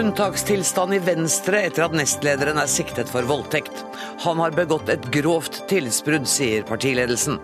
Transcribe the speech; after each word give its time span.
Unntakstilstand 0.00 0.94
i 0.96 0.98
Venstre 1.04 1.58
etter 1.66 1.84
at 1.84 1.92
nestlederen 1.92 2.56
er 2.62 2.68
siktet 2.72 3.10
for 3.12 3.26
voldtekt. 3.28 3.82
Han 4.24 4.38
har 4.40 4.54
begått 4.56 4.88
et 4.88 5.04
grovt 5.12 5.58
tillitsbrudd, 5.68 6.24
sier 6.24 6.64
partiledelsen. 6.64 7.36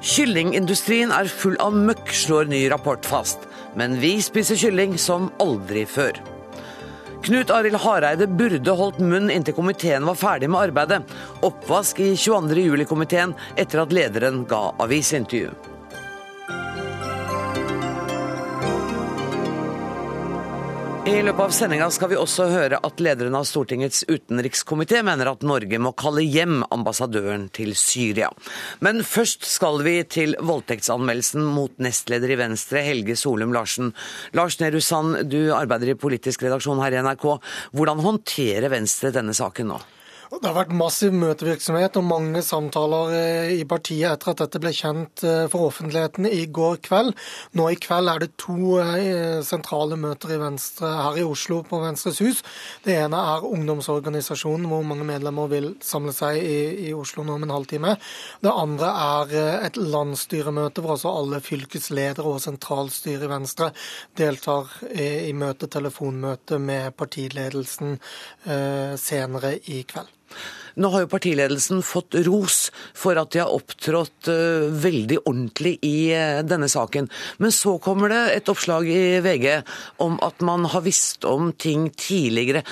Kyllingindustrien 0.00 1.12
er 1.12 1.28
full 1.28 1.58
av 1.60 1.76
møkk, 1.76 2.14
slår 2.16 2.48
ny 2.48 2.62
rapport 2.72 3.04
fast. 3.04 3.44
Men 3.76 3.98
vi 4.00 4.14
spiser 4.24 4.56
kylling 4.56 4.96
som 4.96 5.28
aldri 5.42 5.84
før. 5.90 6.16
Knut 7.26 7.52
Arild 7.52 7.82
Hareide 7.82 8.30
burde 8.30 8.80
holdt 8.80 9.02
munn 9.04 9.28
inntil 9.28 9.58
komiteen 9.58 10.08
var 10.08 10.16
ferdig 10.16 10.48
med 10.48 10.70
arbeidet. 10.70 11.02
Oppvask 11.44 12.00
i 12.00 12.14
22. 12.16 12.62
juli-komiteen 12.70 13.36
etter 13.60 13.84
at 13.84 13.92
lederen 13.92 14.46
ga 14.48 14.70
avisintervju. 14.80 15.52
I 21.08 21.22
løpet 21.24 21.40
av 21.40 21.52
sendinga 21.56 21.86
skal 21.94 22.10
vi 22.10 22.16
også 22.20 22.50
høre 22.50 22.78
at 22.84 22.98
lederen 23.00 23.32
av 23.38 23.46
Stortingets 23.48 24.02
utenrikskomité 24.10 25.00
mener 25.06 25.30
at 25.30 25.46
Norge 25.46 25.78
må 25.80 25.94
kalle 25.96 26.20
hjem 26.20 26.60
ambassadøren 26.74 27.46
til 27.56 27.72
Syria. 27.80 28.28
Men 28.84 29.00
først 29.08 29.46
skal 29.48 29.80
vi 29.86 29.96
til 30.04 30.36
voldtektsanmeldelsen 30.36 31.48
mot 31.48 31.72
nestleder 31.80 32.34
i 32.34 32.40
Venstre, 32.42 32.84
Helge 32.84 33.16
Solum 33.16 33.56
Larsen. 33.56 33.94
Lars 34.36 34.60
Nehru 34.60 34.82
Sand, 34.84 35.22
du 35.32 35.54
arbeider 35.56 35.94
i 35.94 35.96
politisk 35.96 36.44
redaksjon 36.44 36.84
her 36.84 36.98
i 36.98 37.00
NRK. 37.06 37.30
Hvordan 37.72 38.04
håndterer 38.04 38.68
Venstre 38.76 39.14
denne 39.14 39.32
saken 39.38 39.72
nå? 39.72 39.80
Det 40.28 40.44
har 40.44 40.58
vært 40.58 40.74
massiv 40.76 41.14
møtevirksomhet 41.16 41.94
og 41.96 42.04
mange 42.04 42.42
samtaler 42.44 43.12
eh, 43.16 43.52
i 43.56 43.62
partiet 43.68 44.10
etter 44.10 44.34
at 44.34 44.42
dette 44.42 44.60
ble 44.60 44.74
kjent 44.76 45.22
eh, 45.24 45.46
for 45.48 45.70
offentligheten 45.70 46.26
i 46.28 46.42
går 46.52 46.82
kveld. 46.84 47.14
Nå 47.56 47.68
i 47.72 47.78
kveld 47.80 48.12
er 48.12 48.20
det 48.20 48.28
to 48.36 48.76
eh, 48.82 49.40
sentrale 49.46 49.96
møter 49.96 50.34
i 50.34 50.40
Venstre 50.42 50.90
her 50.98 51.16
i 51.22 51.24
Oslo 51.24 51.62
på 51.64 51.80
Venstres 51.80 52.20
hus. 52.20 52.42
Det 52.84 52.98
ene 52.98 53.22
er 53.36 53.46
ungdomsorganisasjonen, 53.48 54.68
hvor 54.68 54.84
mange 54.90 55.06
medlemmer 55.08 55.48
vil 55.48 55.70
samle 55.80 56.12
seg 56.12 56.42
i, 56.42 56.60
i 56.90 56.92
Oslo 56.92 57.24
nå 57.24 57.38
om 57.38 57.48
en 57.48 57.56
halvtime. 57.56 57.96
Det 58.44 58.52
andre 58.52 58.92
er 59.06 59.34
et 59.70 59.80
landsstyremøte 59.80 60.84
hvor 60.84 60.98
altså 60.98 61.14
alle 61.22 61.40
fylkesledere 61.40 62.28
og 62.28 62.44
sentralstyret 62.44 63.24
i 63.24 63.32
Venstre 63.32 63.72
deltar 64.20 64.76
i, 64.92 65.32
møte, 65.32 65.72
telefonmøte 65.72 66.60
med 66.60 66.92
partiledelsen 67.00 67.96
senere 68.44 69.56
i 69.72 69.82
kveld. 69.88 70.17
Nå 70.78 70.90
har 70.92 71.04
jo 71.04 71.10
partiledelsen 71.10 71.80
fått 71.82 72.14
ros 72.26 72.58
for 72.96 73.18
at 73.18 73.32
de 73.34 73.42
har 73.42 73.54
opptrådt 73.54 74.30
uh, 74.30 74.68
veldig 74.70 75.20
ordentlig 75.24 75.76
i 75.86 76.10
uh, 76.14 76.40
denne 76.46 76.68
saken. 76.70 77.08
Men 77.42 77.54
så 77.54 77.76
kommer 77.82 78.12
det 78.14 78.20
et 78.36 78.52
oppslag 78.52 78.86
i 78.90 79.18
VG 79.24 79.48
om 80.04 80.20
at 80.24 80.44
man 80.46 80.68
har 80.70 80.86
visst 80.86 81.26
om 81.26 81.50
ting 81.52 81.88
tidligere. 81.98 82.62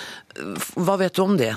Hva 0.76 1.00
vet 1.02 1.18
du 1.18 1.24
om 1.26 1.34
det? 1.40 1.54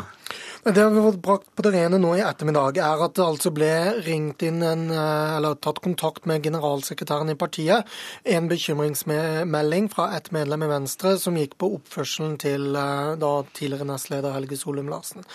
Det 0.69 0.89
vi 0.89 0.99
har 0.99 1.11
fått 1.11 1.21
brakt 1.21 1.55
på 1.55 1.63
det 1.65 1.69
rene 1.73 1.97
nå 1.97 2.11
i 2.13 2.21
ettermiddag, 2.21 2.77
er 2.77 3.01
at 3.01 3.15
det 3.17 3.23
altså 3.25 3.49
ble 3.49 3.69
ringt 4.05 4.43
inn 4.45 4.59
en, 4.61 4.83
eh, 4.93 5.37
eller 5.39 5.55
tatt 5.57 5.79
kontakt 5.81 6.27
med 6.29 6.43
generalsekretæren 6.45 7.31
i 7.33 7.35
partiet. 7.39 7.87
En 8.23 8.45
bekymringsmelding 8.51 9.87
fra 9.89 10.11
et 10.15 10.29
medlem 10.31 10.67
i 10.67 10.69
Venstre 10.69 11.15
som 11.17 11.39
gikk 11.39 11.55
på 11.57 11.71
oppførselen 11.79 12.37
til 12.37 12.73
da 12.73 13.31
tidligere 13.57 13.87
nestleder 13.89 14.35
Helge 14.35 14.59
Solum 14.59 14.91
Larsen. 14.93 15.25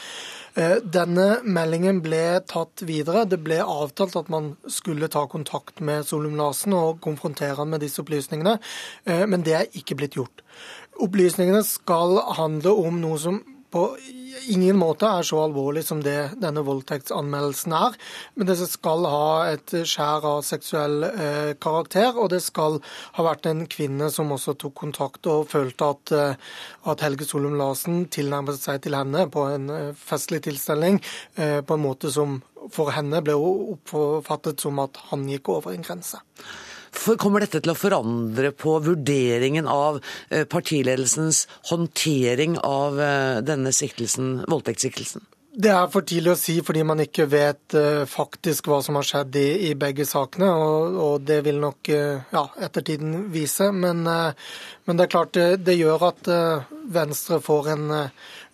Eh, 0.54 0.76
denne 0.78 1.40
meldingen 1.42 1.98
ble 2.00 2.38
tatt 2.46 2.84
videre. 2.86 3.24
Det 3.26 3.42
ble 3.42 3.58
avtalt 3.58 4.14
at 4.14 4.30
man 4.30 4.52
skulle 4.68 5.08
ta 5.08 5.26
kontakt 5.26 5.80
med 5.80 6.06
Solum 6.06 6.36
Larsen 6.36 6.76
og 6.78 7.00
konfrontere 7.00 7.56
han 7.56 7.70
med 7.70 7.80
disse 7.80 7.98
opplysningene, 8.04 8.60
eh, 9.04 9.26
men 9.26 9.42
det 9.42 9.54
er 9.54 9.66
ikke 9.74 9.96
blitt 9.96 10.14
gjort. 10.14 10.46
Opplysningene 11.02 11.64
skal 11.66 12.20
handle 12.38 12.70
om 12.70 13.00
noe 13.00 13.18
som 13.18 13.42
på 13.74 13.88
ingen 14.50 14.78
måte 14.78 15.08
er 15.08 15.26
så 15.26 15.40
alvorlig 15.44 15.84
som 15.86 16.00
det 16.04 16.34
denne 16.42 16.64
voldtektsanmeldelsen 16.66 17.74
er. 17.76 17.96
Men 18.34 18.48
det 18.48 18.56
skal 18.70 19.06
ha 19.08 19.28
et 19.52 19.74
skjær 19.88 20.26
av 20.28 20.42
seksuell 20.46 21.06
eh, 21.08 21.52
karakter, 21.60 22.12
og 22.16 22.30
det 22.34 22.42
skal 22.44 22.80
ha 23.18 23.26
vært 23.26 23.48
en 23.50 23.64
kvinne 23.70 24.10
som 24.14 24.32
også 24.34 24.56
tok 24.60 24.76
kontakt 24.84 25.28
og 25.30 25.48
følte 25.52 25.90
at, 25.94 26.14
eh, 26.14 26.58
at 26.90 27.04
Helge 27.04 27.28
Solum 27.28 27.58
Larsen 27.60 28.04
tilnærmet 28.12 28.60
seg 28.60 28.82
til 28.84 28.98
henne 28.98 29.26
på 29.32 29.46
en 29.52 29.70
eh, 29.72 29.88
festlig 29.98 30.44
tilstelning 30.48 31.00
eh, 31.36 31.60
på 31.64 31.78
en 31.78 31.84
måte 31.84 32.12
som 32.14 32.40
for 32.72 32.94
henne 32.96 33.20
ble 33.24 33.34
oppfattet 33.36 34.62
som 34.64 34.78
at 34.80 35.00
han 35.10 35.26
gikk 35.28 35.52
over 35.52 35.74
en 35.74 35.84
grense. 35.84 36.20
Kommer 36.94 37.44
dette 37.44 37.60
til 37.60 37.72
å 37.72 37.78
forandre 37.78 38.52
på 38.56 38.78
vurderingen 38.84 39.68
av 39.70 40.00
eh, 40.30 40.44
partiledelsens 40.48 41.44
håndtering 41.70 42.58
av 42.62 43.00
eh, 43.00 43.38
denne 43.44 43.72
siktelsen, 43.74 44.44
voldtektssiktelsen? 44.50 45.24
Det 45.54 45.70
er 45.70 45.86
for 45.86 46.02
tidlig 46.02 46.32
å 46.32 46.38
si 46.38 46.56
fordi 46.66 46.80
man 46.82 46.98
ikke 47.04 47.28
vet 47.30 47.76
uh, 47.78 48.02
faktisk 48.10 48.66
hva 48.66 48.80
som 48.82 48.96
har 48.98 49.06
skjedd 49.06 49.36
i, 49.38 49.46
i 49.68 49.76
begge 49.78 50.02
sakene. 50.02 50.48
Og, 50.50 50.96
og, 50.98 51.20
det 51.22 51.36
vil 51.46 51.60
nok 51.62 51.90
ja, 51.92 52.42
ettertiden 52.58 53.28
vise. 53.30 53.68
Men, 53.70 54.02
men, 54.02 54.96
det 54.98 55.04
er 55.04 55.12
klart 55.12 55.36
det, 55.38 55.46
det 55.62 55.76
gjør 55.78 56.08
at 56.08 56.32
Venstre 56.96 57.38
får 57.38 57.70
en 57.76 57.84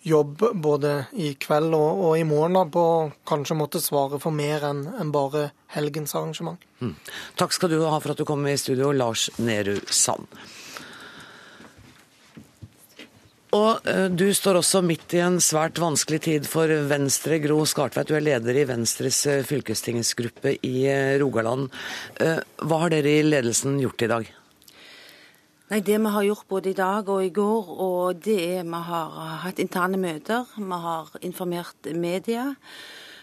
jobb 0.01 0.43
både 0.53 0.93
i 1.13 1.33
kveld 1.39 1.75
og, 1.77 2.01
og 2.05 2.15
i 2.19 2.25
morgen 2.27 2.57
da, 2.57 2.65
på 2.65 2.85
kanskje 3.27 3.57
måtte 3.57 3.81
svare 3.83 4.19
for 4.21 4.33
mer 4.33 4.65
enn 4.71 4.87
en 4.99 5.13
bare 5.13 5.51
helgens 5.75 6.15
arrangement. 6.17 6.61
Mm. 6.81 6.95
Takk 7.39 7.53
skal 7.55 7.73
du 7.73 7.83
ha 7.85 7.99
for 7.99 8.13
at 8.13 8.21
du 8.21 8.25
kom 8.27 8.47
i 8.49 8.57
studio, 8.59 8.91
Lars 8.95 9.29
Nehru 9.37 9.77
Sand. 9.87 10.27
Og 13.51 13.83
uh, 13.83 14.07
Du 14.07 14.29
står 14.33 14.61
også 14.61 14.79
midt 14.85 15.13
i 15.17 15.21
en 15.21 15.41
svært 15.43 15.79
vanskelig 15.81 16.21
tid 16.23 16.45
for 16.47 16.71
Venstre. 16.87 17.41
Gro 17.43 17.65
Skartveit, 17.67 18.07
du 18.07 18.15
er 18.15 18.23
leder 18.23 18.61
i 18.61 18.67
Venstres 18.69 19.25
uh, 19.27 19.41
fylkestingsgruppe 19.47 20.55
i 20.63 20.75
uh, 20.87 21.17
Rogaland. 21.21 21.67
Hva 22.17 22.85
har 22.85 22.93
dere 22.93 23.19
i 23.19 23.25
ledelsen 23.27 23.75
gjort 23.83 24.07
i 24.07 24.11
dag? 24.15 24.37
Nei, 25.71 25.79
Det 25.79 25.99
vi 26.03 26.09
har 26.11 26.23
gjort 26.23 26.47
både 26.47 26.69
i 26.69 26.75
dag 26.75 27.09
og 27.09 27.21
i 27.23 27.29
går, 27.31 27.67
og 27.79 28.15
det 28.25 28.57
er 28.57 28.63
vi 28.67 28.79
har 28.83 29.37
hatt 29.45 29.59
interne 29.59 29.97
møter. 29.97 30.43
Vi 30.57 30.79
har 30.85 31.07
informert 31.21 31.87
media. 31.95 32.49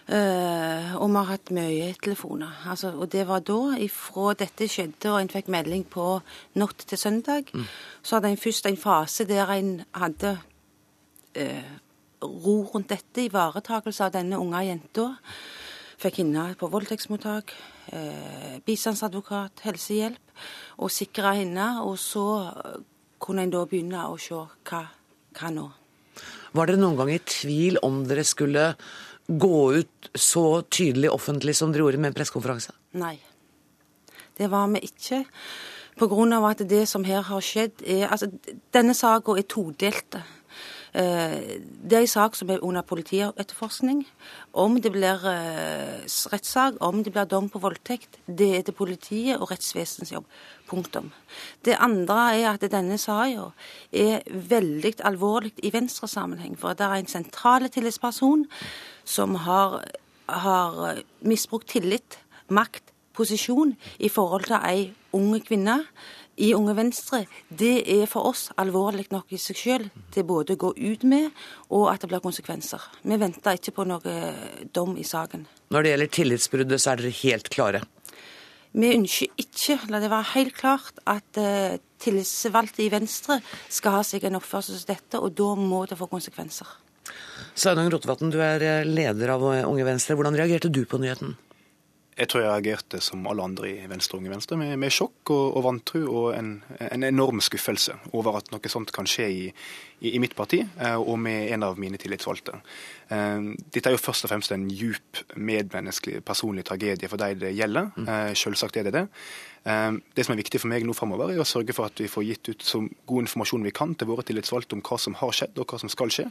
Uh, 0.09 0.97
og 0.97 1.11
vi 1.11 1.17
har 1.19 1.29
hatt 1.29 1.51
mye 1.53 1.91
telefoner. 2.01 2.63
Altså, 2.71 2.95
og 2.97 3.13
det 3.13 3.27
var 3.29 3.45
da, 3.45 3.77
ifra 3.77 4.33
dette 4.33 4.65
skjedde 4.65 5.13
og 5.13 5.21
en 5.21 5.29
fikk 5.29 5.51
melding 5.53 5.85
på 5.85 6.23
natt 6.57 6.87
til 6.89 6.99
søndag, 6.99 7.53
mm. 7.53 7.67
så 8.03 8.17
hadde 8.17 8.31
en 8.33 8.41
først 8.41 8.67
en 8.67 8.81
fase 8.81 9.29
der 9.29 9.53
en 9.53 9.83
hadde 9.93 10.39
uh, 11.37 11.73
ro 12.25 12.63
rundt 12.73 12.89
dette, 12.89 13.27
ivaretakelse 13.29 14.09
av 14.09 14.17
denne 14.17 14.41
unge 14.41 14.65
jenta. 14.65 15.11
Fikk 15.99 16.21
henne 16.23 16.45
på 16.59 16.69
voldtektsmottak, 16.71 17.53
uh, 17.91 18.55
bistandsadvokat, 18.67 19.65
helsehjelp 19.67 20.39
og 20.79 20.93
sikre 20.95 21.35
henne. 21.41 21.67
Og 21.83 21.99
så 21.99 22.25
kunne 23.19 23.45
en 23.45 23.53
da 23.55 23.65
begynne 23.67 24.07
å 24.07 24.19
se 24.23 24.39
hva, 24.39 24.85
hva 25.39 25.53
nå. 25.55 25.67
Var 26.55 26.71
dere 26.71 26.81
noen 26.81 26.99
gang 26.99 27.11
i 27.13 27.23
tvil 27.23 27.81
om 27.85 28.05
dere 28.09 28.25
skulle 28.27 28.71
gå 29.29 29.59
ut 29.77 30.11
så 30.17 30.63
tydelig 30.73 31.11
offentlig 31.13 31.57
som 31.59 31.73
dere 31.73 31.85
gjorde 31.85 32.01
med 32.01 32.13
en 32.13 32.17
pressekonferanse? 32.17 32.73
Nei, 32.99 33.17
det 34.39 34.49
var 34.51 34.71
vi 34.73 34.87
ikke. 34.89 35.25
På 35.99 36.07
grunn 36.09 36.33
av 36.33 36.47
at 36.49 36.63
det 36.71 36.85
som 36.89 37.05
her 37.05 37.25
har 37.27 37.43
skjedd, 37.45 37.83
er 37.83 38.07
Altså, 38.09 38.31
denne 38.73 38.95
saka 38.95 39.35
er 39.37 39.47
todelt. 39.51 40.17
Eh, 40.99 41.61
det 41.91 41.95
er 41.95 42.03
en 42.03 42.11
sak 42.11 42.35
som 42.35 42.51
er 42.51 42.65
under 42.65 42.83
politietterforskning. 42.83 44.03
Om 44.53 44.81
det 44.83 44.91
blir 44.93 45.27
eh, 45.31 46.03
rettssak, 46.33 46.81
om 46.81 47.05
det 47.05 47.13
blir 47.13 47.29
dom 47.31 47.49
på 47.49 47.61
voldtekt, 47.63 48.19
det 48.27 48.49
er 48.57 48.65
til 48.67 48.75
politiet 48.75 49.39
og 49.39 49.53
rettsvesenets 49.53 50.13
jobb. 50.13 50.27
Punktum. 50.69 51.13
Det 51.65 51.77
andre 51.81 52.19
er 52.41 52.51
at 52.51 52.67
denne 52.73 52.99
saka 52.99 53.53
er 53.93 54.27
veldig 54.51 54.99
alvorlig 55.05 55.53
i 55.63 55.73
Venstre-sammenheng. 55.73 56.59
For 56.59 56.75
det 56.75 56.87
er 56.87 56.99
en 56.99 57.07
sentral 57.15 57.71
tillitsperson 57.71 58.45
som 59.05 59.35
har, 59.47 59.85
har 60.29 61.03
misbrukt 61.21 61.71
tillit, 61.71 62.19
makt, 62.49 62.83
posisjon 63.15 63.77
i 63.99 64.09
forhold 64.09 64.45
til 64.51 64.59
ei 64.67 64.91
ung 65.13 65.39
kvinne 65.43 65.85
i 66.39 66.53
Unge 66.55 66.75
Venstre, 66.79 67.25
det 67.51 67.83
er 67.91 68.07
for 68.11 68.31
oss 68.31 68.49
alvorlig 68.61 69.09
nok 69.13 69.35
i 69.35 69.41
seg 69.43 69.59
selv 69.59 70.03
til 70.15 70.27
både 70.29 70.55
å 70.55 70.61
gå 70.63 70.73
ut 70.77 71.07
med 71.09 71.31
og 71.75 71.89
at 71.93 72.03
det 72.03 72.11
blir 72.13 72.23
konsekvenser. 72.25 72.83
Vi 73.03 73.19
venter 73.21 73.59
ikke 73.59 73.75
på 73.77 73.87
noe 73.89 74.17
dom 74.75 74.97
i 74.99 75.07
saken. 75.07 75.47
Når 75.75 75.85
det 75.85 75.95
gjelder 75.95 76.13
tillitsbruddet, 76.19 76.83
så 76.83 76.93
er 76.93 77.03
dere 77.03 77.17
helt 77.23 77.51
klare? 77.53 77.83
Vi 78.79 78.91
ønsker 78.95 79.41
ikke, 79.41 79.79
la 79.89 80.01
det 80.03 80.11
være 80.13 80.33
helt 80.35 80.55
klart, 80.55 81.01
at 81.09 81.41
uh, 81.41 81.79
tillitsvalgte 82.03 82.85
i 82.85 82.91
Venstre 82.93 83.41
skal 83.73 83.99
ha 83.99 84.05
seg 84.07 84.29
en 84.29 84.39
oppførsel 84.39 84.77
som 84.77 84.93
dette, 84.93 85.19
og 85.19 85.33
da 85.39 85.55
må 85.59 85.83
det 85.89 85.99
få 85.99 86.07
konsekvenser. 86.11 86.69
Sveinung 87.59 87.89
Rotevatn, 87.91 88.31
du 88.31 88.39
er 88.45 88.63
eh, 88.63 88.87
leder 88.87 89.33
av 89.33 89.43
Unge 89.49 89.87
Venstre. 89.87 90.15
Hvordan 90.19 90.37
reagerte 90.37 90.69
du 90.71 90.83
på 90.87 91.01
nyheten? 91.01 91.33
Jeg 92.19 92.31
tror 92.33 92.43
jeg 92.43 92.51
reagerte 92.51 92.99
som 93.05 93.27
alle 93.31 93.45
andre 93.47 93.69
i 93.71 93.87
Venstre 93.87 94.19
Unge 94.19 94.33
Venstre, 94.33 94.57
med, 94.59 94.73
med 94.83 94.91
sjokk 94.91 95.31
og, 95.31 95.45
og 95.59 95.65
vantro 95.69 96.01
og 96.09 96.33
en, 96.35 96.57
en, 96.83 97.07
enorm 97.07 97.39
skuffelse 97.45 97.95
over 98.11 98.41
at 98.41 98.51
noe 98.51 98.73
sånt 98.73 98.91
kan 98.95 99.07
skje 99.07 99.29
i, 99.31 99.45
i, 100.01 100.17
i 100.17 100.23
mitt 100.23 100.35
parti 100.39 100.65
eh, 100.65 100.97
og 100.99 101.15
med 101.23 101.53
en 101.55 101.69
av 101.69 101.79
mine 101.79 102.01
tillitsvalgte. 102.01 102.59
Eh, 103.09 103.51
dette 103.73 103.91
er 103.91 103.97
jo 103.97 104.01
først 104.01 104.27
og 104.27 104.33
fremst 104.33 104.53
en 104.55 104.67
djup 104.71 105.23
medmenneskelig, 105.37 106.23
personlig 106.27 106.67
tragedie 106.69 107.11
for 107.11 107.21
de 107.21 107.35
det 107.39 107.55
gjelder. 107.57 107.93
Mm. 107.97 108.11
Selvsagt 108.39 108.77
er 108.81 108.89
det 108.89 108.97
det. 108.97 109.07
Det 110.15 110.25
som 110.25 110.33
er 110.33 110.39
viktig 110.39 110.61
for 110.63 110.71
meg 110.71 110.85
nå 110.87 110.95
framover, 110.97 111.33
er 111.35 111.43
å 111.43 111.47
sørge 111.49 111.75
for 111.77 111.91
at 111.91 112.01
vi 112.01 112.07
får 112.09 112.25
gitt 112.25 112.49
ut 112.49 112.65
så 112.65 112.79
god 113.11 113.27
informasjon 113.27 113.67
vi 113.67 113.73
kan 113.75 113.91
til 113.99 114.09
våre 114.09 114.25
tillitsvalgte 114.25 114.79
om 114.79 114.83
hva 114.87 114.97
som 115.03 115.17
har 115.19 115.35
skjedd 115.35 115.59
og 115.61 115.69
hva 115.69 115.81
som 115.83 115.93
skal 115.93 116.13
skje, 116.15 116.25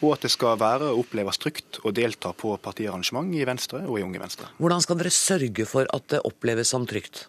og 0.00 0.14
at 0.14 0.24
det 0.24 0.30
skal 0.32 0.56
være 0.60 0.92
og 0.94 1.02
oppleves 1.02 1.40
trygt 1.42 1.82
å 1.84 1.92
delta 1.92 2.32
på 2.32 2.54
partiarrangement 2.64 3.34
i 3.36 3.44
Venstre 3.48 3.82
og 3.84 3.98
i 3.98 4.06
Unge 4.06 4.22
Venstre. 4.22 4.48
Hvordan 4.62 4.84
skal 4.84 5.02
dere 5.02 5.12
sørge 5.12 5.68
for 5.68 5.90
at 5.92 6.08
det 6.14 6.22
oppleves 6.28 6.72
som 6.72 6.86
trygt? 6.88 7.26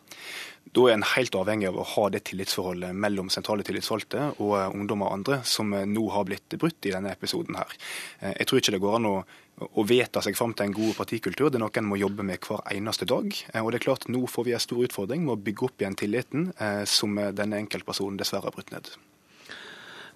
Da 0.76 0.86
er 0.86 0.98
en 0.98 1.08
helt 1.16 1.36
avhengig 1.36 1.70
av 1.70 1.80
å 1.82 1.88
ha 1.96 2.08
det 2.14 2.24
tillitsforholdet 2.30 2.94
mellom 2.94 3.32
sentrale 3.34 3.66
tillitsvalgte 3.66 4.32
og 4.38 4.76
ungdommer 4.76 5.10
og 5.10 5.20
andre 5.20 5.42
som 5.48 5.74
nå 5.74 6.08
har 6.14 6.28
blitt 6.30 6.58
brutt 6.62 6.86
i 6.86 6.94
denne 6.94 7.14
episoden 7.16 7.58
her. 7.58 7.78
Jeg 8.22 8.50
tror 8.50 8.62
ikke 8.62 8.76
det 8.76 8.84
går 8.84 9.00
an 9.00 9.10
å 9.10 9.16
å 9.60 9.84
vedta 9.84 10.22
seg 10.24 10.38
fram 10.40 10.54
til 10.56 10.70
en 10.70 10.76
god 10.76 10.96
partikultur. 11.00 11.50
Det 11.50 11.60
er 11.60 11.64
noe 11.66 11.82
en 11.82 11.90
må 11.90 12.00
jobbe 12.00 12.26
med 12.26 12.46
hver 12.48 12.64
eneste 12.72 13.08
dag. 13.10 13.28
Eh, 13.54 13.62
og 13.62 13.72
det 13.72 13.82
er 13.82 13.88
klart 13.90 14.08
Nå 14.12 14.26
får 14.32 14.48
vi 14.48 14.56
en 14.56 14.64
stor 14.64 14.84
utfordring 14.88 15.26
med 15.26 15.36
å 15.36 15.44
bygge 15.50 15.68
opp 15.68 15.84
igjen 15.84 16.00
tilliten 16.00 16.50
eh, 16.58 16.84
som 16.90 17.20
denne 17.36 17.60
enkeltpersonen 17.66 18.20
dessverre 18.20 18.50
har 18.50 18.56
brutt 18.56 18.72
ned. 18.76 18.92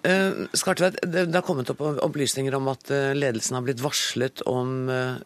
Uh, 0.04 0.44
det, 0.52 0.90
det 1.02 1.34
har 1.34 1.44
kommet 1.46 1.70
opp 1.72 1.80
opplysninger 1.80 2.54
om 2.58 2.68
at 2.72 2.90
ledelsen 3.16 3.56
har 3.56 3.64
blitt 3.64 3.80
varslet 3.80 4.42
om 4.50 4.90
uh, 4.92 5.16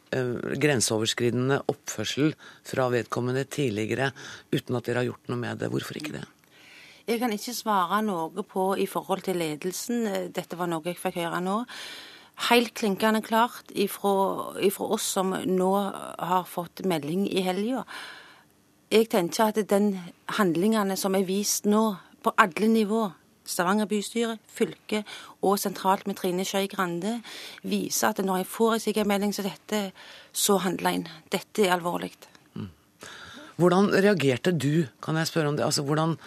grenseoverskridende 0.55 1.61
oppførsel 1.73 2.35
fra 2.67 2.87
vedkommende 2.95 3.43
tidligere, 3.51 4.13
uten 4.55 4.79
at 4.79 4.87
dere 4.87 5.03
har 5.03 5.11
gjort 5.11 5.33
noe 5.33 5.41
med 5.41 5.59
det. 5.63 5.73
Hvorfor 5.73 5.99
ikke 5.99 6.19
det? 6.21 6.27
Jeg 7.09 7.23
kan 7.23 7.33
ikke 7.33 7.57
svare 7.57 8.03
noe 8.05 8.45
på 8.45 8.71
i 8.79 8.87
forhold 8.87 9.25
til 9.27 9.41
ledelsen. 9.41 10.31
Dette 10.37 10.61
var 10.61 10.71
noe 10.71 10.85
jeg 10.87 11.01
fikk 11.01 11.23
høre 11.25 11.43
nå 11.43 11.63
helt 12.47 12.75
klinkende 12.75 13.23
klart 13.23 13.73
ifra, 13.75 14.13
oss 14.87 15.07
som 15.17 15.35
nå 15.35 15.73
har 16.19 16.45
fått 16.47 16.85
melding 16.87 17.27
i 17.27 17.43
helga. 17.43 17.85
Jeg 18.93 19.11
tenker 19.13 19.51
at 19.51 19.61
den 19.69 19.97
handlingene 20.39 20.97
som 20.97 21.17
er 21.19 21.27
vist 21.29 21.67
nå, 21.69 21.99
på 22.23 22.33
alle 22.41 22.69
nivå, 22.71 23.09
Stavanger 23.49 23.89
bystyre, 23.89 24.37
fylket 24.53 25.09
og 25.43 25.57
sentralt 25.61 26.07
med 26.09 26.19
Trine 26.19 26.45
Skei 26.45 26.69
Grande, 26.71 27.19
viser 27.65 28.13
at 28.13 28.21
når 28.25 28.43
en 28.43 28.51
får 28.51 28.75
en 28.75 28.83
slik 28.85 29.01
melding 29.09 29.33
som 29.35 29.49
dette, 29.49 29.81
så 30.33 30.59
handler 30.65 30.91
en. 30.91 31.09
Dette 31.33 31.65
er 31.65 31.73
alvorlig. 31.79 32.13
Mm. 32.55 32.69
Hvordan 33.57 33.91
reagerte 33.95 34.53
du, 34.53 34.87
kan 35.03 35.17
jeg 35.17 35.31
spørre 35.31 35.55
om 35.55 35.57
det? 35.57 35.65
Altså, 35.65 35.83
hvordan 35.83 36.19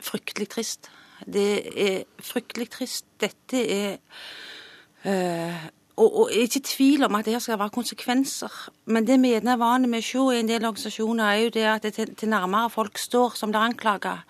Fryktelig 0.00 0.48
trist. 0.48 0.88
Det 1.28 1.50
er 1.76 2.04
fryktelig 2.24 2.70
trist. 2.72 3.04
Dette 3.20 3.60
er 3.60 3.98
uh, 5.04 5.66
og, 6.00 6.16
og 6.20 6.32
ikke 6.32 6.62
tvil 6.64 7.04
om 7.04 7.14
at 7.14 7.24
det 7.24 7.34
her 7.36 7.42
skal 7.44 7.58
være 7.60 7.76
konsekvenser. 7.76 8.70
Men 8.84 9.06
det 9.06 9.18
vi 9.22 9.34
gjerne 9.34 9.52
er 9.54 9.60
vant 9.60 9.88
med 9.88 10.00
å 10.00 10.06
se 10.06 10.24
i 10.32 10.40
en 10.40 10.48
del 10.48 10.64
organisasjoner, 10.64 11.24
er 11.24 11.44
jo 11.44 11.54
det 11.54 11.66
at 11.68 11.86
det 11.86 11.94
til, 11.98 12.14
til 12.16 12.32
nærmere 12.32 12.72
folk 12.72 12.98
står 12.98 13.36
som 13.36 13.52
det 13.52 13.60
anklaga, 13.60 14.20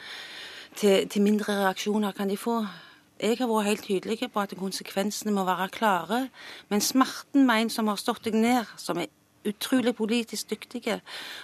til, 0.77 1.09
til 1.09 1.23
mindre 1.23 1.61
reaksjoner 1.63 2.17
kan 2.17 2.31
de 2.31 2.39
få. 2.41 2.61
Jeg 3.21 3.37
har 3.37 3.51
vært 3.51 3.69
helt 3.69 3.85
tydelig 3.85 4.31
på 4.33 4.41
at 4.41 4.55
konsekvensene 4.57 5.33
må 5.37 5.45
være 5.45 5.69
klare. 5.69 6.21
Men 6.69 6.81
smerten 6.81 7.47
med 7.47 7.67
en 7.67 7.73
som 7.73 7.91
har 7.93 8.01
stått 8.01 8.25
deg 8.25 8.39
ned, 8.41 8.71
som 8.81 8.99
er 8.99 9.11
utrolig 9.45 9.95
politisk 9.97 10.51
dyktige, 10.51 11.01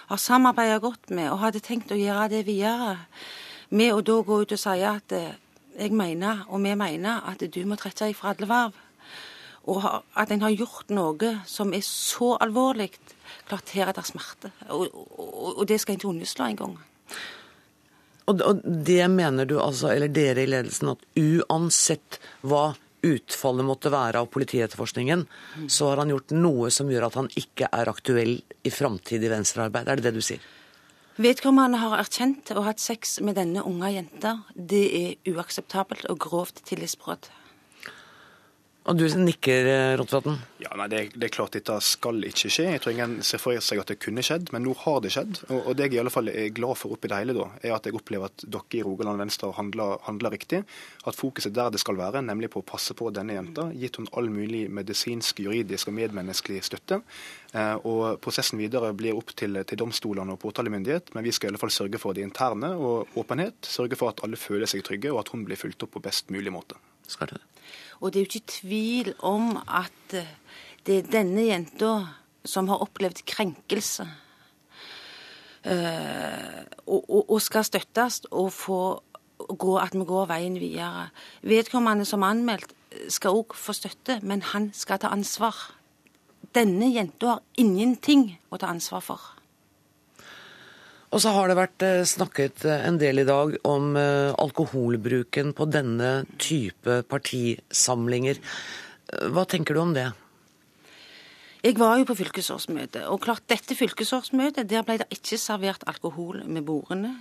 har 0.07 0.17
samarbeidet 0.21 0.81
godt 0.81 1.09
med 1.09 1.29
og 1.31 1.39
hadde 1.45 1.61
tenkt 1.65 1.93
å 1.93 1.97
gjøre 1.97 2.29
det 2.33 2.45
videre, 2.45 2.97
med 3.69 3.93
å 3.93 4.01
da 4.01 4.17
gå 4.23 4.41
ut 4.41 4.55
og 4.55 4.59
si 4.61 4.81
at 4.85 5.13
eh, 5.13 5.35
jeg 5.77 5.93
mener, 5.93 6.45
og 6.49 6.63
vi 6.63 6.73
mener, 6.75 7.21
at 7.29 7.43
du 7.53 7.59
må 7.65 7.75
trekke 7.77 8.13
fra 8.17 8.33
alle 8.33 8.49
verv. 8.49 8.77
Og 9.67 9.83
at 9.87 10.31
en 10.31 10.43
har 10.45 10.55
gjort 10.55 10.91
noe 10.95 11.33
som 11.47 11.73
er 11.75 11.83
så 11.85 12.35
alvorlig. 12.43 12.93
Klart 13.49 13.73
her 13.75 13.91
er 13.91 13.97
det 13.97 14.05
smerte. 14.07 14.51
Og, 14.71 14.87
og, 14.95 15.49
og 15.57 15.65
det 15.67 15.81
skal 15.81 15.95
en 15.95 16.01
ikke 16.01 16.11
underslå 16.13 16.47
engang. 16.47 16.77
Og, 18.27 18.41
og 18.43 18.63
det 18.63 19.03
mener 19.11 19.47
du 19.47 19.57
altså, 19.59 19.93
eller 19.93 20.11
dere 20.11 20.43
i 20.43 20.51
ledelsen, 20.51 20.91
at 20.95 21.05
uansett 21.19 22.19
hva 22.47 22.73
utfallet 23.07 23.65
måtte 23.67 23.91
være 23.93 24.19
av 24.19 24.29
politietterforskningen, 24.33 25.23
mm. 25.27 25.67
så 25.71 25.91
har 25.91 26.01
han 26.01 26.11
gjort 26.11 26.33
noe 26.35 26.71
som 26.73 26.89
gjør 26.91 27.07
at 27.07 27.17
han 27.19 27.29
ikke 27.39 27.69
er 27.71 27.91
aktuell 27.91 28.35
i 28.67 28.73
framtidig 28.73 29.31
venstrearbeid. 29.31 29.87
Er 29.87 29.99
det 29.99 30.09
det 30.09 30.17
du 30.17 30.25
sier? 30.25 30.43
Vedkommende 31.17 31.79
har 31.81 31.95
erkjent 31.97 32.51
å 32.53 32.61
ha 32.61 32.71
hatt 32.71 32.81
sex 32.83 33.15
med 33.25 33.39
denne 33.39 33.63
unge 33.65 33.89
jenta. 33.89 34.35
Det 34.53 34.83
er 34.99 35.31
uakseptabelt 35.31 36.05
og 36.11 36.19
grovt 36.27 36.61
tillitsbrudd. 36.67 37.31
Og 38.87 38.95
du 38.95 39.03
nikker, 39.19 39.67
eh, 39.67 39.93
Rotevatn? 39.99 40.37
Ja, 40.63 40.69
nei, 40.79 40.85
det, 40.87 40.99
det, 41.11 41.27
er 41.27 41.31
klart 41.35 41.55
dette 41.57 41.75
skal 41.83 42.21
ikke 42.23 42.47
skje. 42.47 42.69
Jeg 42.71 42.81
tror 42.83 42.93
ingen 42.93 43.17
ser 43.25 43.41
for 43.43 43.59
seg 43.63 43.81
at 43.81 43.89
det 43.91 43.97
kunne 43.99 44.23
skjedd, 44.23 44.47
men 44.55 44.63
nå 44.63 44.75
har 44.79 45.01
det 45.03 45.11
skjedd. 45.11 45.41
Og, 45.49 45.57
og 45.59 45.75
det 45.75 45.89
jeg 45.89 45.97
i 45.97 45.99
alle 45.99 46.13
fall 46.13 46.31
er 46.31 46.53
glad 46.55 46.79
for 46.79 46.95
oppi 46.95 47.11
det 47.11 47.19
hele, 47.19 47.35
da, 47.35 47.49
er 47.59 47.75
at 47.75 47.89
jeg 47.89 47.97
opplever 47.99 48.31
at 48.31 48.45
dere 48.47 48.79
i 48.79 48.85
Rogaland 48.87 49.19
Venstre 49.19 49.49
handler, 49.57 49.97
handler 50.07 50.31
riktig. 50.37 50.61
At 51.03 51.19
fokuset 51.19 51.55
der 51.57 51.73
det 51.75 51.81
skal 51.83 51.99
være, 51.99 52.21
nemlig 52.23 52.51
på 52.53 52.63
å 52.63 52.67
passe 52.67 52.95
på 52.95 53.11
denne 53.11 53.35
jenta, 53.35 53.67
gitt 53.75 53.99
hun 53.99 54.07
all 54.15 54.31
mulig 54.31 54.63
medisinsk, 54.71 55.43
juridisk 55.43 55.91
og 55.91 55.97
medmenneskelig 55.99 56.63
støtte. 56.69 57.01
Eh, 57.51 57.75
og 57.83 58.21
Prosessen 58.23 58.63
videre 58.63 58.93
blir 58.95 59.19
opp 59.19 59.35
til, 59.35 59.65
til 59.67 59.83
domstolene 59.83 60.37
og 60.37 60.41
påtalemyndighet, 60.45 61.11
men 61.17 61.27
vi 61.27 61.35
skal 61.35 61.51
i 61.51 61.53
alle 61.53 61.63
fall 61.65 61.75
sørge 61.75 61.99
for 61.99 62.15
det 62.15 62.23
interne 62.23 62.71
og 62.79 63.19
åpenhet. 63.19 63.59
Sørge 63.67 63.99
for 63.99 64.15
at 64.15 64.23
alle 64.23 64.39
føler 64.39 64.69
seg 64.69 64.87
trygge, 64.87 65.11
og 65.11 65.25
at 65.25 65.35
hun 65.35 65.43
blir 65.43 65.59
fulgt 65.59 65.83
opp 65.83 65.97
på 65.99 66.05
best 66.07 66.31
mulig 66.31 66.55
måte. 66.55 66.79
Skal 67.11 67.35
det. 67.35 67.43
Og 67.99 68.13
det 68.13 68.19
er 68.19 68.25
jo 68.25 68.31
ikke 68.31 68.53
tvil 68.61 69.13
om 69.25 69.57
at 69.67 70.15
eh, 70.15 70.29
det 70.87 71.01
er 71.01 71.11
denne 71.11 71.47
jenta 71.49 71.91
som 72.47 72.69
har 72.71 72.83
opplevd 72.83 73.25
krenkelse. 73.27 74.07
Uh, 75.67 76.63
og, 76.85 77.01
og, 77.09 77.23
og, 77.33 77.41
skal 77.43 77.65
støttes 77.67 78.21
og 78.31 78.53
få 78.55 78.81
gå, 79.37 79.73
at 79.81 79.97
vi 79.97 80.05
går 80.07 80.29
veien 80.29 80.55
videre. 80.61 81.09
Vedkommende 81.43 82.05
som 82.07 82.23
er 82.23 82.37
anmeldt, 82.37 82.71
skal 83.11 83.35
òg 83.35 83.51
få 83.57 83.75
støtte, 83.75 84.21
men 84.23 84.45
han 84.53 84.69
skal 84.73 85.01
ta 85.03 85.11
ansvar. 85.11 85.57
Denne 86.55 86.87
jenta 86.93 87.33
har 87.33 87.43
ingenting 87.59 88.29
å 88.47 88.61
ta 88.61 88.71
ansvar 88.71 89.03
for. 89.03 89.36
Og 91.07 91.23
så 91.23 91.31
har 91.31 91.47
det 91.47 91.55
vært 91.55 91.83
eh, 91.87 92.03
snakket 92.07 92.65
eh, 92.67 92.83
en 92.87 92.99
del 92.99 93.21
i 93.21 93.27
dag 93.27 93.55
om 93.67 93.95
eh, 93.95 94.33
alkoholbruken 94.35 95.53
på 95.55 95.67
denne 95.71 96.11
type 96.41 97.01
partisamlinger. 97.07 98.41
Hva 99.31 99.45
tenker 99.47 99.77
du 99.77 99.85
om 99.85 99.93
det? 99.95 100.09
Jeg 101.63 101.73
var 101.79 101.95
jo 101.97 102.05
på 102.05 102.15
fylkesårsmøte, 102.19 103.07
og 103.09 103.23
klart 103.23 103.47
dette 103.49 103.75
fylkesårsmøtet, 103.75 104.67
der 104.69 104.83
ble 104.85 104.99
det 105.01 105.07
ikke 105.15 105.39
servert 105.41 105.81
alkohol 105.89 106.43
med 106.45 106.67
bordene. 106.67 107.15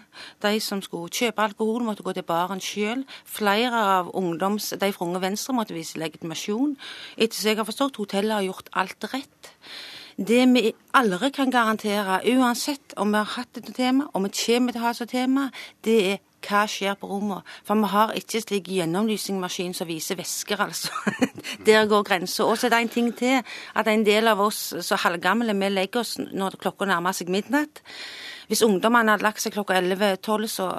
De 0.44 0.58
som 0.60 0.82
skulle 0.84 1.10
kjøpe 1.14 1.46
alkohol, 1.46 1.86
måtte 1.86 2.04
gå 2.06 2.12
til 2.14 2.26
baren 2.26 2.60
sjøl. 2.62 3.06
Flere 3.24 3.80
av 3.96 4.10
ungdoms, 4.18 4.72
de 4.76 4.90
fra 4.92 5.06
Unge 5.08 5.22
Venstre 5.24 5.56
måtte 5.56 5.74
vise 5.78 5.98
legitimasjon. 6.02 6.76
Etter 7.16 7.38
som 7.38 7.50
jeg 7.50 7.62
har 7.62 7.70
forstått, 7.70 8.02
hotellet 8.02 8.36
har 8.36 8.46
gjort 8.50 8.70
alt 8.76 9.08
rett. 9.14 9.54
Det 10.16 10.46
vi 10.48 10.70
aldri 10.96 11.28
kan 11.30 11.50
garantere, 11.52 12.22
uansett 12.24 12.94
om 12.96 13.10
vi 13.12 13.20
har 13.20 13.34
hatt 13.36 13.58
et 13.60 13.74
tema, 13.76 14.06
om 14.14 14.24
vi 14.24 14.32
kommer 14.32 14.72
til 14.72 14.80
å 14.80 14.86
ha 14.86 14.92
et 14.96 15.10
tema, 15.10 15.50
det 15.84 15.96
er 16.12 16.22
hva 16.46 16.62
skjer 16.70 16.94
på 16.96 17.08
rommet. 17.10 17.44
For 17.66 17.76
vi 17.76 17.90
har 17.92 18.14
ikke 18.16 18.40
slik 18.40 18.70
gjennomlysningsmaskin 18.72 19.74
som 19.76 19.88
viser 19.88 20.16
væsker, 20.16 20.62
altså. 20.62 20.92
Der 21.66 21.84
går 21.90 22.06
grensa. 22.06 22.46
Og 22.46 22.56
så 22.56 22.68
er 22.68 22.76
det 22.76 22.80
en 22.80 22.94
ting 22.94 23.10
til, 23.18 23.42
at 23.74 23.90
en 23.92 24.06
del 24.06 24.28
av 24.32 24.40
oss 24.40 24.72
så 24.80 24.96
halvgamle, 25.04 25.52
vi 25.52 25.68
legger 25.74 26.00
oss 26.00 26.16
når 26.18 26.56
klokka 26.62 26.88
nærmer 26.88 27.12
seg 27.12 27.28
midnatt. 27.28 27.82
Hvis 28.46 28.62
ungdommene 28.62 29.10
hadde 29.10 29.26
lagt 29.26 29.42
seg 29.42 29.52
klokka 29.52 29.80
11-12, 29.82 30.48
så, 30.48 30.70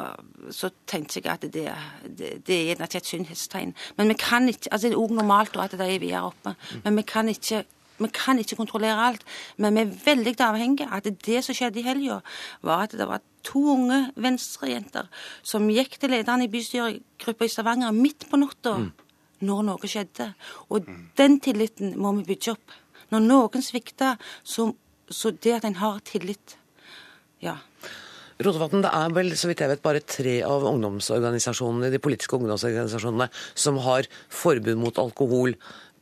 så 0.56 0.72
tenkte 0.88 1.20
jeg 1.20 1.30
at 1.30 1.46
det, 1.52 1.68
det, 2.08 2.36
det 2.48 2.62
er 2.72 2.86
et 2.88 3.06
sunnhetstegn. 3.06 3.76
Men 3.98 4.14
vi 4.14 4.18
kan 4.18 4.48
ikke, 4.50 4.72
altså 4.72 4.88
Det 4.88 4.96
er 4.96 5.02
òg 5.04 5.14
normalt 5.14 5.58
at 5.60 5.76
de 5.76 5.84
er 5.84 6.00
videre 6.00 6.30
oppe, 6.32 6.56
men 6.86 6.96
vi 6.98 7.04
kan 7.06 7.30
ikke 7.30 7.66
vi 7.98 8.10
kan 8.14 8.40
ikke 8.40 8.58
kontrollere 8.60 9.08
alt, 9.10 9.26
men 9.58 9.78
vi 9.78 9.84
er 9.84 9.96
veldig 10.06 10.36
avhengige 10.46 10.90
av 10.90 11.02
at 11.02 11.26
det 11.26 11.44
som 11.46 11.58
skjedde 11.58 11.82
i 11.82 11.86
helga, 11.88 12.20
var 12.66 12.86
at 12.86 12.96
det 12.98 13.08
var 13.10 13.24
to 13.48 13.64
unge 13.74 14.00
venstrejenter 14.20 15.08
som 15.46 15.70
gikk 15.72 15.98
til 16.02 16.14
lederen 16.14 16.44
i 16.46 16.52
bystyregruppa 16.52 17.48
i 17.48 17.52
Stavanger 17.52 17.96
midt 17.96 18.28
på 18.30 18.40
natta 18.42 18.76
mm. 18.82 18.90
når 19.48 19.64
noe 19.70 19.92
skjedde. 19.92 20.32
Og 20.74 20.90
den 21.18 21.40
tilliten 21.44 21.96
må 22.00 22.14
vi 22.20 22.28
bygge 22.34 22.58
opp. 22.58 22.76
Når 23.14 23.24
noen 23.24 23.64
svikter, 23.64 24.20
så, 24.44 24.72
så 25.10 25.32
det 25.32 25.60
at 25.60 25.70
en 25.70 25.82
har 25.82 26.04
tillit 26.08 26.58
Ja. 27.44 27.60
Rotevatn, 28.38 28.84
det 28.86 28.90
er 28.94 29.14
vel 29.14 29.32
så 29.38 29.50
vidt 29.50 29.64
jeg 29.64 29.70
vet 29.72 29.82
bare 29.82 30.02
tre 30.06 30.36
av 30.46 30.62
ungdomsorganisasjonene, 30.70 31.90
de 31.90 32.02
politiske 32.02 32.38
ungdomsorganisasjonene 32.38 33.30
som 33.58 33.80
har 33.82 34.06
forbud 34.30 34.78
mot 34.78 35.00
alkohol 35.02 35.56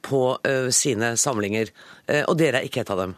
på 0.06 0.24
uh, 0.38 0.72
sine 0.74 1.16
samlinger. 1.20 1.74
Uh, 2.06 2.24
og 2.24 2.38
dere 2.40 2.62
er 2.62 2.70
ikke 2.70 2.86
et 2.86 2.94
av 2.94 3.02
dem? 3.02 3.16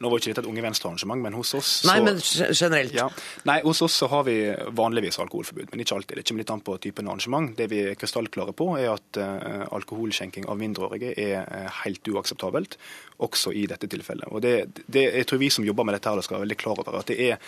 Nå 0.00 0.10
var 0.10 0.18
ikke 0.18 0.32
dette 0.32 0.42
et 0.42 0.48
Unge 0.50 0.62
Venstre-arrangement, 0.64 1.22
men 1.22 1.36
hos 1.36 1.52
oss 1.56 1.70
Nei, 1.86 1.98
men 2.02 2.18
generelt. 2.18 2.94
Ja. 2.96 3.06
Nei, 3.48 3.58
hos 3.66 3.82
oss 3.84 3.98
så 4.00 4.08
har 4.10 4.24
vi 4.26 4.36
vanligvis 4.74 5.20
alkoholforbud, 5.22 5.68
men 5.70 5.84
ikke 5.84 5.98
alltid. 5.98 6.18
Det 6.18 6.24
kommer 6.28 6.42
litt 6.42 6.52
an 6.54 6.64
på 6.66 6.76
typen 6.82 7.10
arrangement. 7.10 7.52
Det 7.58 7.68
vi 7.70 7.82
er 7.84 7.98
krystallklare 7.98 8.56
på, 8.56 8.70
er 8.80 8.94
at 8.94 9.20
uh, 9.20 9.66
alkoholskjenking 9.76 10.48
av 10.50 10.58
mindreårige 10.60 11.14
er 11.20 11.44
uh, 11.44 11.68
helt 11.84 12.10
uakseptabelt, 12.10 12.78
også 13.24 13.54
i 13.54 13.66
dette 13.70 13.90
tilfellet. 13.90 14.26
Og 14.32 14.42
det, 14.44 14.56
det, 14.86 15.06
Jeg 15.20 15.30
tror 15.30 15.42
vi 15.44 15.52
som 15.54 15.68
jobber 15.68 15.86
med 15.86 15.98
dette, 15.98 16.10
her 16.10 16.26
skal 16.26 16.38
være 16.38 16.48
veldig 16.48 16.60
klar 16.64 16.82
over 16.82 17.00
at 17.00 17.12
det 17.12 17.20
er 17.30 17.38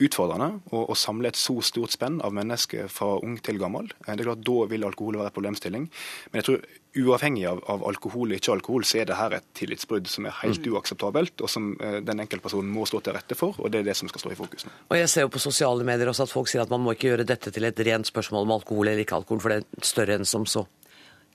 utfordrende 0.00 0.60
å, 0.72 0.84
å, 0.88 0.96
samle 0.96 1.30
et 1.30 1.38
så 1.38 1.58
stort 1.64 1.92
spenn 1.92 2.20
av 2.24 2.32
mennesker 2.36 2.88
fra 2.92 3.18
ung 3.20 3.36
til 3.44 3.60
gammel. 3.60 3.90
Eh, 4.06 4.14
det 4.14 4.22
er 4.22 4.30
klart, 4.30 4.44
Da 4.46 4.66
vil 4.70 4.86
alkohol 4.88 5.18
være 5.20 5.32
en 5.32 5.36
problemstilling. 5.36 5.88
Men 6.30 6.40
jeg 6.40 6.48
tror 6.48 6.62
uavhengig 6.96 7.46
av, 7.46 7.60
av 7.70 7.84
alkohol 7.86 8.28
eller 8.28 8.40
ikke 8.40 8.54
alkohol, 8.56 8.84
så 8.88 9.00
er 9.00 9.10
det 9.10 9.18
her 9.18 9.36
et 9.38 9.46
tillitsbrudd 9.58 10.08
som 10.10 10.26
er 10.26 10.34
helt 10.40 10.64
mm. 10.64 10.72
uakseptabelt, 10.74 11.44
og 11.44 11.52
som 11.52 11.70
eh, 11.78 12.00
den 12.06 12.24
enkeltpersonen 12.24 12.72
må 12.74 12.86
stå 12.88 13.02
til 13.06 13.16
rette 13.16 13.38
for. 13.38 13.58
og 13.58 13.70
Det 13.70 13.82
er 13.82 13.90
det 13.90 13.96
som 13.98 14.10
skal 14.10 14.24
stå 14.24 14.34
i 14.34 14.38
fokus 14.38 14.66
nå. 14.66 14.74
Og 14.90 14.98
Jeg 14.98 15.12
ser 15.12 15.26
jo 15.26 15.32
på 15.32 15.42
sosiale 15.42 15.86
medier 15.86 16.10
også 16.10 16.26
at 16.26 16.34
folk 16.34 16.50
sier 16.50 16.64
at 16.64 16.72
man 16.72 16.82
må 16.84 16.96
ikke 16.96 17.12
gjøre 17.12 17.28
dette 17.28 17.54
til 17.54 17.68
et 17.68 17.86
rent 17.86 18.10
spørsmål 18.10 18.48
om 18.48 18.58
alkohol 18.58 18.90
eller 18.90 19.04
ikke 19.04 19.20
alkohol, 19.22 19.42
for 19.44 19.54
det 19.54 19.62
er 19.62 19.90
større 19.92 20.18
enn 20.18 20.28
som 20.28 20.48
så. 20.48 20.66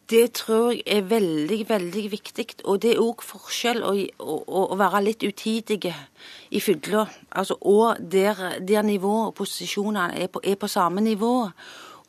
Det 0.09 0.35
tror 0.37 0.69
jeg 0.75 0.83
er 0.85 1.07
veldig, 1.09 1.63
veldig 1.69 2.03
viktig. 2.11 2.45
Og 2.69 2.81
det 2.83 2.91
er 2.93 3.01
òg 3.01 3.23
forskjell 3.25 3.81
å, 3.81 3.93
å, 4.21 4.35
å, 4.67 4.75
være 4.77 5.01
litt 5.01 5.25
utidige 5.25 5.95
i 6.53 6.61
fylla. 6.61 7.07
Altså, 7.33 7.57
og 7.65 7.97
der, 7.99 8.59
der 8.61 8.85
nivået 8.85 9.31
og 9.31 9.35
posisjonene 9.39 10.11
er 10.13 10.29
på, 10.29 10.43
er 10.45 10.59
på 10.61 10.69
samme 10.69 11.01
nivå 11.01 11.33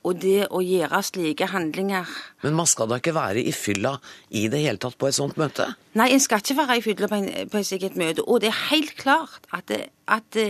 og 0.07 0.21
det 0.23 0.47
å 0.55 0.63
gjøre 0.63 1.03
slike 1.03 1.49
handlinger 1.51 2.07
Men 2.45 2.55
man 2.61 2.69
skal 2.71 2.89
da 2.91 3.01
ikke 3.01 3.17
være 3.17 3.43
i 3.43 3.53
fylla 3.57 3.97
i 4.31 4.47
det 4.53 4.63
hele 4.63 4.81
tatt 4.83 4.97
på 5.01 5.09
et 5.09 5.19
sånt 5.19 5.39
møte? 5.41 5.67
Nei, 5.99 6.13
en 6.15 6.23
skal 6.23 6.43
ikke 6.43 6.59
være 6.61 6.79
i 6.79 6.85
fylla 6.85 7.11
på, 7.11 7.19
en, 7.19 7.29
på 7.51 7.61
et 7.61 7.69
slikt 7.69 7.99
møte. 7.99 8.25
Og 8.27 8.43
det 8.45 8.53
er 8.53 8.65
helt 8.71 8.95
klart 9.01 9.51
at, 9.57 9.73
at 10.07 10.41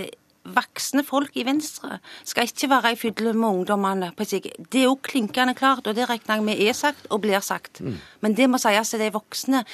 voksne 0.55 1.03
folk 1.07 1.37
i 1.39 1.45
Venstre 1.47 1.99
skal 2.27 2.49
ikke 2.49 2.71
være 2.71 2.95
i 2.95 2.99
fylla 3.01 3.33
med 3.35 3.63
ungdommene. 3.63 4.13
på 4.17 4.27
et 4.27 4.51
Det 4.71 4.81
er 4.81 4.89
jo 4.89 4.97
klinkende 4.97 5.55
klart, 5.55 5.87
og 5.87 5.95
det 5.97 6.09
regner 6.09 6.37
jeg 6.37 6.45
med 6.45 6.61
er 6.61 6.73
sagt 6.73 7.07
og 7.11 7.23
blir 7.23 7.41
sagt. 7.41 7.81
Mm. 7.81 7.97
Men 8.21 8.35
det 8.35 8.51
må 8.51 8.59
sies 8.59 8.91
til 8.91 9.01
de 9.01 9.13
voksne, 9.13 9.65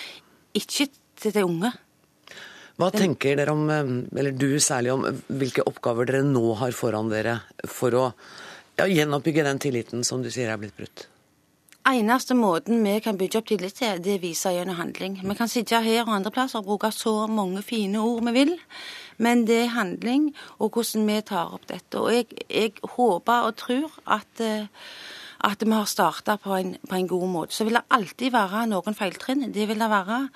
ikke 0.54 0.88
til 1.20 1.34
de 1.34 1.44
unge. 1.44 1.72
Hva 2.80 2.88
tenker 2.90 3.36
dere 3.36 3.52
om, 3.52 3.68
eller 4.16 4.32
du 4.32 4.58
særlig 4.58 4.94
om, 4.94 5.04
hvilke 5.28 5.64
oppgaver 5.68 6.08
dere 6.08 6.24
nå 6.24 6.54
har 6.62 6.72
foran 6.72 7.10
dere 7.12 7.42
for 7.68 7.94
å 7.94 8.06
ja, 8.82 8.90
gjenoppbygge 8.90 9.46
den 9.46 9.60
tilliten 9.62 10.04
som 10.06 10.22
du 10.22 10.30
sier 10.32 10.50
er 10.52 10.60
blitt 10.60 10.76
brutt? 10.76 11.06
Eneste 11.82 12.36
måten 12.38 12.84
vi 12.84 13.00
kan 13.02 13.16
bygge 13.18 13.40
opp 13.40 13.48
tillit 13.50 13.74
til, 13.74 13.98
det 13.98 14.20
viser 14.22 14.54
gjennom 14.54 14.78
handling. 14.78 15.16
Vi 15.18 15.34
kan 15.34 15.50
sitte 15.50 15.80
her 15.82 16.04
og 16.04 16.12
andre 16.14 16.30
plasser 16.30 16.60
og 16.60 16.68
bruke 16.68 16.92
så 16.94 17.26
mange 17.26 17.62
fine 17.66 17.98
ord 17.98 18.22
vi 18.28 18.34
vil, 18.36 18.52
men 19.18 19.42
det 19.48 19.64
er 19.64 19.74
handling 19.74 20.28
og 20.60 20.76
hvordan 20.76 21.08
vi 21.10 21.18
tar 21.26 21.50
opp 21.56 21.66
dette. 21.66 21.98
Og 21.98 22.14
jeg, 22.14 22.30
jeg 22.46 22.78
håper 22.94 23.48
og 23.48 23.58
tror 23.58 23.98
at, 24.06 24.44
eh, 24.46 24.70
at 25.42 25.66
vi 25.66 25.74
har 25.74 25.90
starta 25.90 26.38
på, 26.38 26.54
på, 26.86 26.94
en 26.94 27.10
god 27.10 27.28
måte. 27.28 27.54
Så 27.54 27.66
vil 27.66 27.74
det 27.74 27.86
alltid 27.90 28.30
være 28.30 28.66
noen 28.70 28.94
feiltrinn, 28.94 29.50
det 29.50 29.66
vil 29.66 29.82
det 29.82 29.90
være, 29.90 30.28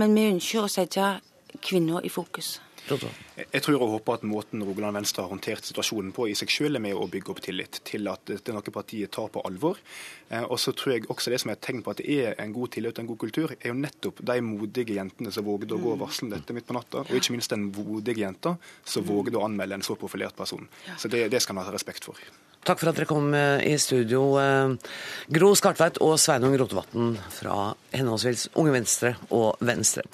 men 0.00 0.16
vi 0.16 0.30
ønsker 0.32 0.64
å 0.64 0.72
sette 0.72 1.18
kvinner 1.60 2.00
i 2.00 2.08
fokus. 2.08 2.62
Jeg 2.84 3.62
tror 3.64 3.80
og 3.80 3.94
håper 3.94 4.18
at 4.18 4.26
måten 4.28 4.62
Rogaland 4.64 4.98
Venstre 4.98 5.24
har 5.24 5.32
håndtert 5.32 5.64
situasjonen 5.64 6.12
på 6.12 6.26
i 6.28 6.34
seg 6.36 6.52
selv 6.52 6.76
er 6.76 6.84
med 6.84 6.98
å 6.98 7.06
bygge 7.08 7.32
opp 7.32 7.40
tillit 7.44 7.80
til 7.88 8.10
at 8.12 8.26
det 8.28 8.42
er 8.42 8.56
noe 8.56 8.74
partiet 8.74 9.12
tar 9.14 9.30
på 9.32 9.42
alvor. 9.48 9.80
Eh, 10.28 10.44
og 10.44 10.58
så 10.60 10.74
tror 10.76 10.94
jeg 10.94 11.08
også 11.08 11.32
det 11.32 11.40
som 11.40 11.52
er 11.52 11.58
et 11.58 11.64
tegn 11.64 11.80
på 11.84 11.94
at 11.94 12.02
det 12.02 12.18
er 12.20 12.36
en 12.44 12.52
god 12.52 12.74
tillit 12.76 12.98
og 12.98 13.04
en 13.04 13.10
god 13.12 13.22
kultur, 13.24 13.54
er 13.56 13.72
jo 13.72 13.78
nettopp 13.78 14.20
de 14.28 14.38
modige 14.44 14.98
jentene 14.98 15.32
som 15.32 15.48
vågde 15.48 15.76
å 15.76 15.80
gå 15.80 15.94
og 15.94 16.02
varsle 16.04 16.28
dette 16.32 16.56
midt 16.56 16.68
på 16.68 16.76
natta, 16.76 17.06
og 17.06 17.16
ikke 17.16 17.36
minst 17.36 17.54
den 17.54 17.70
modige 17.70 18.24
jenta 18.24 18.56
som 18.84 19.06
vågde 19.08 19.40
å 19.40 19.46
anmelde 19.48 19.80
en 19.80 19.86
så 19.86 19.96
profilert 20.00 20.36
person. 20.36 20.68
Så 20.98 21.08
det, 21.12 21.30
det 21.32 21.40
skal 21.44 21.56
man 21.56 21.68
ha 21.68 21.72
respekt 21.74 22.04
for. 22.04 22.20
Takk 22.64 22.80
for 22.80 22.88
at 22.88 22.96
dere 22.96 23.08
kom 23.08 23.26
eh, 23.36 23.60
i 23.68 23.74
studio, 23.80 24.22
eh, 24.40 24.92
Gro 25.36 25.50
Skartveit 25.58 25.98
og 26.04 26.14
Sveinung 26.20 26.54
Rotevatn 26.56 27.10
fra 27.34 27.74
henholdsvis 27.92 28.46
Unge 28.60 28.72
Venstre 28.72 29.10
og 29.36 29.60
Venstre. 29.68 30.06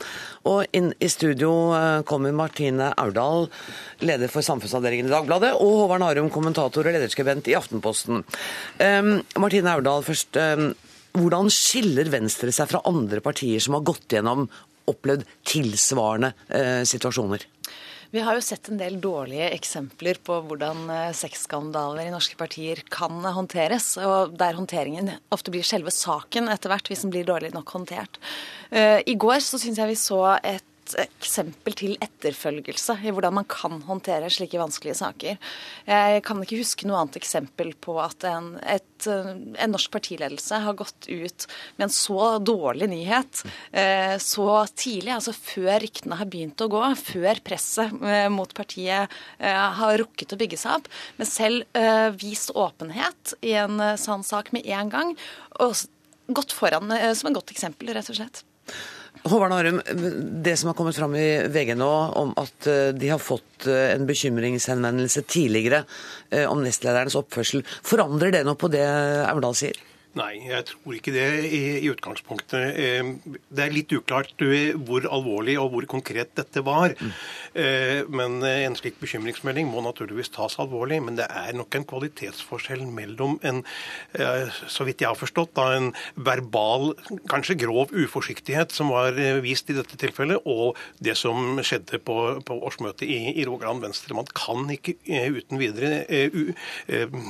Og 0.50 0.64
inn 0.74 0.90
i 0.98 1.10
studio 1.12 1.52
eh, 1.76 2.00
kommer 2.08 2.34
Martine 2.34 2.90
Aurdal, 2.98 3.46
leder 4.02 4.32
for 4.32 4.42
samfunnsavdelingen 4.42 5.06
i 5.06 5.14
Dagbladet, 5.14 5.52
og 5.62 5.84
Håvard 5.84 6.02
Narum, 6.02 6.32
kommentator 6.34 6.82
og 6.82 6.96
lederskribent 6.96 7.52
i 7.52 7.54
Aftenposten. 7.58 8.24
Martine 8.80 9.74
Aurdal, 9.74 10.02
først. 10.06 10.38
Hvordan 11.10 11.50
skiller 11.52 12.10
Venstre 12.10 12.52
seg 12.54 12.70
fra 12.70 12.82
andre 12.88 13.20
partier 13.22 13.62
som 13.62 13.76
har 13.76 13.86
gått 13.86 14.10
gjennom 14.14 14.48
opplevd 14.90 15.26
tilsvarende 15.46 16.32
situasjoner? 16.88 17.44
Vi 18.10 18.22
har 18.26 18.34
jo 18.34 18.42
sett 18.42 18.68
en 18.68 18.78
del 18.80 18.96
dårlige 19.02 19.52
eksempler 19.54 20.18
på 20.26 20.40
hvordan 20.48 20.88
eh, 20.90 21.12
sexskandaler 21.14 22.08
i 22.08 22.14
norske 22.14 22.34
partier 22.38 22.82
kan 22.90 23.22
håndteres, 23.22 23.92
og 24.02 24.34
der 24.40 24.58
håndteringen 24.58 25.12
ofte 25.30 25.54
blir 25.54 25.66
selve 25.66 25.94
saken 25.94 26.50
etter 26.50 26.72
hvert, 26.72 26.90
hvis 26.90 27.04
den 27.06 27.14
blir 27.14 27.28
dårlig 27.28 27.52
nok 27.54 27.70
håndtert. 27.76 28.18
Eh, 28.74 28.98
I 29.06 29.14
går 29.14 29.38
så 29.46 29.62
syns 29.62 29.78
jeg 29.78 29.92
vi 29.92 30.00
så 30.00 30.24
et 30.42 30.66
eksempel 30.98 31.76
til 31.78 31.96
etterfølgelse 32.02 32.98
i 33.04 33.12
hvordan 33.14 33.36
man 33.40 33.48
kan 33.50 33.80
håndtere 33.86 34.30
slike 34.32 34.58
vanskelige 34.60 34.98
saker. 34.98 35.38
Jeg 35.86 36.22
kan 36.26 36.42
ikke 36.42 36.60
huske 36.60 36.88
noe 36.88 37.00
annet 37.00 37.20
eksempel 37.20 37.72
på 37.80 37.96
at 38.02 38.24
en, 38.28 38.52
et, 38.64 39.06
en 39.06 39.72
norsk 39.72 39.92
partiledelse 39.94 40.60
har 40.64 40.78
gått 40.78 41.08
ut 41.08 41.46
med 41.76 41.86
en 41.88 41.94
så 41.94 42.38
dårlig 42.44 42.90
nyhet 42.90 43.42
eh, 43.72 44.16
så 44.22 44.48
tidlig, 44.74 45.14
altså 45.16 45.34
før 45.36 45.80
ryktene 45.84 46.18
har 46.20 46.30
begynt 46.30 46.64
å 46.64 46.70
gå, 46.72 46.82
før 47.00 47.42
presset 47.46 47.94
eh, 48.02 48.28
mot 48.32 48.52
partiet 48.56 49.10
eh, 49.38 49.64
har 49.80 49.98
rukket 50.00 50.34
å 50.34 50.40
bygge 50.40 50.60
seg 50.60 50.80
opp, 50.80 50.90
men 51.18 51.28
selv 51.28 51.78
vist 52.20 52.52
åpenhet 52.58 53.34
i 53.46 53.52
en 53.58 53.80
sånn 54.00 54.22
sak 54.26 54.50
med 54.54 54.66
en 54.70 54.90
gang, 54.92 55.12
og 55.62 55.76
gått 56.34 56.54
foran 56.54 56.92
som 57.16 57.30
et 57.30 57.36
godt 57.36 57.52
eksempel, 57.54 57.92
rett 57.94 58.10
og 58.12 58.18
slett. 58.18 58.42
Håvard 59.22 59.50
Narum, 59.52 59.80
det 60.42 60.56
som 60.56 60.70
har 60.70 60.74
kommet 60.74 60.96
fram 60.96 61.14
i 61.14 61.42
VG 61.52 61.74
nå 61.76 61.90
om 62.16 62.32
at 62.40 62.66
eh, 62.70 62.88
de 62.96 63.10
har 63.12 63.20
fått 63.20 63.66
eh, 63.68 63.92
en 63.92 64.06
bekymringshenvendelse 64.08 65.26
tidligere 65.28 65.82
eh, 66.30 66.46
om 66.48 66.62
nestlederens 66.64 67.18
oppførsel, 67.20 67.60
forandrer 67.84 68.32
det 68.32 68.46
noe 68.48 68.56
på 68.56 68.72
det 68.72 68.86
Aurdal 69.28 69.58
sier? 69.60 69.76
Nei, 70.18 70.40
jeg 70.42 70.64
tror 70.66 70.96
ikke 70.96 71.12
det 71.14 71.26
i, 71.46 71.60
i 71.78 71.90
utgangspunktet. 71.92 72.78
Eh, 72.82 73.36
det 73.54 73.62
er 73.62 73.74
litt 73.74 73.92
uklart 73.94 74.42
eh, 74.42 74.72
hvor 74.74 75.06
alvorlig 75.06 75.54
og 75.62 75.70
hvor 75.74 75.86
konkret 75.92 76.32
dette 76.38 76.64
var. 76.66 76.96
Mm. 76.98 77.12
Men 78.14 78.36
en 78.46 78.76
slik 78.78 79.00
bekymringsmelding 79.00 79.66
må 79.66 79.80
naturligvis 79.82 80.30
tas 80.30 80.54
alvorlig. 80.62 81.00
Men 81.02 81.16
det 81.18 81.26
er 81.26 81.56
nok 81.58 81.74
en 81.74 81.86
kvalitetsforskjell 81.90 82.84
mellom 82.86 83.38
en, 83.46 83.62
så 84.70 84.86
vidt 84.86 85.02
jeg 85.02 85.10
har 85.10 85.18
forstått, 85.18 85.56
da, 85.58 85.64
en 85.74 85.88
verbal, 86.14 86.92
kanskje 87.30 87.58
grov 87.64 87.90
uforsiktighet 87.90 88.70
som 88.74 88.92
var 88.94 89.18
vist 89.42 89.70
i 89.70 89.76
dette 89.76 89.98
tilfellet, 89.98 90.46
og 90.46 90.78
det 91.02 91.16
som 91.18 91.58
skjedde 91.66 91.98
på, 92.06 92.16
på 92.46 92.60
årsmøtet 92.70 93.08
i, 93.10 93.18
i 93.34 93.48
Rogaland 93.48 93.82
Venstre. 93.82 94.14
Man 94.14 94.30
kan 94.30 94.70
ikke 94.70 94.94
uten 95.34 95.60
videre 95.60 96.04
uh, 96.06 96.54
uh, 96.94 97.20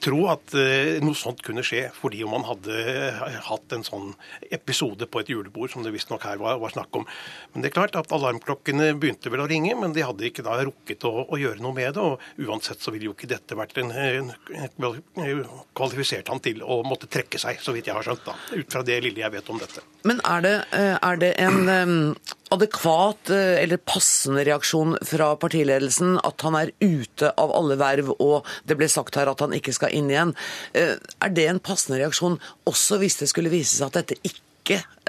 tro 0.00 0.22
at 0.32 0.54
eh, 0.56 0.98
noe 1.04 1.16
sånt 1.18 1.42
kunne 1.44 1.62
skje 1.66 1.82
fordi 1.96 2.22
om 2.24 2.32
man 2.34 2.46
hadde 2.48 2.76
eh, 2.80 3.36
hatt 3.44 3.74
en 3.76 3.84
sånn 3.84 4.08
episode 4.52 5.08
på 5.10 5.20
et 5.20 5.32
julebord, 5.32 5.70
som 5.72 5.84
det 5.84 5.92
visstnok 5.94 6.24
her 6.24 6.40
var, 6.40 6.58
var, 6.62 6.72
snakk 6.72 6.96
om. 6.96 7.06
Men 7.52 7.64
det 7.64 7.70
er 7.70 7.76
klart 7.76 7.98
at 8.00 8.12
alarmklokkene 8.14 8.92
begynte 9.00 9.32
vel 9.32 9.44
å 9.44 9.48
ringe, 9.50 9.76
men 9.76 9.94
de 9.96 10.06
hadde 10.06 10.28
ikke 10.30 10.44
da 10.46 10.56
rukket 10.62 11.04
å, 11.08 11.12
å 11.28 11.40
gjøre 11.40 11.60
noe 11.64 11.76
med 11.76 11.92
det. 11.96 12.04
Og 12.04 12.48
uansett 12.48 12.80
så 12.80 12.94
ville 12.94 13.10
jo 13.10 13.16
ikke 13.16 13.30
dette 13.30 13.58
vært 13.58 13.80
en, 13.82 13.92
en, 13.92 14.32
en, 14.56 15.44
kvalifisert 15.76 16.32
han 16.32 16.42
til 16.44 16.64
å 16.64 16.80
måtte 16.86 17.10
trekke 17.10 17.40
seg, 17.40 17.60
så 17.60 17.76
vidt 17.76 17.90
jeg 17.90 17.98
har 17.98 18.06
skjønt, 18.06 18.26
da, 18.26 18.36
ut 18.56 18.72
fra 18.72 18.84
det 18.86 19.00
lille 19.04 19.24
jeg 19.24 19.36
vet 19.36 19.52
om 19.52 19.60
dette. 19.60 19.84
Men 20.08 20.22
er 20.24 20.46
det, 20.46 20.56
eh, 20.76 20.96
er 20.96 21.20
det 21.20 21.34
en 21.44 22.14
adekvat 22.54 23.30
eh, 23.30 23.62
eller 23.62 23.80
passende 23.82 24.44
reaksjon 24.46 24.96
fra 25.06 25.32
partiledelsen 25.40 26.18
at 26.26 26.44
han 26.46 26.58
er 26.58 26.72
ute 26.82 27.32
av 27.40 27.54
alle 27.56 27.78
verv, 27.80 28.12
og 28.18 28.48
det 28.68 28.78
ble 28.80 28.90
sagt 28.90 29.18
her 29.18 29.30
at 29.30 29.42
han 29.44 29.54
ikke 29.56 29.74
skal 29.76 29.94
inn 29.96 30.10
igjen. 30.10 30.34
Eh, 30.74 30.96
er 30.98 31.34
det 31.34 31.48
en 31.50 31.62
passende 31.62 32.00
reaksjon 32.02 32.40
også 32.70 33.00
hvis 33.02 33.20
det 33.22 33.30
skulle 33.30 33.52
vise 33.52 33.76
seg 33.76 33.90
at 33.90 34.02
dette 34.02 34.20
ikke 34.22 34.49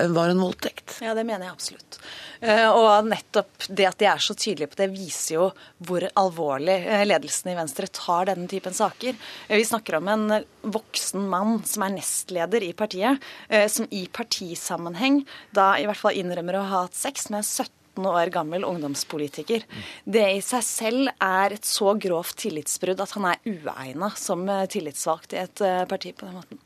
var 0.10 0.30
en 0.30 0.42
voldtekt? 0.42 0.98
Ja, 1.02 1.14
det 1.14 1.24
mener 1.28 1.46
jeg 1.46 1.54
absolutt. 1.54 1.98
Eh, 2.40 2.68
og 2.70 3.06
nettopp 3.10 3.68
det 3.70 3.86
at 3.90 4.00
de 4.02 4.08
er 4.10 4.24
så 4.24 4.36
tydelige 4.38 4.72
på 4.72 4.80
det, 4.80 4.88
viser 4.94 5.36
jo 5.36 5.50
hvor 5.86 6.06
alvorlig 6.18 6.78
ledelsen 7.06 7.52
i 7.52 7.58
Venstre 7.58 7.90
tar 7.94 8.32
denne 8.32 8.50
typen 8.50 8.74
saker. 8.74 9.18
Vi 9.52 9.68
snakker 9.68 10.00
om 10.00 10.10
en 10.12 10.26
voksen 10.62 11.28
mann 11.30 11.62
som 11.68 11.86
er 11.86 11.94
nestleder 11.98 12.66
i 12.66 12.74
partiet, 12.78 13.22
som 13.70 13.88
i 13.92 14.06
partisammenheng 14.12 15.22
da 15.56 15.76
i 15.78 15.86
hvert 15.90 16.00
fall 16.00 16.18
innrømmer 16.18 16.58
å 16.58 16.66
ha 16.66 16.84
hatt 16.86 16.98
sex 16.98 17.30
med 17.34 17.46
17 17.46 18.08
år 18.08 18.32
gammel 18.34 18.66
ungdomspolitiker. 18.66 19.66
Det 20.06 20.28
i 20.38 20.42
seg 20.46 20.66
selv 20.66 21.14
er 21.18 21.58
et 21.58 21.68
så 21.68 21.94
grovt 22.00 22.40
tillitsbrudd 22.42 23.02
at 23.04 23.16
han 23.18 23.32
er 23.34 23.42
uegna 23.46 24.14
som 24.18 24.48
tillitsvalgt 24.72 25.36
i 25.36 25.44
et 25.44 25.66
eh, 25.66 25.84
parti 25.90 26.16
på 26.16 26.28
den 26.28 26.40
måten. 26.40 26.62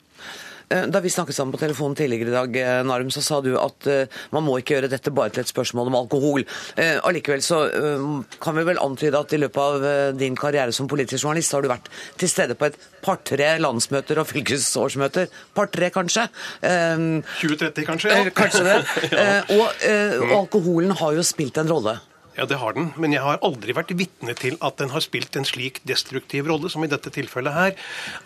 Eh, 0.69 0.85
da 0.91 1.01
vi 1.03 1.11
snakket 1.13 1.37
sammen 1.37 1.53
på 1.55 1.61
telefonen 1.61 1.97
tidligere 1.97 2.31
i 2.31 2.35
dag, 2.35 2.57
Narm, 2.85 2.87
Narum, 2.95 3.11
så 3.13 3.21
sa 3.21 3.41
du 3.43 3.53
at 3.59 3.87
man 4.33 4.45
må 4.45 4.57
ikke 4.59 4.77
gjøre 4.77 4.89
dette 4.91 5.11
bare 5.13 5.33
til 5.33 5.43
et 5.43 5.51
spørsmål 5.51 5.91
om 5.91 5.97
alkohol. 5.99 6.45
Allikevel 6.77 7.43
så 7.43 7.59
kan 8.41 8.55
vi 8.57 8.63
vel 8.67 8.79
antyde 8.81 9.19
at 9.19 9.35
i 9.35 9.39
løpet 9.41 9.61
av 9.61 10.15
din 10.17 10.37
karriere 10.39 10.73
som 10.75 10.87
politisk 10.89 11.25
journalist 11.25 11.53
har 11.53 11.65
du 11.65 11.69
vært 11.69 11.89
til 12.21 12.31
stede 12.31 12.55
på 12.57 12.69
et 12.69 12.79
par-tre 13.05 13.51
landsmøter 13.61 14.21
og 14.21 14.29
fylkesårsmøter. 14.31 15.29
Par-tre, 15.57 15.91
kanskje? 15.93 16.27
2030, 16.63 17.85
kanskje? 17.85 18.15
Ja. 18.15 18.33
Kanskje 18.35 18.65
det. 18.69 18.79
ja. 19.11 19.39
Og, 19.59 19.87
og 20.23 20.35
alkoholen 20.41 20.95
har 20.97 21.17
jo 21.19 21.25
spilt 21.25 21.59
en 21.61 21.71
rolle. 21.71 21.99
Ja, 22.35 22.43
det 22.49 22.57
har 22.59 22.75
den. 22.75 22.89
Men 22.99 23.13
jeg 23.15 23.23
har 23.23 23.39
aldri 23.45 23.73
vært 23.75 23.93
vitne 23.95 24.35
til 24.35 24.57
at 24.65 24.75
den 24.81 24.91
har 24.91 25.03
spilt 25.03 25.37
en 25.39 25.47
slik 25.47 25.79
destruktiv 25.87 26.49
rolle 26.51 26.67
som 26.71 26.83
i 26.83 26.89
dette 26.91 27.11
tilfellet 27.15 27.55
her. 27.55 27.75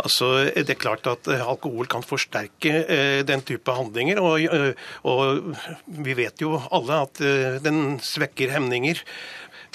Altså, 0.02 0.50
Det 0.50 0.74
er 0.74 0.82
klart 0.82 1.06
at 1.08 1.28
eh, 1.30 1.46
alkohol 1.46 1.86
kan 1.88 2.06
forsterke 2.06 2.74
eh, 2.90 3.22
den 3.24 3.46
type 3.46 3.70
handlinger. 3.70 4.22
Og, 4.22 4.42
eh, 4.42 4.74
og, 5.06 5.54
vi 5.86 6.18
vet 6.18 6.42
jo 6.42 6.58
alle 6.72 7.04
at 7.06 7.22
eh, 7.22 7.62
den 7.62 8.00
svekker 8.02 8.50
hemninger. 8.50 9.04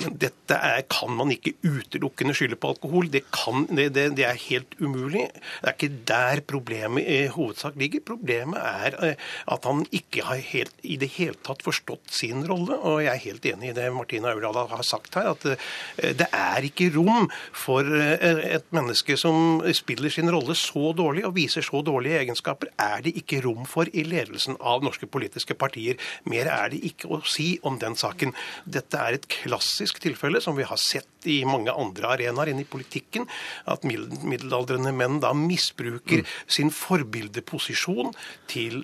Men 0.02 0.16
dette 0.18 0.56
er, 0.58 0.82
kan 0.90 1.12
man 1.14 1.30
ikke 1.30 1.54
utelukkende 1.62 2.34
skylde 2.36 2.58
på 2.60 2.72
alkohol. 2.74 3.08
Det, 3.12 3.24
kan, 3.34 3.66
det, 3.70 3.90
det, 3.94 4.08
det, 4.18 4.26
er 4.26 4.40
helt 4.48 4.74
umulig. 4.80 5.28
Det 5.62 5.70
er 5.70 5.76
ikke 5.76 6.00
der 6.10 6.42
problemet 6.48 7.06
i 7.06 7.20
hovedsak 7.32 7.78
ligger. 7.78 8.02
Problemet 8.06 8.58
er 8.58 8.98
eh, 9.10 9.28
at 9.54 9.68
han 9.68 9.84
ikke 9.94 10.26
har 10.26 10.42
helt, 10.50 10.74
i 10.82 10.98
det 11.00 11.12
hele 11.16 11.38
tatt 11.46 11.62
forstått 11.64 12.10
sin 12.14 12.42
rolle. 12.48 12.76
Og 12.80 13.04
jeg 13.04 13.12
er 13.12 13.24
helt 13.28 13.48
enig 13.52 13.70
i 13.70 13.76
det 13.76 13.86
Martina 13.94 14.32
Aurdal 14.34 14.64
har 14.72 14.84
sagt 14.86 15.14
her, 15.18 15.30
at 15.34 15.46
eh, 15.52 16.14
det 16.18 16.28
er 16.30 16.66
ikke 16.66 16.90
rom 16.96 17.30
for 17.54 17.86
eh, 17.86 18.42
et 18.58 18.66
menneske 18.74 19.18
som 19.20 19.62
spiller 19.76 20.12
sin 20.12 20.30
rolle 20.32 20.56
så 20.58 20.90
dårlig 20.96 21.26
og 21.28 21.36
viser 21.38 21.64
så 21.64 21.84
dårlige 21.86 22.18
egenskaper, 22.24 22.72
er 22.80 23.04
det 23.04 23.14
ikke 23.20 23.42
rom 23.46 23.62
for 23.68 23.88
i 23.94 24.04
ledelsen 24.06 24.58
av 24.60 24.82
norske 24.84 25.06
politiske 25.06 25.54
partier. 25.58 26.00
Mer 26.30 26.50
er 26.50 26.74
det 26.74 26.82
ikke 26.90 27.10
å 27.14 27.22
si 27.28 27.54
om 27.66 27.78
den 27.80 27.94
saken. 27.98 28.34
Dette 28.66 28.98
er 28.98 29.18
et 29.18 29.28
klassisk 29.30 29.83
klassisk 29.84 30.00
tilfelle, 30.00 30.40
som 30.40 30.56
vi 30.56 30.64
har 30.64 30.76
sett 30.76 31.26
i 31.26 31.44
mange 31.44 31.72
andre 31.72 32.08
arenaer 32.14 32.52
enn 32.52 32.60
i 32.60 32.64
politikken, 32.64 33.26
at 33.66 33.84
middelaldrende 33.84 34.92
menn 34.92 35.20
da 35.20 35.32
misbruker 35.34 36.22
mm. 36.22 36.26
sin 36.46 36.70
forbildeposisjon 36.70 38.14
til 38.48 38.82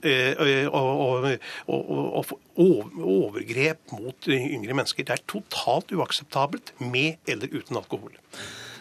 å, 0.70 0.82
å, 1.66 2.24
overgrep 2.60 3.92
mot 3.92 4.28
yngre 4.28 4.74
mennesker. 4.74 5.04
Det 5.04 5.16
er 5.16 5.26
totalt 5.26 5.92
uakseptabelt, 5.92 6.74
med 6.80 7.16
eller 7.26 7.48
uten 7.52 7.76
alkohol. 7.80 8.12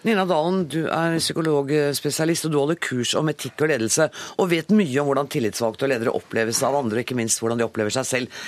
Nina 0.07 0.23
Dalen, 0.23 0.61
du 0.71 0.85
er 0.87 1.17
psykologspesialist, 1.19 2.45
og 2.47 2.53
du 2.53 2.57
holder 2.61 2.77
kurs 2.79 3.11
om 3.19 3.27
etikk 3.31 3.65
og 3.65 3.71
ledelse, 3.73 4.07
og 4.39 4.51
vet 4.53 4.71
mye 4.71 5.01
om 5.01 5.09
hvordan 5.09 5.27
tillitsvalgte 5.31 5.85
og 5.85 5.91
ledere 5.91 6.13
oppleves 6.15 6.61
av 6.63 6.77
andre, 6.79 7.01
og 7.01 7.03
ikke 7.03 7.17
minst 7.19 7.41
hvordan 7.43 7.59
de 7.59 7.67
opplever 7.67 7.91
seg 7.91 8.07
selv. 8.07 8.45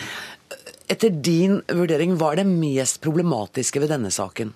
Etter 0.89 1.13
din 1.13 1.61
vurdering, 1.69 2.17
hva 2.17 2.33
er 2.33 2.41
det 2.41 2.49
mest 2.49 3.01
problematiske 3.03 3.81
ved 3.83 3.93
denne 3.93 4.11
saken? 4.13 4.53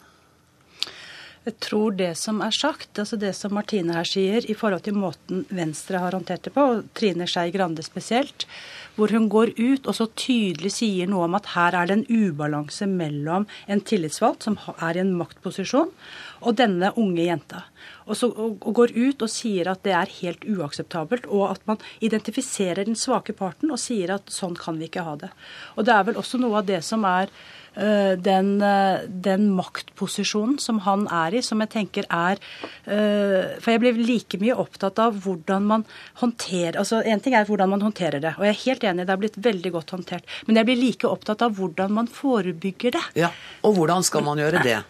Jeg 1.46 1.60
tror 1.62 1.94
det 1.94 2.16
som 2.18 2.40
er 2.42 2.54
sagt, 2.58 2.98
altså 2.98 3.20
det 3.22 3.36
som 3.38 3.54
Martine 3.54 3.94
her 3.94 4.08
sier 4.10 4.48
i 4.50 4.56
forhold 4.58 4.82
til 4.88 4.96
måten 4.98 5.44
Venstre 5.54 6.00
har 6.02 6.16
håndtert 6.18 6.48
det 6.48 6.56
på, 6.56 6.64
og 6.74 6.88
Trine 6.98 7.28
Skei 7.30 7.52
Grande 7.54 7.86
spesielt, 7.86 8.48
hvor 8.96 9.14
hun 9.14 9.28
går 9.30 9.52
ut 9.60 9.86
og 9.86 9.94
så 9.94 10.08
tydelig 10.18 10.72
sier 10.80 11.12
noe 11.12 11.28
om 11.28 11.38
at 11.38 11.52
her 11.54 11.78
er 11.78 11.92
det 11.92 12.00
en 12.00 12.08
ubalanse 12.10 12.88
mellom 12.90 13.46
en 13.70 13.84
tillitsvalgt 13.86 14.48
som 14.48 14.58
er 14.80 14.98
i 14.98 15.04
en 15.04 15.14
maktposisjon, 15.20 15.94
og 16.42 16.58
denne 16.58 16.90
unge 16.98 17.28
jenta. 17.28 17.62
Og, 18.06 18.14
så, 18.18 18.30
og, 18.30 18.62
og 18.62 18.78
går 18.78 18.94
ut 18.96 19.26
og 19.26 19.32
sier 19.32 19.72
at 19.72 19.82
det 19.86 19.96
er 19.98 20.16
helt 20.22 20.46
uakseptabelt, 20.46 21.26
og 21.26 21.50
at 21.56 21.66
man 21.70 21.82
identifiserer 22.06 22.86
den 22.86 22.98
svake 23.00 23.34
parten 23.38 23.74
og 23.74 23.82
sier 23.82 24.14
at 24.18 24.32
sånn 24.34 24.58
kan 24.60 24.80
vi 24.80 24.90
ikke 24.90 25.06
ha 25.08 25.18
det. 25.26 25.32
Og 25.76 25.88
det 25.88 25.96
er 25.96 26.10
vel 26.10 26.20
også 26.22 26.42
noe 26.42 26.62
av 26.62 26.68
det 26.70 26.82
som 26.86 27.06
er 27.10 27.32
øh, 27.32 28.14
den, 28.22 28.56
øh, 28.62 29.08
den, 29.10 29.50
maktposisjonen 29.58 30.60
som 30.62 30.84
han 30.86 31.08
er 31.10 31.40
i, 31.40 31.44
som 31.46 31.62
jeg 31.66 31.74
tenker 31.74 32.08
er 32.14 32.38
øh, 32.38 33.58
For 33.64 33.74
jeg 33.74 33.82
blir 33.84 34.00
like 34.00 34.40
mye 34.42 34.58
opptatt 34.66 35.02
av 35.02 35.18
hvordan 35.26 35.66
man 35.70 35.86
håndterer 36.22 36.80
altså 36.82 37.02
En 37.02 37.22
ting 37.24 37.36
er 37.38 37.48
hvordan 37.48 37.72
man 37.74 37.84
håndterer 37.86 38.22
det, 38.22 38.36
og 38.38 38.46
jeg 38.46 38.54
er 38.54 38.64
helt 38.66 38.90
enig, 38.92 39.06
det 39.06 39.16
har 39.16 39.22
blitt 39.22 39.42
veldig 39.42 39.72
godt 39.80 39.96
håndtert. 39.98 40.36
Men 40.46 40.62
jeg 40.62 40.70
blir 40.70 40.84
like 40.84 41.10
opptatt 41.10 41.42
av 41.46 41.58
hvordan 41.58 41.98
man 41.98 42.12
forebygger 42.12 43.00
det. 43.00 43.08
Ja, 43.26 43.34
Og 43.66 43.80
hvordan 43.80 44.06
skal 44.06 44.26
man 44.26 44.42
gjøre 44.42 44.62
det? 44.66 44.84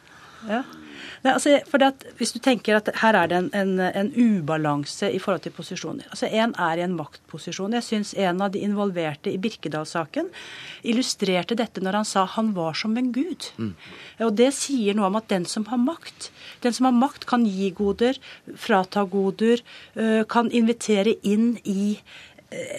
Ja. 0.49 0.65
Nei, 1.25 1.33
altså, 1.33 1.55
for 1.65 1.81
at, 1.81 2.05
Hvis 2.19 2.35
du 2.35 2.39
tenker 2.43 2.77
at 2.77 2.91
her 3.01 3.17
er 3.17 3.29
det 3.31 3.37
en, 3.39 3.49
en, 3.57 3.79
en 3.81 4.11
ubalanse 4.13 5.09
i 5.09 5.19
forhold 5.21 5.41
til 5.45 5.55
posisjoner. 5.55 6.05
Altså 6.13 6.29
En 6.29 6.53
er 6.61 6.77
i 6.77 6.85
en 6.85 6.93
maktposisjon. 6.97 7.73
Jeg 7.79 7.87
syns 7.87 8.13
en 8.13 8.43
av 8.45 8.53
de 8.53 8.61
involverte 8.61 9.33
i 9.33 9.39
Birkedal-saken 9.41 10.29
illustrerte 10.85 11.57
dette 11.57 11.81
når 11.81 11.99
han 11.99 12.07
sa 12.07 12.27
han 12.35 12.53
var 12.53 12.77
som 12.77 12.93
en 12.97 13.09
gud. 13.15 13.49
Mm. 13.57 13.73
Og 14.27 14.35
Det 14.37 14.51
sier 14.53 14.93
noe 14.93 15.09
om 15.09 15.17
at 15.17 15.29
den 15.33 15.49
som 15.49 15.65
har 15.71 15.81
makt, 15.81 16.29
den 16.61 16.77
som 16.77 16.89
har 16.91 16.95
makt 16.95 17.25
kan 17.29 17.45
gi 17.49 17.71
goder, 17.73 18.21
frata 18.53 19.05
goder, 19.09 19.65
øh, 19.97 20.23
kan 20.29 20.51
invitere 20.53 21.17
inn 21.25 21.55
i 21.65 21.97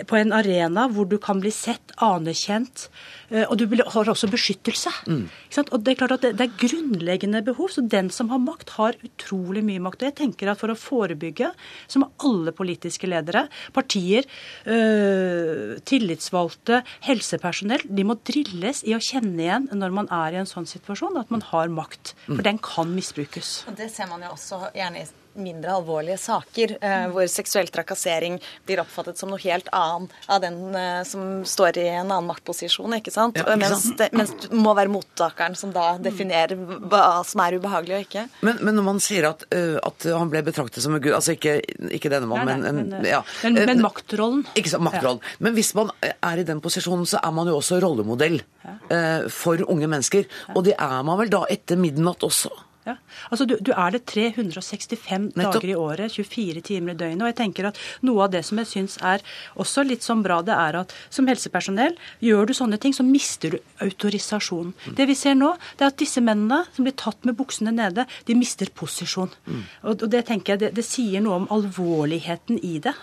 på 0.09 0.19
en 0.19 0.33
arena 0.35 0.87
hvor 0.93 1.09
du 1.09 1.17
kan 1.23 1.41
bli 1.43 1.53
sett, 1.55 1.95
anerkjent, 2.03 2.87
eh, 3.31 3.45
og 3.47 3.57
du 3.61 3.67
har 3.69 4.11
også 4.11 4.29
beskyttelse. 4.31 4.93
Mm. 5.07 5.27
Og 5.65 5.79
Det 5.83 5.93
er 5.93 5.99
klart 6.01 6.17
at 6.17 6.25
det, 6.25 6.33
det, 6.39 6.47
er 6.47 6.61
grunnleggende 6.61 7.43
behov, 7.47 7.71
så 7.73 7.83
den 7.83 8.11
som 8.11 8.31
har 8.33 8.41
makt, 8.43 8.75
har 8.77 8.99
utrolig 9.07 9.65
mye 9.65 9.83
makt. 9.83 10.03
Og 10.03 10.11
jeg 10.11 10.19
tenker 10.23 10.53
at 10.53 10.61
For 10.61 10.73
å 10.73 10.79
forebygge 10.79 11.51
så 11.87 12.01
må 12.01 12.11
alle 12.25 12.53
politiske 12.57 13.09
ledere, 13.09 13.47
partier, 13.77 14.25
øh, 14.65 15.77
tillitsvalgte, 15.85 16.83
helsepersonell, 17.07 17.85
de 17.87 18.07
må 18.07 18.19
drilles 18.27 18.83
i 18.87 18.97
å 18.97 19.03
kjenne 19.03 19.43
igjen 19.43 19.69
når 19.77 19.95
man 19.95 20.11
er 20.13 20.35
i 20.35 20.41
en 20.41 20.49
sånn 20.49 20.69
situasjon, 20.69 21.21
at 21.21 21.31
man 21.31 21.45
har 21.53 21.71
makt. 21.73 22.17
For 22.27 22.41
mm. 22.41 22.49
den 22.49 22.59
kan 22.65 22.91
misbrukes. 22.97 23.63
Og 23.71 23.79
Det 23.79 23.91
ser 23.93 24.11
man 24.11 24.25
jo 24.25 24.35
også 24.35 24.65
gjerne 24.75 25.05
i 25.05 25.07
mindre 25.41 25.75
alvorlige 25.77 26.19
saker, 26.21 26.77
eh, 26.81 27.07
hvor 27.13 27.27
seksuell 27.31 27.69
trakassering 27.73 28.39
blir 28.67 28.81
oppfattet 28.83 29.19
som 29.19 29.31
noe 29.33 29.41
helt 29.43 29.69
annet 29.75 30.15
av 30.33 30.43
den 30.45 30.59
eh, 30.75 31.03
som 31.09 31.45
står 31.47 31.81
i 31.83 31.87
en 31.93 32.11
annen 32.11 32.29
maktposisjon. 32.31 32.97
ikke 32.99 33.15
sant? 33.15 33.39
Ja, 33.39 33.47
ikke 33.47 33.59
mens, 33.63 33.85
sant? 33.85 33.99
Det, 34.01 34.11
mens, 34.17 34.35
det 34.43 34.51
må 34.57 34.75
være 34.77 34.93
mottakeren 34.93 35.57
som 35.59 35.73
da 35.75 35.97
definerer 36.03 36.57
hva 36.57 37.23
som 37.27 37.43
er 37.45 37.59
ubehagelig 37.61 37.99
og 37.99 38.07
ikke. 38.07 38.27
Men, 38.47 38.61
men 38.67 38.79
når 38.79 38.89
man 38.91 39.03
sier 39.05 39.31
at, 39.31 39.47
uh, 39.55 39.79
at, 39.85 40.09
han 40.17 40.33
ble 40.33 40.43
betraktet 40.47 40.85
som 40.85 40.97
en 40.97 41.03
gud, 41.03 41.15
altså 41.17 41.37
ikke, 41.37 41.59
ikke 41.97 42.13
denne 42.13 42.29
mannen, 42.31 42.65
men, 42.65 42.83
men, 42.95 43.09
ja. 43.09 43.23
men, 43.45 43.59
men 43.69 43.83
maktrollen. 43.85 44.45
Ikke 44.57 44.73
sant, 44.73 44.87
maktrollen. 44.87 45.23
Ja. 45.23 45.41
Men 45.47 45.57
hvis 45.59 45.73
man 45.79 45.93
er 46.03 46.43
i 46.43 46.47
den 46.47 46.63
posisjonen, 46.65 47.07
så 47.09 47.21
er 47.23 47.35
man 47.37 47.51
jo 47.51 47.59
også 47.61 47.81
rollemodell 47.85 48.41
uh, 48.67 49.27
for 49.33 49.63
unge 49.67 49.91
mennesker. 49.91 50.29
Og 50.55 50.65
det 50.69 50.77
er 50.79 51.03
man 51.07 51.21
vel 51.21 51.33
da 51.33 51.45
etter 51.53 51.79
midnatt 51.81 52.25
også? 52.27 52.53
Ja. 52.87 52.95
Altså, 53.31 53.45
du, 53.51 53.57
du, 53.59 53.73
er 53.75 53.97
det 53.97 54.05
365 54.07 55.33
Nettopp. 55.35 55.57
dager 55.57 55.71
i 55.73 55.75
året, 55.75 56.15
24 56.15 56.63
timer 56.69 56.95
i 56.95 56.99
døgnet. 57.01 57.25
Og 57.25 57.31
jeg 57.33 57.39
tenker 57.41 57.71
at 57.73 57.81
noe 58.07 58.27
av 58.27 58.35
det 58.35 58.45
som 58.47 58.61
jeg 58.63 58.71
syns 58.71 58.95
er 59.03 59.25
også 59.59 59.83
litt 59.87 60.07
sånn 60.07 60.23
bra, 60.23 60.39
det 60.47 60.55
er 60.55 60.79
at 60.85 60.95
som 61.11 61.27
helsepersonell, 61.27 61.97
gjør 62.23 62.47
du 62.47 62.55
sånne 62.55 62.79
ting, 62.83 62.95
så 62.95 63.07
mister 63.07 63.57
du 63.57 63.59
autorisasjon. 63.83 64.71
Mm. 64.71 64.95
Det 65.01 65.09
vi 65.11 65.19
ser 65.19 65.35
nå, 65.39 65.51
det 65.77 65.89
er 65.89 65.91
at 65.91 65.99
disse 66.05 66.23
mennene 66.23 66.63
som 66.77 66.87
blir 66.87 66.95
tatt 66.99 67.27
med 67.27 67.39
buksene 67.41 67.75
nede, 67.75 68.07
de 68.29 68.39
mister 68.39 68.71
posisjon. 68.71 69.35
Mm. 69.47 69.65
Og, 69.83 69.93
og, 69.97 70.07
det 70.13 70.23
tenker 70.31 70.55
jeg, 70.55 70.63
det, 70.63 70.73
det 70.79 70.87
sier 70.87 71.25
noe 71.25 71.43
om 71.43 71.51
alvorligheten 71.59 72.63
i 72.63 72.79
det. 72.87 72.95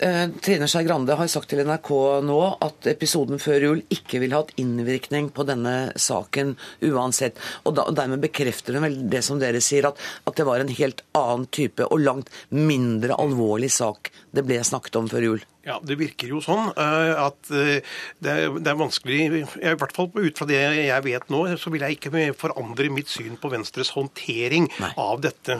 Eh, 0.00 0.28
Trine 0.40 0.64
Skei 0.68 0.86
Grande 0.86 1.12
har 1.12 1.28
sagt 1.28 1.50
til 1.52 1.60
NRK 1.68 1.90
nå 2.24 2.38
at 2.64 2.86
episoden 2.88 3.40
før 3.42 3.66
jul 3.66 3.82
ikke 3.92 4.22
vil 4.22 4.32
ha 4.32 4.40
hatt 4.40 4.54
innvirkning 4.60 5.28
på 5.36 5.44
denne 5.44 5.74
saken 6.00 6.54
uansett. 6.88 7.36
Og, 7.66 7.74
da, 7.76 7.84
og 7.84 7.98
dermed 7.98 8.24
bekrefter 8.24 8.78
hun 8.78 8.86
vel 8.86 8.96
det 9.12 9.20
som 9.26 9.42
dere 9.42 9.60
sier, 9.60 9.90
at, 9.90 10.00
at, 10.24 10.38
det 10.40 10.48
var 10.48 10.64
en 10.64 10.72
helt 10.72 11.04
annen 11.12 11.44
type 11.52 11.84
og 11.84 12.00
langt 12.00 12.32
mindre 12.48 13.20
alvorlig 13.20 13.68
sak 13.76 14.08
det 14.32 14.46
ble 14.46 14.62
snakket 14.64 14.96
om 14.96 15.10
før 15.10 15.26
jul. 15.26 15.48
Ja, 15.66 15.76
Det 15.84 15.98
virker 16.00 16.30
jo 16.30 16.38
sånn 16.40 16.70
uh, 16.72 17.26
at 17.26 17.50
uh, 17.52 17.76
det, 18.24 18.30
er, 18.30 18.46
det, 18.56 18.70
er, 18.70 18.78
vanskelig 18.80 19.18
I 19.60 19.74
hvert 19.76 19.92
fall 19.92 20.08
ut 20.08 20.38
fra 20.38 20.46
det 20.48 20.56
jeg 20.56 21.04
vet 21.04 21.26
nå, 21.28 21.42
så 21.60 21.72
vil 21.74 21.84
jeg 21.84 21.98
ikke 21.98 22.22
forandre 22.40 22.88
mitt 22.88 23.12
syn 23.12 23.36
på 23.40 23.50
Venstres 23.52 23.92
håndtering 23.92 24.70
Nei. 24.80 24.90
av 24.96 25.20
dette. 25.20 25.58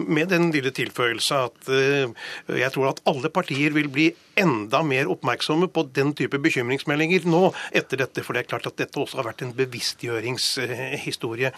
Med 0.00 0.30
den 0.32 0.48
lille 0.54 0.72
tilføyelse 0.72 1.42
at 1.50 1.68
jeg 1.68 2.72
tror 2.72 2.88
at 2.94 3.02
alle 3.10 3.28
partier 3.34 3.57
vil 3.74 3.88
bli 3.92 4.08
enda 4.38 4.82
mer 4.86 5.08
oppmerksomme 5.10 5.66
på 5.74 5.82
den 5.94 6.12
type 6.16 6.38
bekymringsmeldinger 6.42 7.26
nå 7.28 7.48
etter 7.76 8.04
dette. 8.04 8.22
For 8.24 8.36
det 8.36 8.44
er 8.44 8.50
klart 8.52 8.68
at 8.70 8.78
dette 8.78 9.00
også 9.00 9.18
har 9.18 9.28
vært 9.30 9.42
en 9.46 9.54
bevisstgjøringshistorie. 9.58 11.50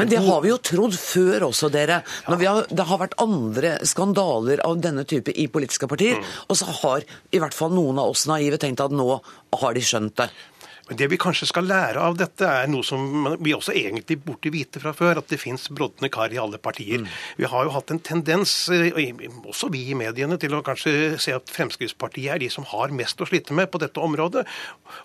Men 0.00 0.12
det 0.12 0.20
har 0.26 0.44
vi 0.44 0.52
jo 0.52 0.58
trodd 0.60 0.98
før 1.00 1.48
også, 1.48 1.72
dere. 1.72 2.02
Når 2.28 2.44
har, 2.44 2.68
det 2.70 2.88
har 2.90 3.02
vært 3.02 3.16
andre 3.22 3.78
skandaler 3.88 4.62
av 4.66 4.78
denne 4.84 5.06
type 5.08 5.32
i 5.32 5.48
politiske 5.52 5.88
partier. 5.90 6.20
Mm. 6.20 6.36
Og 6.48 6.60
så 6.60 6.68
har 6.82 7.08
i 7.32 7.40
hvert 7.40 7.56
fall 7.56 7.72
noen 7.74 8.00
av 8.02 8.12
oss 8.12 8.28
naive 8.30 8.60
tenkt 8.60 8.84
at 8.84 8.94
nå 8.94 9.10
har 9.62 9.76
de 9.76 9.84
skjønt 9.84 10.16
det. 10.20 10.30
Men 10.88 10.96
Det 10.96 11.08
vi 11.12 11.18
kanskje 11.20 11.48
skal 11.50 11.68
lære 11.68 12.00
av 12.00 12.16
dette, 12.16 12.48
er 12.48 12.68
noe 12.70 12.86
som 12.86 13.28
vi 13.44 13.52
også 13.52 13.74
egentlig 13.76 14.18
burde 14.24 14.52
vite 14.52 14.80
fra 14.80 14.94
før, 14.96 15.20
at 15.20 15.28
det 15.28 15.40
fins 15.40 15.68
brodne 15.68 16.08
kar 16.12 16.32
i 16.32 16.40
alle 16.40 16.58
partier. 16.58 17.02
Mm. 17.04 17.10
Vi 17.36 17.50
har 17.52 17.66
jo 17.66 17.74
hatt 17.74 17.92
en 17.92 18.00
tendens, 18.00 18.54
eh, 18.72 18.96
også 19.44 19.68
vi 19.72 19.90
i 19.90 19.98
mediene, 19.98 20.38
til 20.40 20.56
å 20.56 20.62
kanskje 20.64 21.18
se 21.20 21.34
at 21.36 21.52
Fremskrittspartiet 21.52 22.34
er 22.34 22.38
de 22.38 22.48
som 22.48 22.64
har 22.64 22.88
mest 22.88 23.20
å 23.20 23.28
slite 23.28 23.52
med 23.52 23.70
på 23.70 23.80
dette 23.82 24.00
området. 24.00 24.46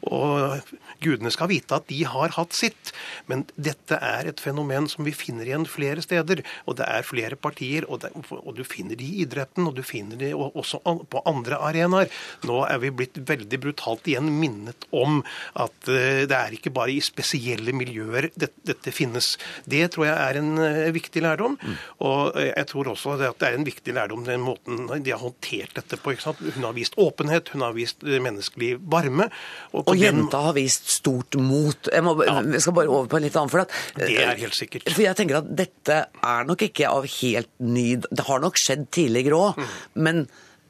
Og 0.07 0.63
gudene 1.03 1.31
skal 1.31 1.51
vite 1.51 1.75
at 1.75 1.87
de 1.87 2.03
har 2.07 2.29
hatt 2.37 2.53
sitt. 2.53 2.93
Men 3.27 3.45
dette 3.57 3.99
er 3.99 4.31
et 4.31 4.39
fenomen 4.39 4.87
som 4.87 5.03
vi 5.03 5.11
finner 5.11 5.45
igjen 5.45 5.67
flere 5.67 6.01
steder. 6.01 6.43
Og 6.65 6.77
det 6.79 6.87
er 6.87 7.03
flere 7.03 7.35
partier, 7.35 7.83
og, 7.89 8.05
det, 8.05 8.13
og 8.31 8.55
du 8.55 8.63
finner 8.63 8.95
de 8.95 9.03
i 9.03 9.21
idretten, 9.27 9.67
og 9.67 9.75
du 9.75 9.83
finner 9.83 10.15
de 10.15 10.31
også 10.33 10.79
på 10.83 11.23
andre 11.27 11.59
arenaer. 11.59 12.11
Nå 12.47 12.63
er 12.69 12.79
vi 12.79 12.93
blitt 13.03 13.19
veldig 13.19 13.59
brutalt 13.59 14.07
igjen 14.07 14.31
minnet 14.39 14.87
om 14.95 15.21
at 15.59 15.72
at 15.83 15.89
eh, 15.91 16.23
det 16.29 16.37
er 16.37 16.55
ikke 16.55 16.71
bare 16.73 16.93
i 16.93 17.01
spesielle 17.03 17.73
miljøer 17.75 18.29
dette, 18.35 18.91
finnes. 18.93 19.35
Det 19.65 19.85
tror 19.93 20.07
jeg 20.07 20.15
er 20.15 20.39
en 20.39 20.51
uh, 20.59 20.91
viktig 20.93 21.23
lærdom. 21.23 21.57
Og 22.03 22.37
eh, 22.39 22.51
jeg 22.51 22.67
tror 22.71 22.91
også 22.93 23.15
at 23.17 23.39
det 23.41 23.49
er 23.49 23.57
en 23.57 23.67
viktig 23.67 23.95
lærdom 23.95 24.23
den 24.27 24.43
måten 24.43 24.87
de 25.03 25.13
har 25.13 25.21
håndtert 25.21 25.75
dette 25.75 25.99
på. 25.99 26.13
Hun 26.13 26.67
har 26.67 26.75
vist 26.77 26.97
åpenhet, 26.97 27.51
hun 27.53 27.65
har 27.65 27.75
vist 27.75 28.03
menneskelig 28.03 28.77
varme. 28.79 29.29
Og, 29.73 29.87
og 29.87 29.97
jenta 29.97 30.37
den... 30.37 30.47
har 30.47 30.57
vist 30.57 30.89
stort 30.93 31.37
mot. 31.39 31.91
Jeg, 31.91 32.05
må, 32.05 32.15
ja. 32.23 32.39
jeg, 32.41 32.63
skal 32.63 32.77
bare 32.77 32.93
over 32.93 33.11
på 33.11 33.19
en 33.19 33.27
litt 33.27 33.39
annen. 33.39 33.53
For 33.53 33.65
at, 33.65 33.75
det 33.99 34.19
er 34.23 34.39
helt 34.39 34.57
sikkert. 34.57 34.87
For 34.91 35.05
jeg 35.05 35.19
tenker 35.19 35.41
at 35.41 35.51
dette 35.63 35.99
er 36.13 36.47
nok 36.47 36.63
ikke 36.69 36.89
av 36.89 37.07
helt 37.19 37.51
ny 37.63 37.87
Det 38.03 38.25
har 38.27 38.41
nok 38.43 38.59
skjedd 38.59 38.87
tidligere 38.93 39.39
òg. 39.39 39.59
Mm. 39.59 39.73
Men 40.07 40.23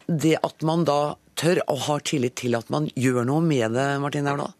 det 0.07 0.37
at 0.43 0.65
man 0.67 0.83
da 0.87 1.15
tør 1.39 1.61
og 1.71 1.85
har 1.87 2.03
tillit 2.05 2.35
til 2.41 2.57
at 2.57 2.69
man 2.73 2.89
gjør 2.99 3.25
noe 3.27 3.43
med 3.45 3.73
det, 3.77 3.87
Martin 4.03 4.27
Aurdal? 4.29 4.53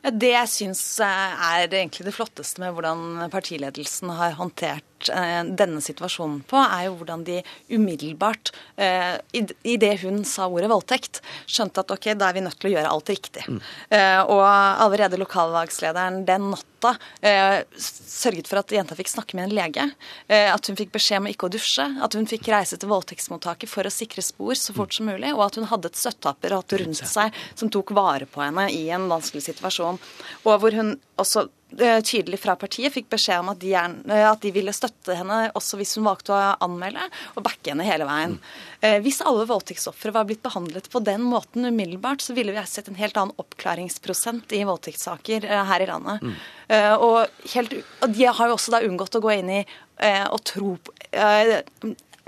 Ja, 0.00 0.12
det 0.16 0.30
jeg 0.32 0.48
syns 0.48 0.82
eh, 1.04 1.42
er 1.50 1.66
egentlig 1.68 2.06
det 2.08 2.14
flotteste 2.16 2.62
med 2.62 2.72
hvordan 2.76 3.30
partiledelsen 3.32 4.12
har 4.16 4.38
håndtert 4.38 4.86
Eh, 5.08 5.44
denne 5.56 5.80
situasjonen 5.80 6.42
på, 6.48 6.58
er 6.60 6.86
jo 6.88 6.96
hvordan 6.98 7.24
de 7.24 7.40
umiddelbart, 7.72 8.52
eh, 8.76 9.16
i 9.32 9.76
det 9.80 9.94
hun 10.02 10.24
sa 10.24 10.48
ordet 10.48 10.70
voldtekt, 10.70 11.22
skjønte 11.48 11.80
at 11.80 11.94
ok, 11.94 12.12
da 12.18 12.28
er 12.28 12.36
vi 12.36 12.44
nødt 12.44 12.58
til 12.60 12.70
å 12.70 12.74
gjøre 12.74 12.90
alt 12.90 13.12
riktig. 13.12 13.46
Mm. 13.48 13.60
Eh, 13.96 14.20
og 14.20 14.44
allerede 14.44 15.20
lokalvalgslederen 15.20 16.24
den 16.28 16.50
natta 16.50 16.96
sørget 17.20 18.48
for 18.48 18.56
at 18.62 18.72
jenta 18.72 18.96
fikk 18.96 19.10
snakke 19.12 19.36
med 19.36 19.50
en 19.50 19.52
lege. 19.52 19.84
At 20.32 20.64
hun 20.64 20.78
fikk 20.78 20.94
beskjed 20.94 21.20
om 21.20 21.26
ikke 21.28 21.50
å 21.50 21.52
dusje. 21.52 21.84
At 22.00 22.16
hun 22.16 22.24
fikk 22.24 22.48
reise 22.48 22.78
til 22.80 22.88
voldtektsmottaket 22.88 23.68
for 23.68 23.84
å 23.84 23.92
sikre 23.92 24.24
spor 24.24 24.56
så 24.56 24.72
fort 24.72 24.96
som 24.96 25.10
mulig. 25.10 25.28
Og 25.34 25.44
at 25.44 25.58
hun 25.60 25.68
hadde 25.68 25.90
et 25.92 26.00
støtteapparat 26.00 26.72
rundt 26.80 27.04
seg 27.04 27.36
som 27.52 27.68
tok 27.68 27.92
vare 27.92 28.24
på 28.24 28.40
henne 28.40 28.70
i 28.72 28.86
en 28.96 29.10
vanskelig 29.12 29.44
situasjon. 29.50 30.00
Og 30.46 30.56
hvor 30.56 30.78
hun 30.80 30.94
også 31.20 31.50
tydelig 31.78 32.40
fra 32.42 32.56
partiet 32.58 32.92
fikk 32.94 33.08
beskjed 33.12 33.42
om 33.42 33.52
at 33.52 33.60
de, 33.62 33.72
er, 33.78 33.94
eh, 34.10 34.26
at 34.26 34.42
de, 34.42 34.52
ville 34.54 34.74
støtte 34.74 35.14
henne 35.16 35.38
også 35.58 35.78
hvis 35.80 35.96
hun 35.98 36.08
valgte 36.08 36.34
å 36.34 36.40
anmelde, 36.66 37.06
og 37.36 37.44
backe 37.46 37.72
henne 37.72 37.86
hele 37.86 38.08
veien. 38.08 38.36
Mm. 38.40 39.02
Hvis 39.04 39.20
alle 39.28 39.44
voldtektsofre 39.44 40.12
var 40.14 40.24
blitt 40.24 40.40
behandlet 40.40 40.86
på 40.88 41.02
den 41.04 41.20
måten 41.28 41.68
umiddelbart, 41.68 42.22
så 42.24 42.32
ville 42.36 42.54
vi 42.56 42.62
sett 42.64 42.88
en 42.88 42.96
helt 42.96 43.18
annen 43.20 43.36
oppklaringsprosent 43.40 44.54
i 44.56 44.62
voldtektssaker 44.64 45.44
her 45.68 45.84
i 45.84 45.88
landet. 45.90 46.24
Mm. 46.24 46.38
Og, 47.04 47.42
helt, 47.52 47.74
og, 48.00 48.06
de 48.16 48.24
har 48.24 48.48
jo 48.48 48.56
også 48.56 48.72
da 48.72 48.80
unngått 48.86 49.18
å 49.18 49.22
gå 49.24 49.34
inn 49.36 49.52
i 49.58 49.60
og 50.32 50.40
tro 50.48 50.78
på 50.80 50.96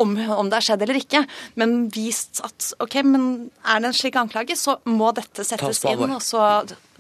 om, 0.03 0.13
om, 0.37 0.51
det 0.51 0.59
har 0.59 0.67
skjedd 0.67 0.85
eller 0.85 0.99
ikke, 1.01 1.25
men 1.61 1.87
vist 1.95 2.43
at 2.45 2.73
ok, 2.83 2.99
men 3.07 3.27
er 3.63 3.83
det 3.83 3.93
en 3.93 3.97
slik 3.97 4.19
anklage, 4.21 4.57
så 4.59 4.79
må 4.89 5.13
dette 5.17 5.47
settes 5.47 5.85
inn, 5.89 6.05
og 6.09 6.23
så 6.25 6.43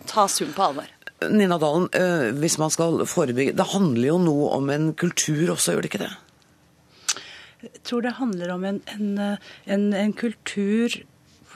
tas 0.08 0.40
hun 0.42 0.52
på 0.54 0.68
alvor. 0.70 0.90
Nina 1.30 1.58
Dalen, 1.62 1.88
eh, 1.94 2.32
hvis 2.40 2.58
man 2.58 2.70
skal 2.70 3.04
forebygge 3.06 3.56
Det 3.56 3.68
handler 3.74 4.08
jo 4.08 4.18
noe 4.18 4.50
om 4.56 4.70
en 4.70 4.92
kultur 4.94 5.54
også, 5.54 5.74
gjør 5.74 5.86
det 5.86 5.92
ikke 5.92 6.04
det? 6.04 6.12
Jeg 7.62 7.82
tror 7.86 8.02
det 8.02 8.16
handler 8.18 8.52
om 8.56 8.64
en, 8.66 8.82
en, 8.90 9.38
en, 9.66 9.88
en 9.94 10.12
kultur 10.12 11.02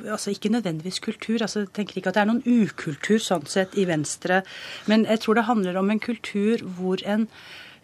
altså 0.05 0.31
Ikke 0.31 0.53
nødvendigvis 0.53 0.99
kultur. 1.01 1.39
altså 1.41 1.61
Jeg 1.65 1.73
tenker 1.73 1.97
ikke 1.97 2.11
at 2.13 2.19
det 2.19 2.21
er 2.21 2.29
noen 2.29 2.43
ukultur 2.45 3.17
sånn 3.23 3.47
sett 3.49 3.79
i 3.81 3.87
Venstre. 3.89 4.43
Men 4.87 5.07
jeg 5.09 5.23
tror 5.25 5.39
det 5.39 5.47
handler 5.49 5.79
om 5.81 5.91
en 5.91 6.03
kultur 6.05 6.61
hvor 6.77 7.01
en 7.09 7.25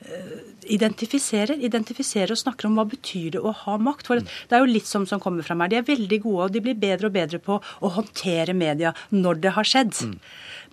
Eh, 0.02 0.38
identifiserer, 0.74 1.58
identifiserer 1.62 2.32
og 2.34 2.38
snakker 2.40 2.66
om 2.66 2.78
hva 2.78 2.84
betyr 2.90 3.36
det 3.36 3.42
å 3.42 3.52
ha 3.54 3.74
makt. 3.78 4.08
For 4.08 4.22
Det 4.22 4.56
er 4.56 4.62
jo 4.62 4.70
litt 4.70 4.86
som 4.86 5.06
som 5.06 5.20
kommer 5.20 5.42
fra 5.46 5.54
meg. 5.54 5.70
De 5.70 5.76
er 5.76 5.86
veldig 5.86 6.18
gode, 6.22 6.44
og 6.44 6.52
de 6.52 6.62
blir 6.64 6.74
bedre 6.74 7.06
og 7.06 7.14
bedre 7.14 7.38
på 7.38 7.58
å 7.58 7.90
håndtere 7.96 8.54
media 8.54 8.94
når 9.10 9.40
det 9.42 9.52
har 9.54 9.64
skjedd. 9.64 9.94
Mm. 10.02 10.18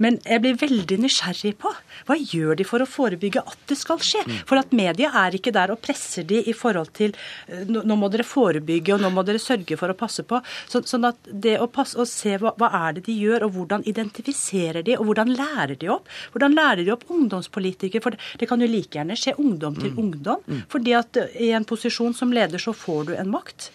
Men 0.03 0.19
jeg 0.25 0.43
blir 0.43 0.59
veldig 0.59 0.99
nysgjerrig 1.03 1.55
på 1.61 1.71
hva 2.07 2.15
gjør 2.17 2.57
de 2.59 2.65
for 2.67 2.83
å 2.83 2.87
forebygge 2.89 3.43
at 3.43 3.63
det 3.69 3.77
skal 3.79 3.99
skje? 4.03 4.23
Mm. 4.25 4.37
For 4.49 4.61
at 4.61 4.73
media 4.75 5.11
er 5.21 5.35
ikke 5.37 5.53
der 5.55 5.73
og 5.73 5.81
presser 5.83 6.25
de 6.27 6.41
i 6.49 6.55
forhold 6.55 6.93
til 6.97 7.13
eh, 7.47 7.65
nå 7.67 7.97
må 7.99 8.09
dere 8.11 8.25
forebygge, 8.27 8.95
og 8.95 9.03
nå 9.03 9.11
må 9.13 9.23
dere 9.27 9.41
sørge 9.41 9.77
for 9.79 9.91
å 9.91 9.97
passe 9.97 10.25
på. 10.27 10.39
Så, 10.71 10.83
sånn 10.89 11.07
at 11.09 11.29
det 11.29 11.57
å, 11.61 11.67
passe, 11.71 11.97
og 11.99 12.09
se 12.09 12.37
hva, 12.41 12.53
hva 12.59 12.71
er 12.81 12.97
det 12.97 13.05
de 13.09 13.17
gjør, 13.19 13.47
og 13.47 13.57
hvordan 13.57 13.85
identifiserer 13.89 14.85
de, 14.85 14.95
og 14.99 15.09
hvordan 15.09 15.33
lærer 15.35 15.75
de 15.79 15.91
opp? 15.93 16.09
Hvordan 16.33 16.57
lærer 16.57 16.85
de 16.85 16.95
opp 16.95 17.05
ungdomspolitikere? 17.13 18.03
For 18.03 18.15
det, 18.15 18.23
det 18.41 18.49
kan 18.49 18.63
jo 18.63 18.69
like 18.69 18.99
gjerne 18.99 19.19
skje 19.19 19.37
ungdom 19.41 19.77
til 19.79 19.93
mm. 19.93 20.01
ungdom. 20.05 20.45
Mm. 20.49 20.63
fordi 20.71 20.95
at 20.97 21.17
i 21.41 21.51
en 21.55 21.65
posisjon 21.67 22.15
som 22.15 22.31
leder 22.33 22.61
så 22.61 22.73
får 22.75 23.09
du 23.09 23.13
en 23.17 23.31
makt. 23.31 23.69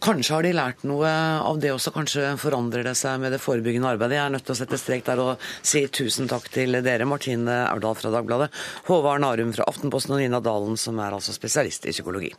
Kanskje 0.00 0.32
har 0.32 0.46
de 0.46 0.52
lært 0.56 0.84
noe 0.88 1.08
av 1.44 1.58
det 1.60 1.74
også, 1.74 1.92
kanskje 1.92 2.30
forandrer 2.40 2.86
det 2.88 2.94
seg 2.96 3.18
med 3.20 3.34
det 3.34 3.40
forebyggende 3.42 3.90
arbeidet. 3.90 4.16
Jeg 4.16 4.24
er 4.24 4.32
nødt 4.32 4.46
til 4.48 4.54
å 4.54 4.60
sette 4.62 4.78
strek 4.80 5.04
der 5.04 5.20
og 5.20 5.42
si 5.60 5.82
tusen 5.92 6.30
takk 6.30 6.46
til 6.54 6.78
dere, 6.80 7.08
Martine 7.08 7.66
Aurdal 7.66 7.98
fra 7.98 8.12
Dagbladet, 8.14 8.48
Håvard 8.88 9.20
Narum 9.20 9.52
fra 9.52 9.68
Aftenposten 9.68 10.16
og 10.16 10.22
Nina 10.22 10.40
Dalen, 10.40 10.80
som 10.80 10.96
er 11.04 11.18
altså 11.18 11.36
spesialist 11.36 11.84
i 11.84 11.92
psykologi. 11.92 12.32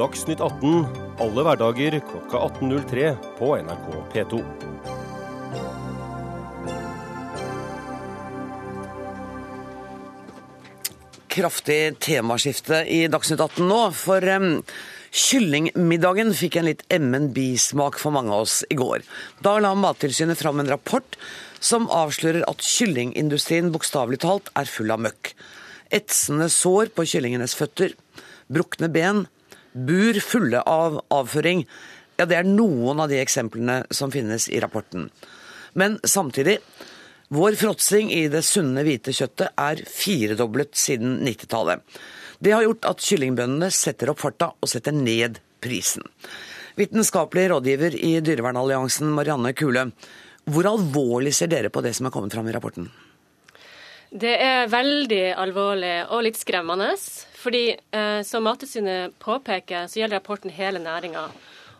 Dagsnytt 0.00 0.42
18 0.42 0.84
alle 1.20 1.42
hverdager 1.44 2.00
klokka 2.10 2.38
18.03 2.48 3.10
på 3.38 3.54
NRK 3.60 3.88
P2. 4.14 4.42
Kraftig 11.30 11.98
temaskifte 12.02 12.82
i 12.90 13.04
Dagsnytt 13.10 13.40
18 13.40 13.68
nå. 13.70 13.78
For 13.96 14.24
um, 14.34 14.48
kyllingmiddagen 15.10 16.32
fikk 16.36 16.58
en 16.60 16.68
litt 16.68 16.84
MNB-smak 16.90 17.98
for 18.02 18.14
mange 18.14 18.34
av 18.34 18.46
oss 18.46 18.60
i 18.70 18.78
går. 18.78 19.04
Da 19.44 19.56
la 19.62 19.72
Mattilsynet 19.78 20.40
fram 20.40 20.62
en 20.62 20.70
rapport 20.70 21.18
som 21.60 21.88
avslører 21.92 22.46
at 22.50 22.64
kyllingindustrien 22.64 23.70
bokstavelig 23.74 24.22
talt 24.24 24.50
er 24.58 24.70
full 24.70 24.90
av 24.94 25.02
møkk. 25.06 25.34
Etsende 25.94 26.48
sår 26.52 26.92
på 26.94 27.06
kyllingenes 27.12 27.56
føtter, 27.58 27.94
brukne 28.50 28.90
ben, 28.92 29.26
bur 29.74 30.18
fulle 30.24 30.62
av 30.66 31.00
avføring. 31.14 31.66
Ja, 32.18 32.26
det 32.26 32.38
er 32.38 32.48
noen 32.48 33.02
av 33.02 33.10
de 33.10 33.20
eksemplene 33.22 33.82
som 33.94 34.12
finnes 34.14 34.48
i 34.50 34.62
rapporten. 34.62 35.10
Men 35.78 35.98
samtidig 36.02 36.58
vår 37.30 37.54
fråtsing 37.54 38.10
i 38.12 38.24
det 38.28 38.42
sunne, 38.42 38.82
hvite 38.82 39.12
kjøttet 39.14 39.52
er 39.54 39.82
firedoblet 39.86 40.74
siden 40.74 41.20
90-tallet. 41.22 41.84
Det 42.42 42.50
har 42.50 42.64
gjort 42.64 42.88
at 42.90 43.04
kyllingbøndene 43.06 43.68
setter 43.70 44.10
opp 44.10 44.18
farta 44.22 44.48
og 44.58 44.70
setter 44.70 44.96
ned 44.96 45.38
prisen. 45.62 46.02
Vitenskapelig 46.80 47.44
rådgiver 47.52 47.94
i 47.94 48.16
Dyrevernalliansen, 48.24 49.12
Marianne 49.14 49.52
Kule. 49.54 49.90
Hvor 50.50 50.66
alvorlig 50.72 51.34
ser 51.36 51.52
dere 51.52 51.70
på 51.70 51.84
det 51.86 51.94
som 51.94 52.08
er 52.08 52.14
kommet 52.14 52.34
fram 52.34 52.50
i 52.50 52.56
rapporten? 52.56 52.90
Det 54.10 54.32
er 54.42 54.66
veldig 54.72 55.22
alvorlig 55.38 55.94
og 56.10 56.24
litt 56.26 56.40
skremmende. 56.40 56.96
Fordi 57.40 57.62
eh, 57.78 58.22
som 58.26 58.42
Mattilsynet 58.42 59.14
påpeker, 59.22 59.86
så 59.86 60.02
gjelder 60.02 60.18
rapporten 60.18 60.50
hele 60.50 60.82
næringa. 60.82 61.28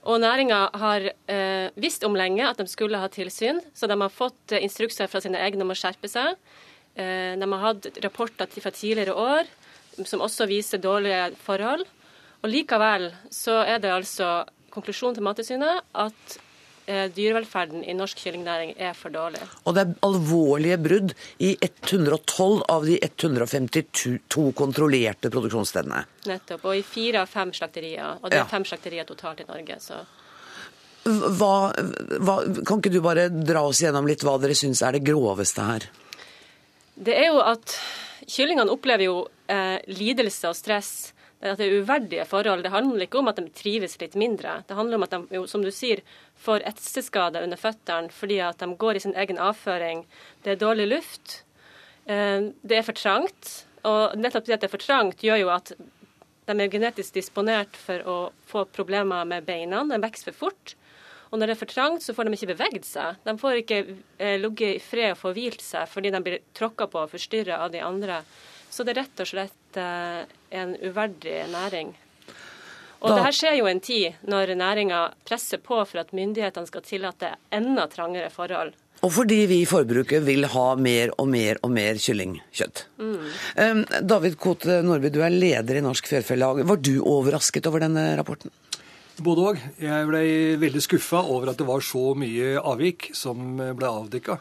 Og 0.09 0.21
næringa 0.23 0.61
har 0.81 1.11
eh, 1.29 1.69
visst 1.77 2.05
om 2.09 2.17
lenge 2.17 2.47
at 2.47 2.61
de 2.61 2.67
skulle 2.71 3.01
ha 3.01 3.09
tilsyn, 3.13 3.61
så 3.77 3.89
de 3.91 3.99
har 4.01 4.13
fått 4.13 4.55
eh, 4.55 4.63
instrukser 4.65 5.11
fra 5.13 5.21
sine 5.21 5.41
egne 5.45 5.67
om 5.67 5.75
å 5.75 5.77
skjerpe 5.77 6.09
seg. 6.09 6.39
Eh, 6.97 7.37
de 7.37 7.49
har 7.53 7.65
hatt 7.67 7.91
rapporter 8.05 8.49
fra 8.49 8.73
tidligere 8.73 9.13
år 9.13 9.51
som 10.09 10.23
også 10.25 10.49
viser 10.49 10.81
dårlige 10.81 11.35
forhold. 11.45 11.85
Og 12.41 12.49
likevel 12.49 13.11
så 13.35 13.61
er 13.67 13.83
det 13.83 13.93
altså 13.93 14.31
konklusjonen 14.73 15.19
til 15.19 15.27
Mattilsynet 15.27 15.85
at 15.93 16.39
dyrevelferden 17.15 17.85
i 17.85 17.95
norsk 17.97 18.19
kyllingnæring 18.25 18.73
er 18.79 18.95
for 18.99 19.13
dårlig. 19.15 19.43
Og 19.65 19.77
det 19.77 19.85
er 19.85 19.93
alvorlige 20.07 20.79
brudd 20.83 21.15
i 21.39 21.53
112 21.61 22.65
av 22.71 22.87
de 22.89 22.97
152 23.03 24.47
kontrollerte 24.59 25.31
produksjonsstedene. 25.33 26.03
Nettopp. 26.31 26.65
Og 26.65 26.81
i 26.81 26.83
fire 26.87 27.25
av 27.25 27.31
fem 27.31 27.53
slakterier. 27.57 28.19
Og 28.21 28.29
det 28.29 28.41
er 28.41 28.45
ja. 28.45 28.51
fem 28.51 28.67
slakterier 28.69 29.09
totalt 29.09 29.45
i 29.45 29.49
Norge. 29.51 29.79
så... 29.85 30.03
Hva, 31.01 31.71
hva, 32.21 32.35
kan 32.69 32.77
ikke 32.77 32.93
du 32.93 32.99
bare 33.01 33.31
dra 33.33 33.63
oss 33.65 33.81
gjennom 33.81 34.05
litt 34.09 34.21
hva 34.27 34.35
dere 34.41 34.53
syns 34.59 34.83
er 34.85 34.99
det 34.99 35.07
groveste 35.07 35.65
her? 35.65 35.87
Det 37.01 37.15
er 37.17 37.31
jo 37.31 37.41
at 37.41 37.73
kyllingene 38.29 38.73
opplever 38.73 39.07
jo 39.07 39.15
eh, 39.49 39.79
lidelse 39.89 40.51
og 40.51 40.59
stress 40.59 40.91
at 41.41 41.61
det 41.61 41.67
er 41.67 41.79
uverdige 41.81 42.25
forhold. 42.29 42.63
Det 42.65 42.73
handler 42.75 43.07
ikke 43.07 43.21
om 43.21 43.31
at 43.31 43.39
de 43.41 43.47
trives 43.57 43.97
litt 44.01 44.17
mindre. 44.21 44.59
Det 44.69 44.77
handler 44.77 44.99
om 44.99 45.07
at 45.07 45.15
de, 45.17 45.43
som 45.49 45.65
du 45.65 45.71
sier, 45.73 46.03
får 46.41 46.67
etseskade 46.69 47.41
under 47.41 47.61
føttene 47.61 48.13
fordi 48.13 48.41
at 48.45 48.61
de 48.61 48.69
går 48.81 48.99
i 48.99 49.05
sin 49.07 49.17
egen 49.17 49.41
avføring. 49.41 50.05
Det 50.45 50.55
er 50.55 50.61
dårlig 50.61 50.91
luft. 50.91 51.41
Eh, 52.05 52.51
det 52.61 52.81
er 52.81 52.85
for 52.85 52.99
trangt. 52.99 53.55
Og 53.89 54.19
nettopp 54.21 54.45
det 54.45 54.59
at 54.59 54.67
det 54.67 54.69
er 54.69 54.77
for 54.77 54.85
trangt, 54.85 55.25
gjør 55.25 55.41
jo 55.47 55.55
at 55.55 55.73
de 56.51 56.57
er 56.59 56.73
genetisk 56.73 57.17
disponert 57.17 57.77
for 57.79 58.05
å 58.05 58.19
få 58.51 58.67
problemer 58.75 59.25
med 59.29 59.47
beina. 59.49 59.85
De 59.89 60.01
vokser 60.03 60.33
for 60.33 60.47
fort. 60.49 60.77
Og 61.31 61.39
når 61.39 61.47
det 61.47 61.55
er 61.55 61.61
for 61.61 61.71
trangt, 61.71 62.03
så 62.03 62.15
får 62.15 62.27
de 62.27 62.37
ikke 62.37 62.53
beveget 62.53 62.87
seg. 62.89 63.21
De 63.25 63.37
får 63.39 63.61
ikke 63.63 63.81
eh, 64.19 64.37
ligget 64.43 64.77
i 64.77 64.83
fred 64.83 65.15
og 65.15 65.21
få 65.21 65.35
hvilt 65.37 65.63
seg 65.63 65.89
fordi 65.89 66.11
de 66.13 66.23
blir 66.27 66.43
tråkka 66.59 66.91
på 66.91 67.05
og 67.05 67.13
forstyrra 67.13 67.63
av 67.65 67.71
de 67.73 67.85
andre. 67.87 68.21
Så 68.71 68.87
det 68.87 68.95
er 68.95 69.03
rett 69.03 69.23
og 69.23 69.29
slett 69.29 69.81
eh, 69.81 70.23
en 70.61 70.77
uverdig 70.79 71.43
næring. 71.51 71.95
Og 73.01 73.09
da... 73.09 73.17
det 73.17 73.25
her 73.25 73.37
skjer 73.37 73.57
jo 73.59 73.69
en 73.71 73.81
tid 73.83 74.29
når 74.29 74.55
næringa 74.61 75.01
presser 75.29 75.61
på 75.65 75.81
for 75.89 76.03
at 76.03 76.15
myndighetene 76.17 76.69
skal 76.69 76.85
tillate 76.87 77.35
enda 77.55 77.89
trangere 77.91 78.31
forhold. 78.33 78.77
Og 79.01 79.13
fordi 79.15 79.39
vi 79.49 79.63
i 79.63 79.69
forbruket 79.69 80.21
vil 80.27 80.45
ha 80.53 80.67
mer 80.77 81.15
og 81.17 81.31
mer 81.33 81.57
og 81.65 81.73
mer 81.73 81.97
kyllingkjøtt. 81.97 82.83
Mm. 83.01 83.87
David 84.05 84.37
Kote 84.41 84.83
Nordby, 84.85 85.09
du 85.09 85.23
er 85.25 85.33
leder 85.33 85.79
i 85.81 85.85
Norsk 85.85 86.11
Fjørfelag. 86.11 86.61
Var 86.69 86.83
du 86.85 86.99
overrasket 87.01 87.69
over 87.71 87.81
denne 87.87 88.11
rapporten? 88.21 88.53
Både 89.21 89.47
òg. 89.51 89.63
Jeg 89.81 90.09
ble 90.09 90.21
veldig 90.61 90.83
skuffa 90.85 91.23
over 91.33 91.53
at 91.53 91.61
det 91.61 91.69
var 91.69 91.85
så 91.85 92.13
mye 92.17 92.61
avvik 92.61 93.11
som 93.17 93.57
ble 93.57 93.89
avdekka. 93.89 94.37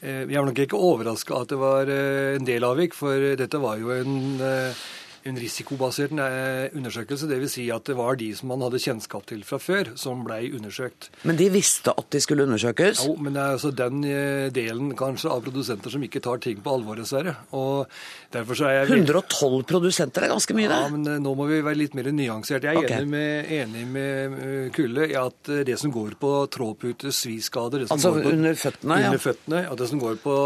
Eh, 0.00 0.26
jeg 0.28 0.36
var 0.36 0.48
nok 0.50 0.60
ikke 0.60 0.78
overraska 0.78 1.40
at 1.40 1.52
det 1.52 1.58
var 1.60 1.88
eh, 1.88 2.36
en 2.36 2.46
del 2.48 2.66
avvik, 2.68 2.96
for 2.96 3.36
dette 3.40 3.60
var 3.62 3.80
jo 3.80 3.94
en 3.94 4.40
eh, 4.44 4.86
en 5.26 5.38
risikobasert 5.40 6.14
undersøkelse. 6.16 7.28
Dvs. 7.30 7.56
Si 7.56 7.66
at 7.72 7.86
det 7.88 7.96
var 7.98 8.18
de 8.20 8.30
som 8.36 8.50
man 8.52 8.64
hadde 8.64 8.80
kjennskap 8.82 9.26
til 9.28 9.42
fra 9.46 9.58
før, 9.62 9.92
som 9.98 10.24
ble 10.26 10.38
undersøkt. 10.56 11.10
Men 11.26 11.38
de 11.38 11.48
visste 11.52 11.92
at 11.96 12.08
de 12.12 12.20
skulle 12.22 12.46
undersøkes? 12.46 13.04
Jo, 13.06 13.16
men 13.20 13.36
det 13.36 13.42
er 13.42 13.56
altså 13.56 13.72
den 13.74 14.04
eh, 14.08 14.48
delen 14.54 14.92
kanskje 14.98 15.30
av 15.32 15.44
produsenter 15.46 15.92
som 15.92 16.04
ikke 16.04 16.22
tar 16.24 16.42
ting 16.44 16.60
på 16.62 16.74
alvor, 16.76 16.98
dessverre. 17.00 17.36
Og 17.56 17.86
derfor 18.34 18.58
så 18.58 18.68
er 18.70 18.78
jeg... 18.80 19.00
112 19.06 19.66
produsenter 19.68 20.26
er 20.26 20.34
ganske 20.34 20.56
mye, 20.56 20.70
det. 20.70 20.80
Ja, 20.84 20.92
men 20.92 21.10
eh, 21.12 21.20
nå 21.22 21.34
må 21.38 21.48
vi 21.50 21.60
være 21.64 21.80
litt 21.80 21.96
mer 21.98 22.10
nyansert. 22.14 22.66
Jeg 22.66 22.76
er 22.76 22.82
okay. 22.82 23.00
enig, 23.00 23.12
med, 23.14 23.52
enig 23.60 23.86
med 23.96 24.38
eh, 24.46 24.68
Kulle 24.76 25.08
i 25.10 25.16
at 25.20 25.52
det 25.66 25.78
som 25.80 25.94
går 25.94 26.16
på 26.20 26.32
trådpute, 26.52 27.12
sviskader 27.14 27.86
Altså 27.86 28.12
på, 28.14 28.24
under 28.32 28.56
føttene? 28.58 29.00
Under 29.00 29.18
ja. 29.18 29.22
føttene, 29.22 29.62
og 29.70 29.80
det 29.80 29.90
som 29.90 30.02
går 30.02 30.20
på 30.22 30.36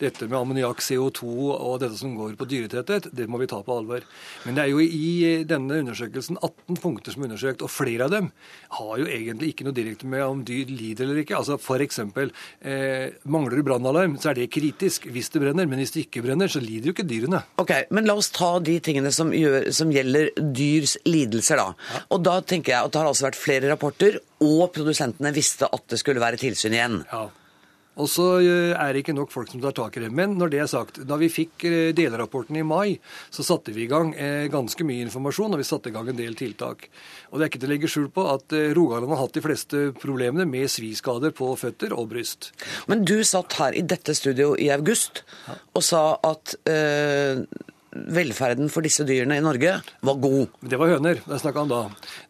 dette 0.00 0.28
med 0.28 0.38
ammoniakk, 0.40 0.84
CO2 0.84 1.30
og 1.56 1.80
dette 1.82 1.98
som 2.00 2.14
går 2.18 2.36
på 2.38 2.48
dyretetthet, 2.50 3.10
det 3.16 3.28
må 3.30 3.40
vi 3.40 3.48
ta 3.50 3.60
på 3.64 3.76
alvor. 3.80 4.04
Men 4.44 4.56
det 4.56 4.64
er 4.64 4.72
jo 4.72 4.80
i 4.80 5.44
denne 5.48 5.80
undersøkelsen 5.82 6.38
18 6.40 6.80
punkter 6.82 7.14
som 7.14 7.24
er 7.24 7.30
undersøkt, 7.30 7.64
og 7.64 7.72
flere 7.72 8.06
av 8.06 8.14
dem 8.14 8.30
har 8.78 8.92
jo 9.00 9.08
egentlig 9.08 9.52
ikke 9.52 9.66
noe 9.66 9.76
direkte 9.76 10.08
med 10.10 10.24
om 10.24 10.44
dyr 10.46 10.70
lider 10.70 11.06
eller 11.06 11.22
ikke. 11.22 11.38
Altså 11.38 11.58
F.eks. 11.58 12.00
Eh, 12.00 13.16
mangler 13.30 13.60
du 13.60 13.64
brannalarm, 13.66 14.16
så 14.20 14.32
er 14.32 14.40
det 14.40 14.50
kritisk 14.54 15.08
hvis 15.10 15.32
det 15.34 15.42
brenner. 15.44 15.68
Men 15.70 15.82
hvis 15.82 15.94
det 15.96 16.06
ikke 16.06 16.24
brenner, 16.26 16.50
så 16.50 16.62
lider 16.62 16.90
jo 16.90 16.96
ikke 16.96 17.08
dyrene. 17.08 17.42
Ok, 17.62 17.74
Men 17.90 18.08
la 18.08 18.16
oss 18.18 18.32
ta 18.34 18.52
de 18.64 18.78
tingene 18.84 19.12
som, 19.14 19.32
gjør, 19.34 19.70
som 19.74 19.92
gjelder 19.94 20.32
dyrs 20.38 20.96
lidelser, 21.08 21.60
da. 21.60 21.90
Ja. 21.94 22.04
Og 22.14 22.24
da 22.26 22.38
tenker 22.40 22.74
jeg 22.74 22.86
at 22.86 22.94
det 22.94 23.02
har 23.02 23.10
altså 23.10 23.28
vært 23.28 23.40
flere 23.40 23.72
rapporter, 23.72 24.20
og 24.40 24.70
produsentene 24.74 25.34
visste 25.36 25.68
at 25.68 25.84
det 25.92 26.00
skulle 26.00 26.22
være 26.22 26.40
tilsyn 26.40 26.76
igjen. 26.76 27.02
Ja. 27.10 27.26
Og 28.00 28.08
så 28.10 28.26
eh, 28.40 28.72
er 28.72 28.92
det 28.92 29.04
ikke 29.04 29.16
nok 29.16 29.32
folk 29.32 29.50
som 29.52 29.62
tar 29.62 29.76
tak 29.76 29.98
i 29.98 30.04
det. 30.04 30.10
Men 30.16 30.36
når 30.40 30.52
det 30.52 30.62
er 30.64 30.70
sagt, 30.70 31.02
da 31.08 31.18
vi 31.20 31.30
fikk 31.32 31.66
eh, 31.68 31.92
delrapporten 31.96 32.58
i 32.58 32.64
mai, 32.66 32.96
så 33.32 33.44
satte 33.46 33.74
vi 33.76 33.84
i 33.84 33.90
gang 33.90 34.14
eh, 34.16 34.48
ganske 34.52 34.86
mye 34.86 35.04
informasjon, 35.06 35.54
og 35.54 35.60
vi 35.60 35.68
satte 35.68 35.92
i 35.92 35.94
gang 35.94 36.10
en 36.10 36.18
del 36.18 36.36
tiltak. 36.38 36.88
Og 37.30 37.38
det 37.38 37.46
er 37.46 37.52
ikke 37.52 37.62
til 37.62 37.70
å 37.70 37.74
legge 37.74 37.92
skjul 37.92 38.08
på 38.14 38.26
at 38.32 38.56
Rogaland 38.76 39.12
har 39.12 39.24
hatt 39.24 39.36
de 39.36 39.44
fleste 39.44 39.82
problemene 40.00 40.48
med 40.48 40.70
sviskader 40.72 41.34
på 41.36 41.52
føtter 41.60 41.94
og 41.96 42.10
bryst. 42.14 42.50
Men 42.90 43.04
du 43.06 43.18
satt 43.26 43.58
her 43.60 43.76
i 43.76 43.84
dette 43.86 44.14
studio 44.16 44.52
i 44.58 44.70
august 44.74 45.22
og 45.76 45.84
sa 45.86 46.04
at 46.26 46.56
øh, 46.70 47.44
velferden 47.90 48.70
for 48.70 48.86
disse 48.86 49.04
dyrene 49.06 49.40
i 49.40 49.44
Norge 49.44 49.76
var 50.06 50.18
god. 50.22 50.54
Det 50.62 50.78
var 50.78 50.92
høner. 50.94 51.22
Det 51.26 51.40
snakka 51.42 51.64
han 51.64 51.72
da. 51.72 51.80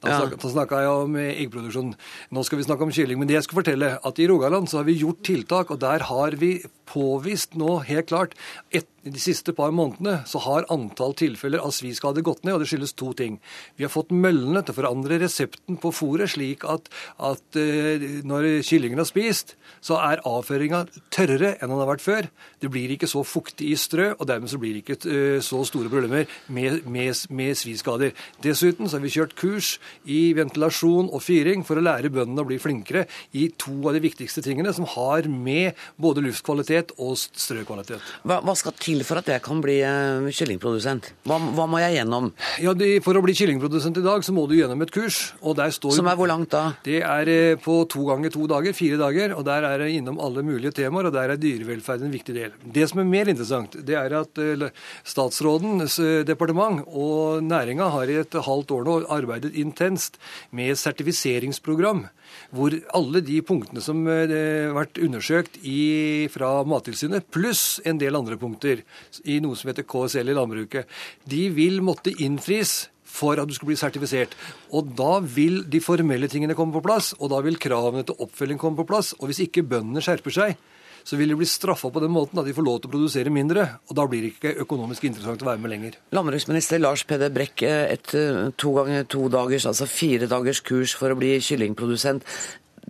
Da, 0.00 0.12
ja. 0.14 0.50
snakka 0.54 0.82
jeg 0.84 0.92
om 1.04 1.18
eggproduksjon. 1.20 1.92
Nå 2.32 2.44
skal 2.46 2.60
vi 2.60 2.66
snakke 2.68 2.86
om 2.86 2.94
kylling. 2.94 3.20
Men 3.20 3.28
det 3.28 3.36
jeg 3.36 3.48
skal 3.48 3.60
fortelle, 3.60 3.92
at 4.00 4.20
i 4.22 4.28
Rogaland 4.30 4.70
så 4.70 4.80
har 4.80 4.88
vi 4.88 5.00
gjort 5.02 5.20
tiltak, 5.26 5.74
og 5.74 5.82
der 5.82 6.06
har 6.08 6.38
vi 6.40 6.54
påvist 6.90 7.56
nå 7.58 7.78
helt 7.88 8.10
klart 8.10 8.36
et, 8.74 8.88
de 9.00 9.20
siste 9.20 9.54
par 9.56 9.72
månedene 9.72 10.26
så 10.28 10.40
har 10.44 10.66
antall 10.72 11.14
tilfeller 11.16 11.62
av 11.64 11.72
sviskade 11.72 12.20
gått 12.24 12.42
ned, 12.44 12.56
og 12.56 12.62
det 12.62 12.68
skyldes 12.68 12.92
to 12.98 13.14
ting. 13.16 13.38
Vi 13.78 13.86
har 13.86 13.92
fått 13.92 14.12
møllene 14.12 14.60
til 14.60 14.74
å 14.74 14.76
forandre 14.76 15.16
resepten 15.22 15.78
på 15.80 15.92
fôret, 15.94 16.28
slik 16.34 16.66
at, 16.68 16.90
at 17.16 17.56
uh, 17.56 18.04
når 18.28 18.60
kyllingen 18.66 19.00
har 19.00 19.08
spist, 19.08 19.54
så 19.80 19.96
er 20.04 20.20
avføringa 20.28 20.82
tørrere 21.14 21.54
enn 21.56 21.72
den 21.72 21.80
har 21.80 21.88
vært 21.88 22.04
før. 22.04 22.28
Det 22.60 22.68
blir 22.72 22.92
ikke 22.92 23.08
så 23.08 23.22
fuktig 23.24 23.70
i 23.72 23.78
strø, 23.80 24.10
og 24.18 24.28
dermed 24.28 24.52
så 24.52 24.60
blir 24.60 24.76
det 24.76 24.84
ikke 24.84 24.98
uh, 25.08 25.38
så 25.44 25.62
store 25.68 25.88
problemer 25.92 26.28
med, 26.52 26.84
med, 26.84 27.24
med 27.32 27.56
sviskader. 27.56 28.12
Dessuten 28.44 28.84
så 28.84 28.98
har 28.98 29.06
vi 29.06 29.14
kjørt 29.16 29.36
kurs 29.40 29.72
i 30.04 30.34
ventilasjon 30.36 31.08
og 31.08 31.24
fyring 31.24 31.64
for 31.64 31.80
å 31.80 31.86
lære 31.86 32.12
bøndene 32.12 32.44
å 32.44 32.50
bli 32.50 32.60
flinkere 32.60 33.06
i 33.32 33.48
to 33.56 33.78
av 33.86 33.96
de 33.96 34.04
viktigste 34.04 34.44
tingene 34.44 34.76
som 34.76 34.84
har 34.92 35.24
med 35.30 35.78
både 36.00 36.26
luftkvalitet 36.28 36.79
kvalitet 36.80 36.92
og 36.98 37.16
strøkvalitet. 37.18 38.00
Hva, 38.24 38.40
hva, 38.44 38.54
skal 38.56 38.74
til 38.78 39.02
for 39.04 39.20
at 39.20 39.28
jeg 39.28 39.42
kan 39.42 39.60
bli 39.62 39.80
uh, 39.82 40.28
kyllingprodusent? 40.30 41.12
Hva, 41.28 41.38
hva, 41.56 41.66
må 41.66 41.80
jeg 41.80 41.98
gjennom? 41.98 42.32
Ja, 42.60 42.74
de, 42.74 43.00
For 43.04 43.16
å 43.16 43.22
bli 43.22 43.34
kyllingprodusent 43.34 43.98
i 43.98 44.04
dag, 44.04 44.24
så 44.24 44.32
må 44.32 44.46
du 44.48 44.56
gjennom 44.56 44.80
et 44.82 44.92
kurs. 44.92 45.32
og 45.40 45.56
der 45.56 45.70
står... 45.70 45.94
Som 45.96 46.08
er 46.10 46.16
hvor 46.16 46.28
langt 46.30 46.50
da? 46.52 46.74
Det 46.84 47.00
er 47.02 47.30
uh, 47.30 47.58
på 47.60 47.84
to 47.90 48.06
ganger 48.08 48.30
to 48.30 48.46
dager, 48.50 48.72
fire 48.76 48.98
dager. 49.00 49.34
og 49.36 49.44
Der 49.48 49.66
er 49.68 49.78
det 49.78 49.90
innom 49.96 50.20
alle 50.20 50.42
mulige 50.42 50.72
temaer, 50.72 51.10
og 51.10 51.16
der 51.16 51.34
er 51.34 51.40
dyrevelferd 51.40 52.04
en 52.06 52.14
viktig 52.14 52.36
del. 52.36 52.56
Det 52.64 52.88
som 52.90 53.02
er 53.02 53.10
mer 53.10 53.30
interessant, 53.30 53.76
det 53.86 53.98
er 53.98 54.16
at 54.20 54.40
uh, 54.40 54.68
statsrådens 55.04 55.98
departement 56.26 56.84
og 56.86 57.44
næringa 57.44 57.90
har 57.92 58.10
i 58.10 58.20
et 58.22 58.40
halvt 58.46 58.76
år 58.76 58.86
nå 58.86 58.96
arbeidet 59.10 59.56
intenst 59.58 60.18
med 60.56 60.78
sertifiseringsprogram 60.78 62.06
hvor 62.54 62.74
alle 62.96 63.22
de 63.24 63.38
punktene 63.46 63.82
som 63.84 64.02
har 64.10 64.32
vært 64.74 64.98
undersøkt 65.02 65.60
i, 65.62 66.26
fra 66.32 66.60
Mattilsynet, 66.66 67.28
pluss 67.30 67.80
en 67.86 68.00
del 68.00 68.18
andre 68.18 68.38
punkter 68.40 68.82
i 69.24 69.38
noe 69.42 69.58
som 69.58 69.70
heter 69.70 69.86
KSL 69.86 70.32
i 70.32 70.36
landbruket, 70.36 70.90
de 71.30 71.44
vil 71.54 71.78
måtte 71.84 72.14
innfris 72.18 72.88
for 73.10 73.40
at 73.40 73.48
du 73.48 73.54
skal 73.56 73.70
bli 73.70 73.78
sertifisert. 73.78 74.34
Og 74.74 74.92
da 74.98 75.18
vil 75.22 75.64
de 75.70 75.82
formelle 75.82 76.30
tingene 76.30 76.56
komme 76.58 76.74
på 76.76 76.84
plass, 76.84 77.12
og 77.18 77.32
da 77.32 77.40
vil 77.44 77.58
kravene 77.60 78.06
til 78.06 78.18
oppfølging 78.22 78.60
komme 78.60 78.78
på 78.80 78.88
plass. 78.90 79.12
Og 79.18 79.30
hvis 79.30 79.42
ikke 79.46 79.66
bøndene 79.66 80.02
skjerper 80.04 80.34
seg, 80.34 80.69
så 81.04 81.18
vil 81.18 81.32
de 81.32 81.38
bli 81.40 81.48
straffa 81.48 81.90
på 81.92 82.02
den 82.02 82.12
måten 82.14 82.40
at 82.40 82.48
de 82.48 82.54
får 82.56 82.66
lov 82.66 82.80
til 82.80 82.90
å 82.90 82.94
produsere 82.94 83.32
mindre. 83.34 83.66
Og 83.90 83.96
da 83.98 84.06
blir 84.10 84.24
det 84.24 84.32
ikke 84.34 84.54
økonomisk 84.64 85.06
interessant 85.08 85.44
å 85.44 85.50
være 85.50 85.62
med 85.62 85.74
lenger. 85.74 85.98
Landbruksminister 86.16 86.82
Lars 86.82 87.04
Peder 87.08 87.32
Brekk, 87.34 87.64
et 87.66 88.14
eh, 88.18 88.42
to 88.60 88.74
ganger 88.78 89.06
to 89.10 89.28
dagers, 89.32 89.68
altså 89.70 89.88
fire 89.90 90.30
dagers 90.30 90.62
kurs 90.66 90.96
for 90.98 91.12
å 91.12 91.18
bli 91.20 91.36
kyllingprodusent. 91.44 92.26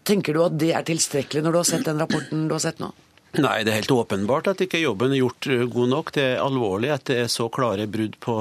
Tenker 0.06 0.36
du 0.36 0.44
at 0.44 0.56
det 0.58 0.72
er 0.76 0.86
tilstrekkelig 0.86 1.44
når 1.44 1.54
du 1.54 1.60
har 1.60 1.70
sett 1.74 1.86
den 1.88 2.00
rapporten 2.00 2.48
du 2.48 2.56
har 2.56 2.64
sett 2.64 2.80
nå? 2.82 2.92
Nei, 3.38 3.60
det 3.62 3.70
er 3.70 3.76
helt 3.78 3.92
åpenbart 3.94 4.48
at 4.50 4.62
ikke 4.64 4.80
jobben 4.80 5.12
er 5.14 5.20
gjort 5.20 5.46
eh, 5.46 5.60
god 5.70 5.90
nok. 5.92 6.08
Det 6.16 6.22
er 6.32 6.40
alvorlig 6.42 6.88
at 6.90 7.04
det 7.06 7.18
er 7.22 7.28
så 7.30 7.44
klare 7.52 7.86
brudd 7.86 8.16
på 8.18 8.34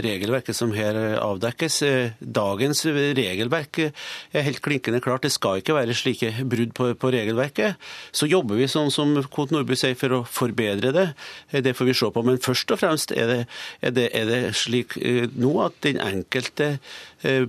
regelverket 0.00 0.56
som 0.56 0.72
her 0.72 0.96
avdekkes. 1.18 1.76
Eh, 1.84 2.14
dagens 2.24 2.80
regelverk 2.88 3.82
er 3.84 4.46
helt 4.46 4.62
klinkende 4.64 5.02
klart. 5.04 5.26
Det 5.26 5.34
skal 5.34 5.60
ikke 5.60 5.76
være 5.76 5.96
slike 5.98 6.32
brudd 6.40 6.72
på, 6.72 6.88
på 6.96 7.12
regelverket. 7.12 7.76
Så 8.16 8.24
jobber 8.30 8.56
vi 8.56 8.70
sånn 8.72 8.88
som 8.94 9.12
Kot 9.28 9.52
Nordby 9.52 9.76
sier 9.76 9.98
for 10.00 10.16
å 10.16 10.24
forbedre 10.24 10.94
det. 10.96 11.10
Eh, 11.52 11.60
det 11.60 11.76
får 11.76 11.92
vi 11.92 11.98
se 12.00 12.08
på. 12.16 12.24
Men 12.24 12.40
først 12.40 12.72
og 12.72 12.80
fremst 12.80 13.12
er 13.12 13.28
det, 13.28 13.40
er 13.84 13.92
det, 13.92 14.08
er 14.16 14.30
det 14.30 14.42
slik 14.56 14.96
nå 15.36 15.52
at 15.66 15.76
den 15.84 16.00
enkelte 16.00 16.78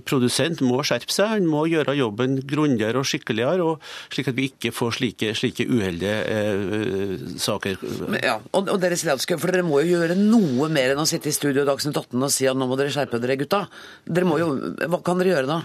produsent 0.06 0.62
må 0.64 0.82
skjerpe 0.86 1.12
seg. 1.14 1.36
Han 1.36 1.50
må 1.50 1.66
gjøre 1.70 1.96
jobben 1.98 2.40
grundigere 2.48 3.02
og 3.02 3.08
skikkeligere, 3.08 3.66
og 3.66 4.14
slik 4.14 4.32
at 4.32 4.38
vi 4.38 4.50
ikke 4.50 4.74
får 4.74 4.98
slike, 5.00 5.34
slike 5.38 5.68
uheldige 5.70 6.16
Eh, 6.26 7.16
saker. 7.40 7.78
Men, 8.08 8.20
ja, 8.24 8.36
og, 8.52 8.70
og 8.72 8.80
dere 8.82 8.96
for 8.96 9.50
Dere 9.52 9.64
må 9.66 9.80
jo 9.82 9.96
gjøre 9.96 10.16
noe 10.18 10.68
mer 10.72 10.94
enn 10.94 11.02
å 11.02 11.08
sitte 11.08 11.30
i 11.30 11.34
studio 11.34 11.66
Dagsnytt 11.68 11.96
18 11.96 12.22
og 12.22 12.32
si 12.32 12.48
at 12.48 12.58
nå 12.58 12.68
må 12.68 12.78
dere 12.78 12.92
skjerpe 12.94 13.20
dere, 13.22 13.38
gutta. 13.40 13.66
Dere 14.06 14.28
må 14.28 14.40
jo, 14.40 14.52
Hva 14.86 15.02
kan 15.04 15.20
dere 15.20 15.34
gjøre 15.34 15.50
da? 15.50 15.60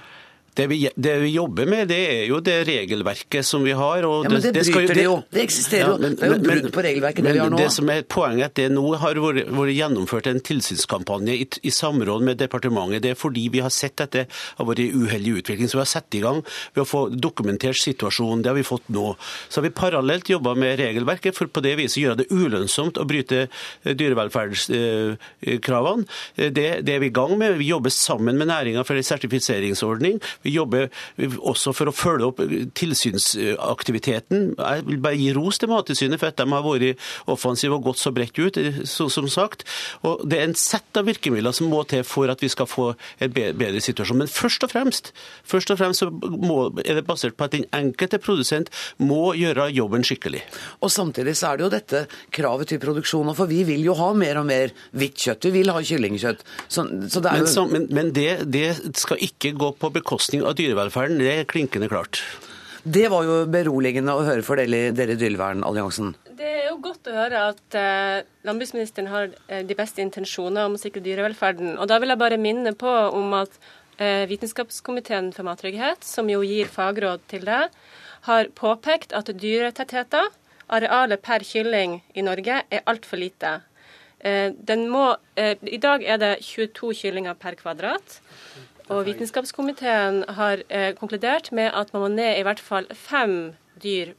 Det 0.53 0.67
vi, 0.67 0.89
det 0.95 1.13
vi, 1.21 1.29
jobber 1.31 1.65
med, 1.65 1.87
det 1.87 1.97
er 2.11 2.25
jo 2.27 2.41
det 2.43 2.65
regelverket 2.67 3.45
som 3.47 3.63
vi 3.63 3.71
har. 3.71 4.03
ja, 4.03 4.29
Men 4.29 4.41
det, 4.43 4.51
det 4.51 4.65
bryter 4.67 4.97
det 4.97 5.05
jo. 5.05 5.13
Det 5.31 5.45
eksisterer 5.45 5.93
jo. 5.93 5.99
Det 6.01 6.25
er 6.27 6.33
jo 6.33 6.39
brudd 6.43 6.65
på 6.75 6.83
regelverket 6.83 7.23
det 7.23 7.35
vi 7.37 7.39
har 7.39 7.53
nå. 7.53 7.59
Det 7.61 7.69
som 7.71 7.91
er 7.93 8.01
Poenget 8.11 8.43
er 8.43 8.49
at 8.49 8.57
det 8.59 8.65
nå 8.75 8.83
har 8.99 9.19
vært, 9.23 9.47
vært 9.47 9.77
gjennomført 9.77 10.27
en 10.27 10.41
tilsynskampanje 10.43 11.37
i, 11.39 11.45
i, 11.63 11.71
samråd 11.71 12.25
med 12.27 12.41
departementet. 12.41 12.99
Det 13.05 13.13
er 13.13 13.19
fordi 13.19 13.45
vi 13.53 13.61
har 13.63 13.71
sett 13.71 14.03
at 14.03 14.11
det 14.17 14.25
har 14.57 14.67
vært 14.67 14.81
en 14.83 15.05
uheldig 15.05 15.37
utvikling. 15.39 15.71
Så 15.71 15.79
vi 15.79 15.85
har 15.85 15.93
satt 15.93 16.19
i 16.19 16.21
gang 16.25 16.43
ved 16.75 16.83
å 16.83 16.87
få 16.89 17.05
dokumentert 17.15 17.79
situasjonen. 17.79 18.43
Det 18.43 18.51
har 18.51 18.59
vi 18.59 18.67
fått 18.67 18.91
nå. 18.91 19.15
Så 19.47 19.61
har 19.61 19.67
vi 19.69 19.73
parallelt 19.77 20.33
jobba 20.33 20.57
med 20.59 20.75
regelverket 20.81 21.37
for 21.37 21.47
på 21.47 21.63
det 21.63 21.77
viset 21.79 22.03
gjøre 22.03 22.25
det 22.25 22.29
ulønnsomt 22.33 22.99
å 22.99 23.07
bryte 23.07 23.45
eh, 23.45 23.95
dyrevelferdskravene. 23.95 26.03
Det, 26.35 26.67
det 26.83 26.97
er 26.97 27.01
vi 27.05 27.07
i 27.07 27.15
gang 27.15 27.37
med. 27.39 27.55
Vi 27.61 27.71
jobber 27.71 27.95
sammen 27.95 28.35
med 28.41 28.51
næringa 28.51 28.83
for 28.87 28.99
en 28.99 29.07
sertifiseringsordning. 29.07 30.19
Vi 30.43 30.55
jobber 30.55 30.89
også 31.37 31.73
for 31.75 31.91
å 31.91 31.95
følge 31.95 32.29
opp 32.29 32.41
tilsynsaktiviteten. 32.77 34.53
Jeg 34.57 34.85
vil 34.87 35.01
bare 35.03 35.19
gi 35.19 35.31
ros 35.35 35.59
til 35.61 35.71
Mattilsynet 35.71 36.21
for 36.21 36.31
at 36.31 36.39
de 36.39 36.47
har 36.49 36.65
vært 36.65 37.01
offensive 37.31 37.77
og 37.77 37.89
gått 37.89 38.01
så 38.01 38.13
bredt 38.15 38.39
ut, 38.41 38.57
som 38.87 39.29
sagt. 39.31 39.65
Og 40.07 40.23
Det 40.31 40.39
er 40.39 40.47
en 40.49 40.57
sett 40.57 40.97
av 40.97 41.07
virkemidler 41.09 41.55
som 41.55 41.69
må 41.71 41.83
til 41.89 42.03
for 42.07 42.31
at 42.31 42.41
vi 42.41 42.49
skal 42.51 42.69
få 42.69 42.91
en 43.21 43.33
bedre 43.33 43.81
situasjon. 43.83 44.21
Men 44.23 44.31
først 44.31 44.65
og 44.65 44.73
fremst, 44.73 45.11
først 45.47 45.73
og 45.73 45.81
fremst 45.81 46.05
må, 46.21 46.71
er 46.85 46.99
det 46.99 47.05
basert 47.07 47.37
på 47.37 47.47
at 47.47 47.55
den 47.55 47.67
enkelte 47.75 48.21
produsent 48.21 48.71
må 49.01 49.33
gjøre 49.37 49.69
jobben 49.75 50.05
skikkelig. 50.07 50.43
Og 50.81 50.91
Samtidig 50.91 51.33
så 51.39 51.51
er 51.51 51.57
det 51.57 51.63
jo 51.65 51.71
dette 51.73 52.01
kravet 52.35 52.69
til 52.69 52.79
produksjon. 52.81 53.31
For 53.35 53.49
vi 53.49 53.63
vil 53.67 53.83
jo 53.85 53.95
ha 53.97 54.11
mer 54.17 54.41
og 54.41 54.47
mer 54.49 54.73
hvitt 54.97 55.17
kjøtt. 55.23 55.47
Vi 55.47 55.53
vil 55.55 55.71
ha 55.73 55.81
kyllingkjøtt. 55.81 56.43
Så, 56.67 56.85
så 57.09 57.23
det 57.23 57.35
jo... 57.41 57.65
men, 57.71 57.87
men 57.95 58.11
det, 58.15 58.29
det 58.51 58.67
skal 58.99 59.21
ikke 59.23 59.53
gå 59.57 59.71
på 59.79 59.91
bekostning 59.95 60.30
av 60.39 60.55
dyrevelferden. 60.55 61.19
Det 61.19 61.33
er 61.33 61.49
klinkende 61.49 61.89
klart. 61.91 62.21
Det 62.81 63.03
var 63.13 63.27
jo 63.27 63.35
beroligende 63.51 64.15
å 64.15 64.23
høre 64.25 64.41
for 64.41 64.57
dere, 64.57 64.89
dere 64.95 65.13
i 65.13 65.19
Dyrevernalliansen. 65.19 66.15
Det 66.39 66.47
er 66.47 66.63
jo 66.71 66.79
godt 66.81 67.11
å 67.11 67.13
høre 67.13 67.43
at 67.51 67.77
eh, 67.77 68.23
landbruksministeren 68.47 69.11
har 69.11 69.27
eh, 69.45 69.61
de 69.67 69.77
beste 69.77 70.01
intensjoner 70.01 70.65
om 70.65 70.79
å 70.79 70.81
sikre 70.81 71.03
dyrevelferden. 71.05 71.75
Og 71.75 71.91
da 71.91 71.99
vil 72.01 72.09
jeg 72.09 72.21
bare 72.23 72.41
minne 72.41 72.73
på 72.73 72.89
om 72.89 73.35
at 73.37 73.59
eh, 73.99 74.23
Vitenskapskomiteen 74.31 75.29
for 75.35 75.45
mattrygghet, 75.45 76.01
som 76.07 76.31
jo 76.31 76.41
gir 76.47 76.71
fagråd 76.71 77.27
til 77.29 77.45
det, 77.45 77.67
har 78.25 78.49
påpekt 78.57 79.13
at 79.17 79.29
dyretettheten, 79.29 80.33
arealet 80.71 81.21
per 81.21 81.45
kylling 81.45 81.99
i 82.15 82.25
Norge, 82.25 82.63
er 82.65 82.87
altfor 82.89 83.21
lite. 83.21 83.59
Eh, 84.23 84.53
må, 84.77 85.15
eh, 85.35 85.57
I 85.61 85.77
dag 85.77 86.03
er 86.03 86.17
det 86.17 86.35
22 86.41 86.93
kyllinger 86.93 87.33
per 87.33 87.55
kvadrat. 87.55 88.21
Og 88.91 89.05
Vitenskapskomiteen 89.07 90.25
har 90.35 90.63
eh, 90.67 90.91
konkludert 90.97 91.51
med 91.55 91.71
at 91.71 91.93
man 91.93 92.03
må 92.03 92.09
ned 92.11 92.39
i 92.39 92.43
hvert 92.43 92.59
fall 92.59 92.89
fem 92.97 93.53
dyr, 93.81 94.11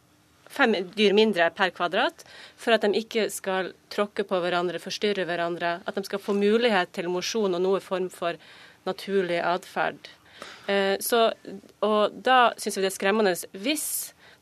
fem 0.49 0.79
dyr 0.97 1.13
mindre 1.17 1.51
per 1.57 1.75
kvadrat 1.77 2.25
for 2.57 2.73
at 2.73 2.87
de 2.87 2.97
ikke 3.03 3.27
skal 3.33 3.73
tråkke 3.93 4.25
på 4.29 4.41
hverandre, 4.41 4.81
forstyrre 4.81 5.27
hverandre. 5.29 5.79
At 5.85 5.99
de 5.99 6.07
skal 6.09 6.23
få 6.23 6.37
mulighet 6.39 6.95
til 6.97 7.11
mosjon 7.13 7.59
og 7.59 7.65
noe 7.65 7.83
form 7.85 8.09
for 8.13 8.41
naturlig 8.89 9.43
atferd. 9.45 10.09
Eh, 10.67 10.97
og 11.85 12.17
da 12.25 12.41
syns 12.57 12.79
vi 12.79 12.87
det 12.87 12.91
er 12.91 12.97
skremmende 12.97 13.37
hvis 13.53 13.87